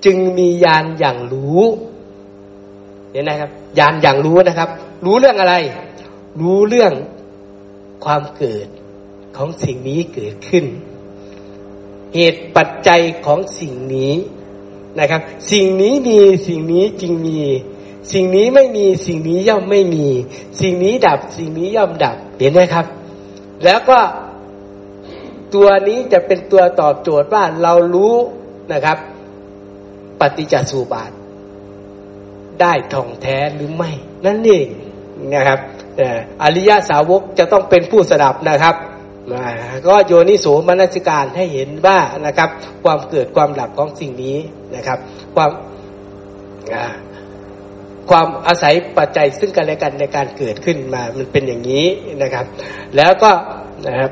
[0.04, 1.62] จึงมียานอย่างรู้
[3.12, 4.68] เห็นนะครับยานอย่างรู้นะครับ
[5.04, 5.54] รู้เรื่องอะไร
[6.40, 6.92] รู้เรื่อง
[8.04, 8.66] ความเกิด
[9.36, 10.64] ของสิ่งนี้เกิดขึ้น
[12.14, 14.12] เหตุปัจจัยของสิ่งนี้
[15.00, 15.20] นะครับ
[15.52, 17.38] สิ่งนี้มีสิ่งนี้จึงมี
[18.12, 20.06] สิ่งนี้ไม่มีสิ่งนี้ย่อมไม่มี
[20.60, 22.86] สิ่งนี้ดับ สิ่งนี้ย่อมดับเห็นไหมครับ
[23.64, 23.98] แล้วก็
[25.54, 28.14] ตัวนี้จะเป็นตัวตอบโจทย์ว่าเรารู้
[28.72, 28.98] นะครับ
[30.20, 31.10] ปฏิจจสุบาท
[32.60, 33.90] ได้ท่องแท้หรือไม่
[34.26, 34.66] นั่นเอง
[35.34, 35.58] นะครับ
[36.42, 38.76] อริยาสาวกจะต้องเป็นผู้สดับนะครับ
[39.86, 42.48] ก็โยนิโสมนสิการให้เห็นว่านะครับ
[42.84, 44.38] ความเกิดความดับของสิ่งนี้
[44.76, 44.98] นะครับ
[45.34, 45.50] ความ
[48.10, 51.86] ความอาศัยปัจจัยซึ่งกันและกันในการเกิดขึ้นมา มันเป็นอย่างนี้
[52.22, 52.46] นะครับ
[52.96, 53.30] แล้วก็
[53.86, 54.10] นะครับ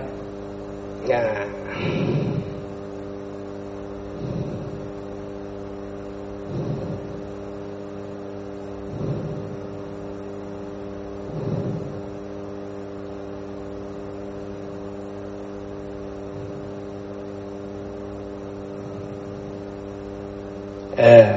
[20.98, 21.31] เออ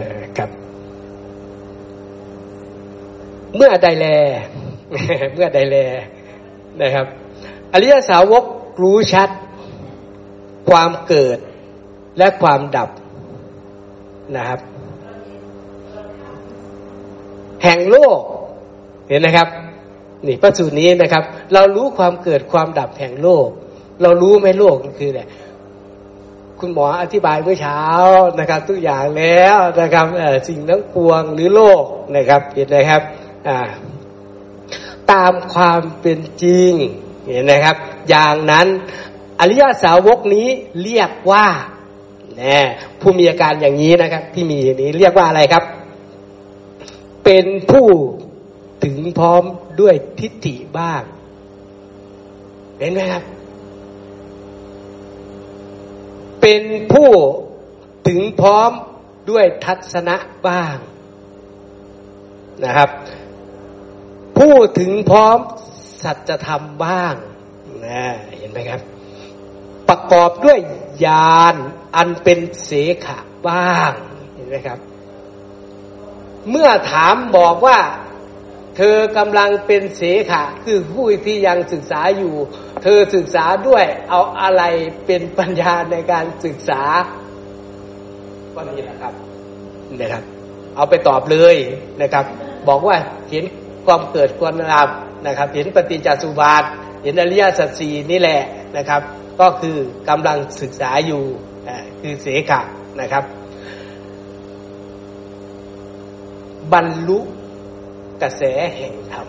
[3.56, 4.06] เมื่อใดแล
[5.34, 5.78] เมื่อใดแล
[6.82, 7.06] นะครับ
[7.74, 8.44] อริยสาวก
[8.82, 9.30] รู้ชัด
[10.70, 11.38] ความเกิด
[12.18, 12.90] และความดับ
[14.36, 14.60] นะครับ
[17.64, 18.20] แห่งโลก
[19.10, 19.48] เห็นนะครับ
[20.28, 21.24] นี่พระสูตรนี้นะครับ
[21.54, 23.48] เรารู้ความเกิดความดับแห่งโลก
[24.02, 25.22] เรารู้ไหมโลกคืออะไร
[26.60, 27.82] คุณหมออธิบายเมื่อเช้า
[28.40, 30.06] นะครับ ทุกอย่างแล้วนะครับ
[30.48, 31.84] สิ่งทั้งปวงหรือโลก
[32.16, 33.02] นะครับเห็นไหมครับ
[35.12, 36.72] ตามความเป็นจริง
[37.28, 37.78] เห็นไหมครับ
[38.10, 38.68] อย่างนั้น
[39.40, 40.48] อริยสาวกนี้
[40.84, 41.48] เรียกว่า
[42.42, 42.60] น่
[43.00, 45.64] ผู้มีอาการอย่างนี้นะครับ ที่มีอย่างนี้เรียกว่าอะไรครับ
[47.26, 47.88] เป็นผู้
[48.84, 49.44] ถึงพร้อม
[49.82, 51.02] ด้วยทิฏฐิบ้าง
[52.80, 53.24] เห็นไหมครับ
[56.42, 56.64] เป็น
[56.94, 57.12] ผู้
[58.08, 58.72] ถึงพร้อม
[59.30, 60.16] ด้วยทัศนะ
[60.48, 60.76] บ้าง
[62.64, 62.90] นะครับ
[64.38, 65.38] ผู้ถึงพร้อม
[66.04, 67.14] สัจธรรมบ้าง
[67.86, 68.06] นะ
[68.38, 68.82] เห็นไหมครับ
[69.90, 70.60] ประกอบด้วย
[71.06, 71.56] ญาณ
[71.96, 72.72] อันเป็นเส
[73.06, 73.18] ขะ
[73.48, 73.92] บ้าง
[74.36, 74.80] เห็นไหมครับ
[76.50, 77.80] เมื่อถามบอกว่า
[78.78, 80.02] เธอกำลังเป็นเส
[80.32, 82.36] ขะ คือผู้ที่ยังศึกษาอยู่
[82.84, 84.64] เธอศึกษาด้วยเอาอะไร
[85.06, 86.82] เป็นปัญญาในการศึกษา
[88.54, 89.14] ก็นี่แหละครับ
[90.00, 90.24] นะครับ
[90.76, 91.56] เอาไปตอบเลย
[92.02, 92.26] นะครับ
[92.70, 92.98] บอกว่า
[93.30, 93.46] เห็น
[93.86, 94.90] ความเกิดความดับ
[95.28, 96.64] นะครับ เห็นปฏิจจสุบาท
[97.04, 98.42] เห็นอริยสัจสี่นี่แหละ
[98.78, 99.02] นะครับ
[99.40, 99.78] ก็คือ
[100.10, 101.24] กำลังศึกษาอยู่
[102.02, 102.62] คือเสขะ
[103.02, 103.24] นะครับ
[106.74, 107.20] บรรลุ
[108.22, 108.44] กระแส
[108.78, 109.28] แห่งธรรม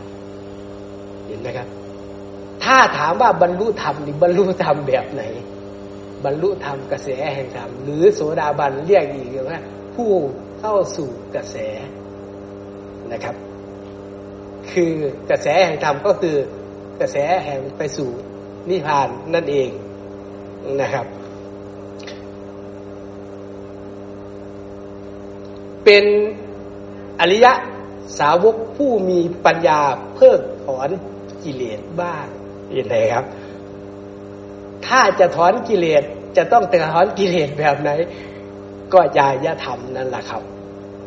[1.27, 1.69] เห็นไหมครับ
[2.65, 5.23] ถ้าถามว่าบรรลุธรรมนี่บรรลุธรรมแบบไหน
[6.25, 9.61] บรรลุธรรมกระแสแห่งธรรมหรือโสดาบันเรียกอีกว่า
[9.95, 10.11] ผู้
[10.61, 11.57] เข้าสู่กระแส
[13.13, 13.35] นะครับ
[14.73, 14.93] คือ
[15.31, 16.37] กระแสแห่งธรรมก็คือ
[17.01, 18.11] กระแสแห่งไปสู่
[18.69, 19.69] นิพพานนั่นเอง
[20.81, 21.07] นะครับ
[25.85, 26.05] เป็น
[27.21, 27.53] อริยะ
[28.19, 29.81] สาวกผู้มีปัญญา
[30.15, 30.89] เพิกถอน
[31.45, 32.27] กิเลสบ้าง
[32.79, 33.25] ยังไงครับ
[34.87, 36.03] ถ้าจะถอนกิเลส
[36.37, 37.91] จะต้องถอนกิเลสแบบไหน
[38.93, 40.43] ก็ยายธรรมนั่นแหละครับ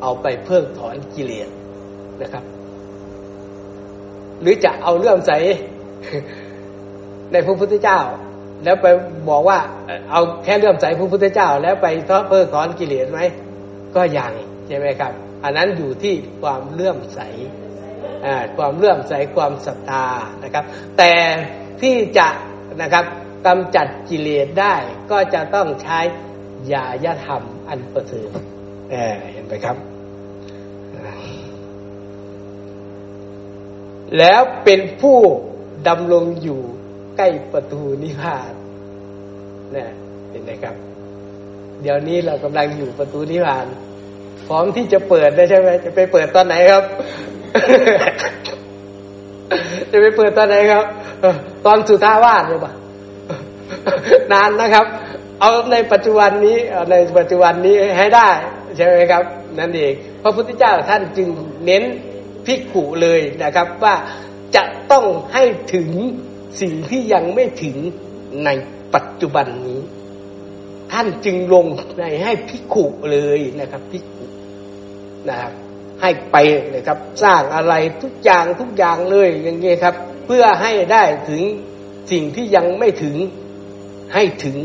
[0.01, 1.49] เอาไปเพิ่มถอนกิเลส
[2.21, 2.43] นะครับ
[4.41, 5.31] หรือจะเอาเรื่องใส
[7.31, 7.99] ในพระพุทธเจ้า
[8.63, 8.87] แล้วไป
[9.29, 9.59] บอกว่า
[10.11, 11.87] เอาแค่เรื่องใสพระพุทธเจ้า แล้วไป
[12.29, 13.19] เพิ่มถอนกิเลสไหม
[13.95, 14.33] ก็ยัง
[14.67, 15.11] ใช่ไหมครับ
[15.43, 17.19] อันนั้นอยู่ที่ความเลื่อมใส
[18.57, 20.05] ความเลื่อมใสความศรัทธา
[20.43, 20.63] นะครับ
[20.97, 21.13] แต่
[21.81, 22.29] ที่จะ
[22.81, 23.05] นะครับ
[23.47, 24.75] กำจัดกิเลสได้
[25.11, 25.99] ก็จะต้องใช้
[26.73, 28.29] ยายธรรมอันประเสริฐ
[29.33, 29.75] เห็นไหมครับ
[34.17, 35.17] แล้วเป็นผู้
[35.87, 36.61] ดำรงอยู่
[37.17, 38.51] ใกล้ประตูนิพพาน
[39.75, 39.85] นี่
[40.29, 40.75] เห็นไหมครับ
[41.81, 43.65] เดี๋ยวนี้เรากำลังอยู่ประตูนิพพาน
[44.47, 46.83] พร้อมที่จะเปิดได้ใช่ไหมจะไปเปิดตอนไหนครับ
[49.91, 50.83] จะไปเปิดตอนไหนครับ
[51.65, 52.73] ตอนสุทาวาสหรือเปล่า
[54.31, 54.85] นานนะครับ
[55.39, 56.57] เอาในปัจจุบันนี้
[56.91, 58.29] ในปัจจุบันนี้ให้ได้
[58.77, 59.23] ใช่ไหมครับ
[59.59, 61.27] นั่นเองพระพุทธเจ้าท่านจึง
[61.65, 61.83] เน้น
[62.49, 63.95] พิกขุเลยนะครับว่า
[64.55, 65.43] จะต้องให้
[65.73, 65.89] ถึง
[66.61, 67.77] สิ่งที่ยังไม่ถึง
[68.45, 68.49] ใน
[68.93, 69.79] ปัจจุบันนี้
[70.91, 71.65] ท่านจึงลง
[71.99, 74.25] ในให้พิกขุเลยนะครับพิกขุ
[75.29, 75.53] นะครับ
[76.01, 76.35] ให้ไป
[76.75, 79.95] นะครับ สร้างอะไรทุกอย่างทุกอย่างเลยอย่างเงี้ยครับ
[80.25, 81.41] เพื่อให้ได้ถึง
[82.11, 83.15] สิ่งที่ยังไม่ถึง
[84.13, 84.57] ให้ถึง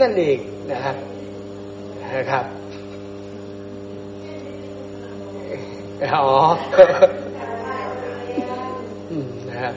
[0.00, 0.38] นั่นเอง
[0.70, 0.96] นะครับ
[2.16, 2.44] นะครับ
[6.10, 6.26] อ๋อ
[9.48, 9.74] นะครับ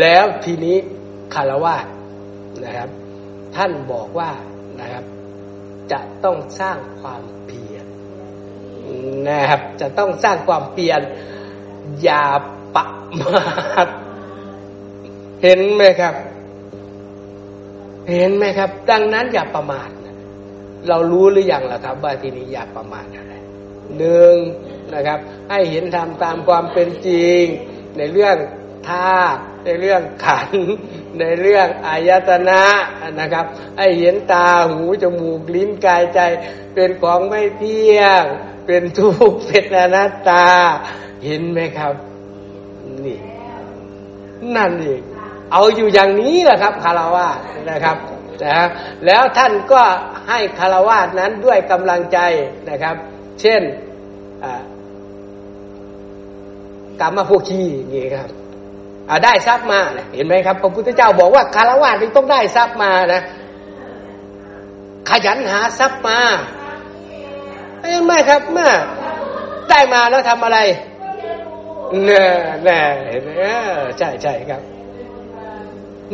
[0.00, 0.76] แล้วทีนี้
[1.34, 1.76] คารวะ
[2.64, 2.90] นะครับ
[3.56, 4.30] ท่านบอกว่า
[4.80, 5.04] นะครับ
[5.92, 7.84] จะต้องสร้างความเพียร
[9.28, 11.00] นะครับ จะต้องสร้างความเปลี่ยน
[12.02, 12.24] อย่า
[12.76, 12.86] ปะ
[13.20, 13.42] มา
[13.86, 13.88] ท
[15.42, 16.14] เห็นไหมครับ
[18.12, 19.90] เห็นไหมครับ ดังนั้นอย่าประมาท
[20.88, 23.27] เรารู้หรืออยังล่ะครับ ว่าทีนี้อย่าประมาทอะ
[23.96, 24.34] หนึ่ง
[24.94, 25.18] นะครับ
[25.50, 27.42] ให้เห็นธรรมตามความเป็นจริง
[27.96, 28.36] ในเรื่อง
[28.88, 30.50] ธาตุในเรื่องขัน
[31.20, 32.64] ในเรื่องอายตนะ
[33.20, 33.44] นะครับ
[33.78, 36.20] ให้เห็นตาหูจมูกลิ้นกายใจ
[36.74, 38.24] เป็นของไม่เที่ยง
[38.66, 40.46] เป็นทุกข์เป็นอนัตตา
[41.24, 41.94] เห็นไหมครับ
[43.04, 43.18] นี่
[44.56, 45.02] นั่นเอง
[45.52, 47.28] เอาอยู่อย่างนี้แหละครับคารวะ
[47.70, 47.96] นะครับ
[48.44, 48.66] นะ
[49.06, 49.82] แล้วท่านก็
[50.28, 52.18] ให้คารวะนั้นด้วยกำลังใจ
[52.70, 52.96] นะครับ
[53.40, 53.62] เช่น
[57.00, 57.62] กรรมโภคี
[57.92, 58.28] นี่ครับ
[59.24, 59.80] ได้ทรัพย์มา
[60.14, 63.22] เห็นไหมครับพระพุทธเจ้าบอกว่าคารวะนี่ต้องได้ทรัพย์มานะ
[65.08, 66.18] ขยันหาทรัพย์มา
[67.80, 68.70] เห็นไหมครับเมื่อ
[69.70, 70.58] ได้มาแล้วทำอะไร
[72.04, 72.24] เน่
[72.64, 73.30] แน่เห็นไหม
[73.98, 74.62] ใช่ใช่ครับ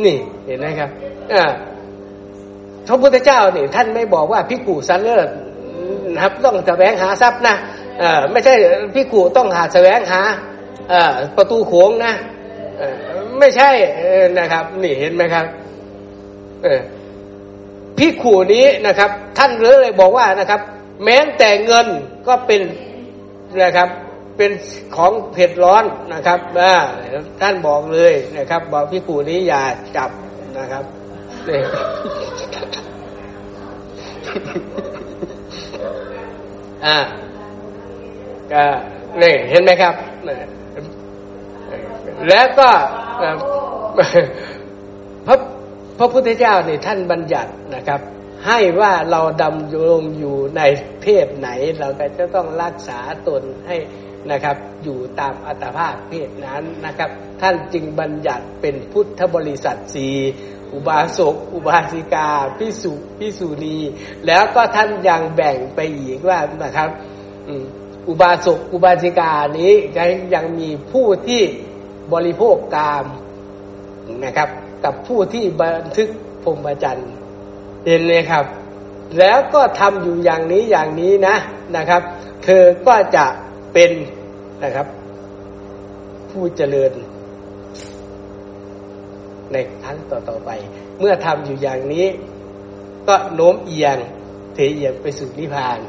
[0.03, 0.89] นี่เห็นไหมครับ
[1.33, 1.43] อ่า
[2.87, 5.29] พระพุทธเจ้านี่ท่านไม่บอกว่าพิกูสันเลิศ
[6.13, 7.55] นะครับต้องแสวงหาทรัพย์นะ
[7.99, 8.53] เออไม่ใช่
[8.93, 10.21] พิกูต้องหาแสวงหา
[10.89, 12.13] เออประตูโขงนะ
[12.77, 12.95] เออ
[13.39, 13.69] ไม่ใช่
[14.39, 15.45] นะครับ นี่เห็นไหมครับ
[16.63, 16.79] เออ
[17.97, 20.61] พิกูนี้นะครับ ท่านเลยบอกว่านะครับ
[21.03, 21.87] แม้แต่เงิน
[22.27, 22.61] ก็เป็น
[23.63, 23.89] นะครับ
[24.37, 24.51] เป็น
[24.95, 25.83] ของเผ็ดร้อน
[26.13, 26.39] นะครับ
[27.41, 29.63] ท่านบอกเลยนะครับ บอกพิกูนี้อย่า
[29.95, 30.09] จับ
[30.57, 30.83] นะครับ
[31.47, 31.59] นี่
[36.85, 36.97] อ่า
[38.51, 38.63] ก็
[39.21, 39.93] นี่เห็นไหมครับ
[42.29, 42.69] แล้วก็
[45.27, 45.37] พระ
[45.97, 48.01] พระพุทธเจ้านี่ท่านบัญญัตินะครับ
[48.47, 50.61] ให้ว่าเราดำรงอยู่ใน
[51.01, 51.49] เพศไหน
[51.79, 53.75] เราก็จะต้องรักษาตนให้
[54.31, 57.09] นะครับ อยู่ตามอัตภาพเพศนั้นนะครับ
[57.41, 60.07] ท่านจึงบัญญัติเป็นพุทธบริษัทสี
[60.75, 63.77] อุบาสก อุบาสิกาพิสุพิสุณี
[64.25, 66.89] แล้วก็ท่านยังแบ่งไปอีกว่านะครับ
[68.09, 69.71] อุบาสก อุบาสิกานี้
[70.33, 71.41] ยังมีผู้ที่
[72.13, 73.05] บริโภคกาม
[74.25, 74.49] นะครับ
[74.83, 76.09] กับผู้ที่บันทึก
[76.43, 77.11] พรมจรรย์
[77.85, 78.45] เห็นเลยครับ
[79.19, 81.35] แล้วก็ทำอยู่อย่างนี้อย่างนี้นะ
[81.75, 82.01] นะครับ
[82.43, 83.25] เธอก็จะ
[83.73, 83.91] เป็น
[84.63, 84.87] นะครับ
[86.31, 86.91] ผู้เจริญ
[89.55, 90.49] ในครั้งต่อๆไป
[90.99, 92.05] เมื่อทำอยู่อย่างนี้
[93.07, 93.97] ก็โน้มเอียง
[94.53, 95.79] เทเอียงไปสู่นิพพาน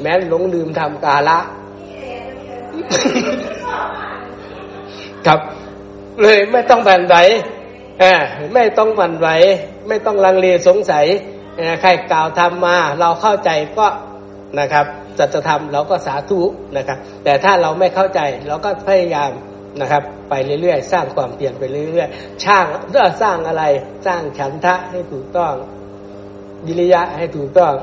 [0.00, 1.38] แม้หลงลืมทำกาละ
[5.26, 5.40] ครับ
[6.20, 7.16] เลยไม่ต้องบันไหว
[8.54, 9.28] ไม่ต้องบันไหว
[9.88, 11.06] ไม่ต้องลังเลสงสัย
[11.80, 13.86] ใครกล่าวทำมา เราเข้าใจก็
[14.58, 14.86] นะครับ
[15.18, 16.40] จัตธรรมเราก็สาธุ
[16.76, 19.30] นะครับ แต่ถ้าเราไม่เข้าใจเราก็พยายาม
[19.80, 23.64] นะครับ ไปเรื่อยๆ สร้างความเปลี่ยนไปเรื่อยๆช่างเพื่อสร้างอะไร
[24.06, 25.54] สร้างฉันทะให้ถูกต้อง
[26.66, 27.74] วิริยะให้ถูกต้อง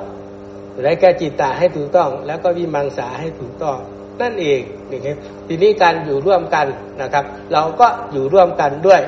[0.81, 3.77] และแก้จิตตาให้ถูกต้อง แล้วก็วิมังสาให้ถูกต้อง
[4.21, 4.61] นั่นเอง
[4.91, 5.15] นะครับ
[5.47, 6.67] ทีนี้การอยู่ร่วมกัน
[7.01, 9.01] นะครับ เราก็อยู่ร่วมกันด้วย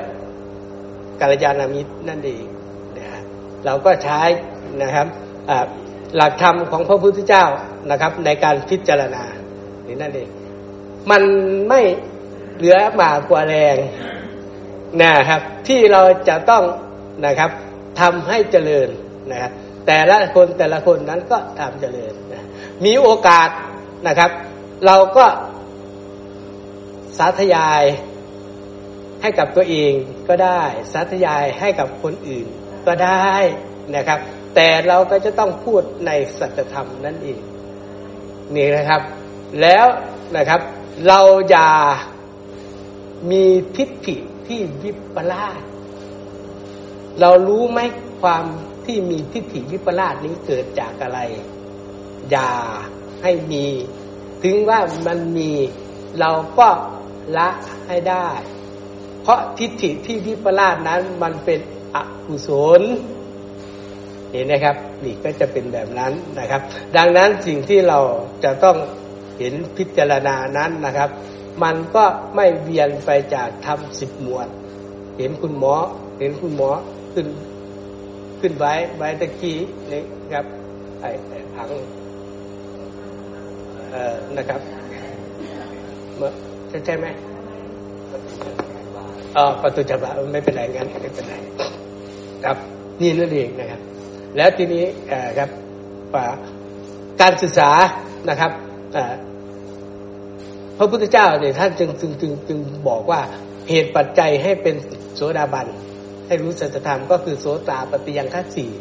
[1.20, 2.44] กัลยาณมิตรนั่นเอง
[2.98, 3.22] นะฮะ
[3.66, 4.22] เราก็ใช้
[4.82, 5.08] นะครับ
[6.16, 7.46] หลักธรรมของพระพุทธเจ้า
[7.92, 9.24] นะครับ ในการพิจารณา
[9.88, 10.30] นี่นั่นเอง
[11.12, 11.24] มัน
[11.70, 11.82] ไม่
[12.62, 13.78] เหลือมากกว่าแรง
[15.02, 16.64] นะครับ ที่เราจะต้อง
[17.26, 17.52] นะครับ
[18.00, 18.90] ทำให้เจริญ
[19.32, 19.52] นะครับ
[19.88, 22.48] แต่ละคนแต่ละคนนั้นก็ทำเจริญนะ
[22.86, 23.50] มีโอกาส
[24.08, 24.32] นะครับ
[24.86, 25.26] เราก็
[27.18, 27.84] สาธยาย
[29.22, 29.94] ให้กับตัวเอง
[30.28, 30.62] ก็ได้
[30.94, 32.46] สาธยายให้กับคนอื่น
[32.88, 33.32] ก็ได้
[33.96, 34.20] นะครับ
[34.56, 37.40] แต่เราก็จะต้องพูดในสัจธรรมนั่นเอง
[38.56, 39.02] นี่นะครับ
[39.62, 39.86] แล้ว
[40.38, 40.62] นะครับ
[41.08, 41.20] เรา
[41.50, 41.70] อย่า
[43.30, 43.44] มี
[43.76, 44.16] ทิฏฐิ
[44.48, 45.62] ที่วิปลาส
[47.20, 47.80] เรารู้ไหม
[48.22, 48.46] ความ
[48.86, 51.20] ที่มีทิฏฐิวิปลาสนี้เกิดจากอะไร
[52.32, 52.52] อย่า
[53.24, 53.66] ให้มี
[54.44, 55.52] ถึงว่ามันมี
[56.20, 56.70] เราก็
[57.38, 57.50] ละ
[57.88, 58.28] ให้ได้
[59.22, 61.60] เพราะทิฏฐิที่วิปลาสนั้นมันเป็น
[61.96, 62.50] อกุศ
[62.80, 62.82] ล
[64.32, 66.62] เห็นนะครับนี่ก็จะเป็นแบบนั้นนะครับ
[66.98, 68.00] ดังนั้นสิ่งที่เรา
[68.44, 68.78] จะต้อง
[69.38, 71.10] เห็นพิจารณานั้นนะครับ
[71.64, 72.04] มันก็
[72.36, 74.48] ไม่เวียนไปจากทำสิบหมวด
[75.18, 75.76] เห็นคุณหมอ
[76.20, 76.70] เห็นคุณหมอ
[77.14, 77.28] ขึ้น
[78.42, 79.58] ขึ้นไว้ไว้ตะกี้
[79.92, 80.02] นี่
[80.34, 80.46] ครับ
[81.02, 81.10] ไอ้
[81.56, 81.70] ถัง
[83.92, 84.62] เอ่อนะครับ
[86.18, 86.32] เมื่อ
[86.86, 87.08] ใช่ไหม
[89.38, 91.36] อ๋อประตูจับะไม่เป็นไรงั้นไม่เป็นไร
[92.44, 92.58] ครับ
[93.02, 93.80] นี่นั่นเองนะครับ
[94.38, 94.86] แล้วทีนี้
[95.38, 95.50] ครับ
[97.22, 97.70] การศึกษา
[98.30, 98.52] นะครับ
[100.82, 103.22] ระพุทธเจ้าเนี่ยท่านจึงจึงจึงจึงบอกว่า
[103.70, 104.76] เหตุปัจจัยให้เป็น
[105.16, 105.68] โสดาบัน
[106.28, 108.72] ให้รู้สัจธรรมก็คือโสตาปฏิยังคัสี่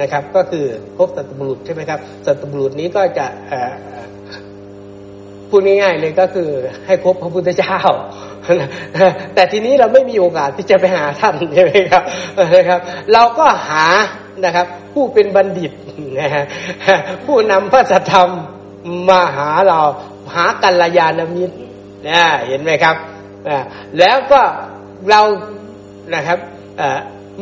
[0.00, 0.64] นะครับ ก็คือ
[0.98, 3.26] พบสัตบุรุษใช่ไหมครับสัตบุรุษนี้ก็จะ
[5.50, 6.48] พูดง่ายๆเลยก็คือ
[6.86, 7.78] ให้พบพระพุทธเจ้า
[9.34, 12.02] แต่ทีนี้เราไม่มีโอกาสที่จะไปหาท่านใช่ไหมครับ
[12.54, 12.80] นะครับ
[13.12, 13.84] เราก็หา
[14.44, 15.72] นะครับ ผู้เป็นบัณฑิต
[16.20, 16.44] นะฮะ
[17.26, 17.82] ผู้นำพระ
[18.12, 18.30] ธรรม
[19.08, 19.80] มาหาเรา
[20.34, 21.56] หากัลยาณมิตร
[22.08, 22.96] นะเห็นไหมครับ
[23.98, 24.42] แล้วก็
[25.08, 25.22] เรา
[26.14, 26.38] นะครับ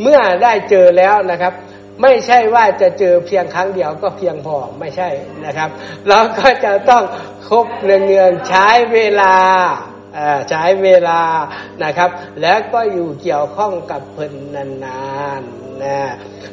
[0.03, 1.53] เมื่อได้เจอแล้วนะครับ
[2.03, 5.09] ไม่ใช่ว่าจะเจอเพียงครั้งเดียวก็เพียงพอไม่ใช่
[5.47, 5.71] นะครับ
[6.09, 7.05] เราก็จะต้อง
[7.49, 9.35] คบเนืองใช้เวลา
[10.51, 11.23] ใช้เวลา
[11.85, 12.11] นะครับ
[12.43, 14.35] แล้วก็อยู่เกี่ยวข้องกับเพิ่น
[14.85, 15.03] นา
[15.41, 16.01] นๆนะ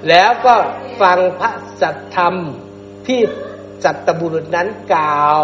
[0.10, 0.56] แล้วก็
[1.02, 1.52] ฟังพระ
[1.82, 2.36] สัทธรรม
[3.08, 3.20] ที่
[3.84, 5.40] สัตบุรุษนั้นกล่าว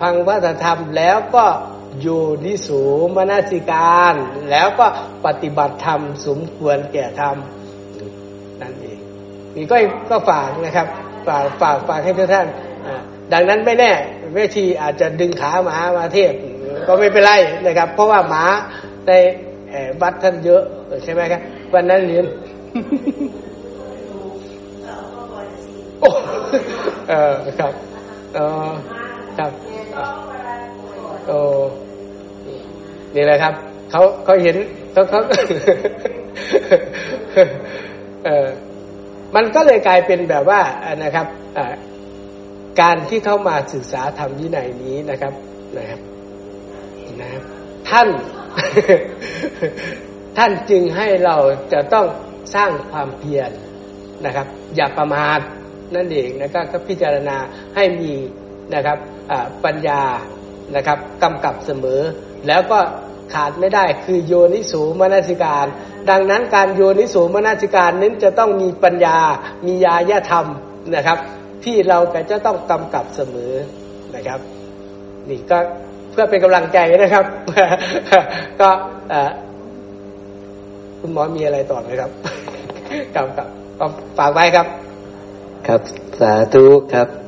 [0.00, 1.46] ฟังพระธรรมแล้วก็
[2.02, 2.82] อยู่นิสู
[3.16, 4.14] มนาสิการ
[4.50, 4.86] แล้วก็
[5.26, 7.36] ปฏิบัติธรรมสมควรแก่ธรรม
[8.60, 8.98] นั่นเอง
[9.54, 9.76] นี่ก็
[10.10, 10.86] ก็ฝากนะครับ
[11.28, 12.46] ฝากฝากฝากให้ทุกท่าน
[13.32, 13.92] ดังนั้นไม่แน่
[14.34, 16.32] เวทีอาจจะดึงขาหมามาเทศ
[16.86, 17.32] ก็ไม่เป็นไร
[17.66, 18.44] นะครับ เพราะว่าหมา
[19.06, 19.12] ใน
[20.00, 20.62] บัตรท่านเยอะ
[21.04, 21.40] ใช่ไหมครับ
[21.74, 22.26] วันนั้นเรียน
[26.00, 26.10] โอ้
[27.08, 27.72] เออครับ
[28.34, 28.38] เอ
[28.68, 28.70] อ
[29.40, 29.52] ครับ
[31.26, 31.38] โอ้
[33.14, 33.54] นี่แหละครับ
[33.90, 34.56] เขาเขาเห็น
[34.92, 35.20] เขาเขา
[38.24, 38.48] เออ
[39.34, 40.60] มันก็เลยกลายเป็นแบบว่า
[41.04, 41.26] นะครับ
[42.80, 45.32] การที่เข้ามาศึกษาธรรมวินัยนี้นะครับ
[45.78, 46.00] นะครับ
[47.20, 47.42] นะครับ
[47.88, 48.08] ท่าน
[50.36, 51.36] ท่านจึงให้เรา
[51.72, 52.06] จะต้อง
[52.54, 53.50] สร้างความเพียร
[54.26, 54.46] นะครับ
[54.76, 55.40] อย่าประมาท
[55.94, 57.36] นั่นเองนะครับก็พิจารณา
[57.76, 58.12] ให้มี
[58.74, 58.98] นะครับ
[59.64, 60.02] ปัญญา
[60.76, 62.00] นะครับกำกับเสมอ
[62.48, 62.78] แล้วก็
[63.34, 65.66] ขาดไม่ได้คือโยนิสูมนสิการ
[66.10, 69.18] ดังนั้นการโยนิสูมนสิการนั้นจะต้องมีปัญญา
[69.66, 70.46] มีญาญธรรม
[70.94, 71.18] นะครับ
[71.64, 73.52] ที่เราก็จะต้องกำกับเสมอ
[74.14, 74.40] นะครับ
[75.28, 75.58] นี่ก็
[76.10, 77.24] เพื่อเป็นกำลังใจนะครับ
[78.60, 78.68] ก็
[81.00, 82.10] คุณหมอมีอะไรต่อไหมครับ
[83.14, 84.66] กับกับฝากไว้ครับ
[85.66, 85.80] ครับ
[86.20, 86.64] สาธุ
[86.94, 87.19] ครับ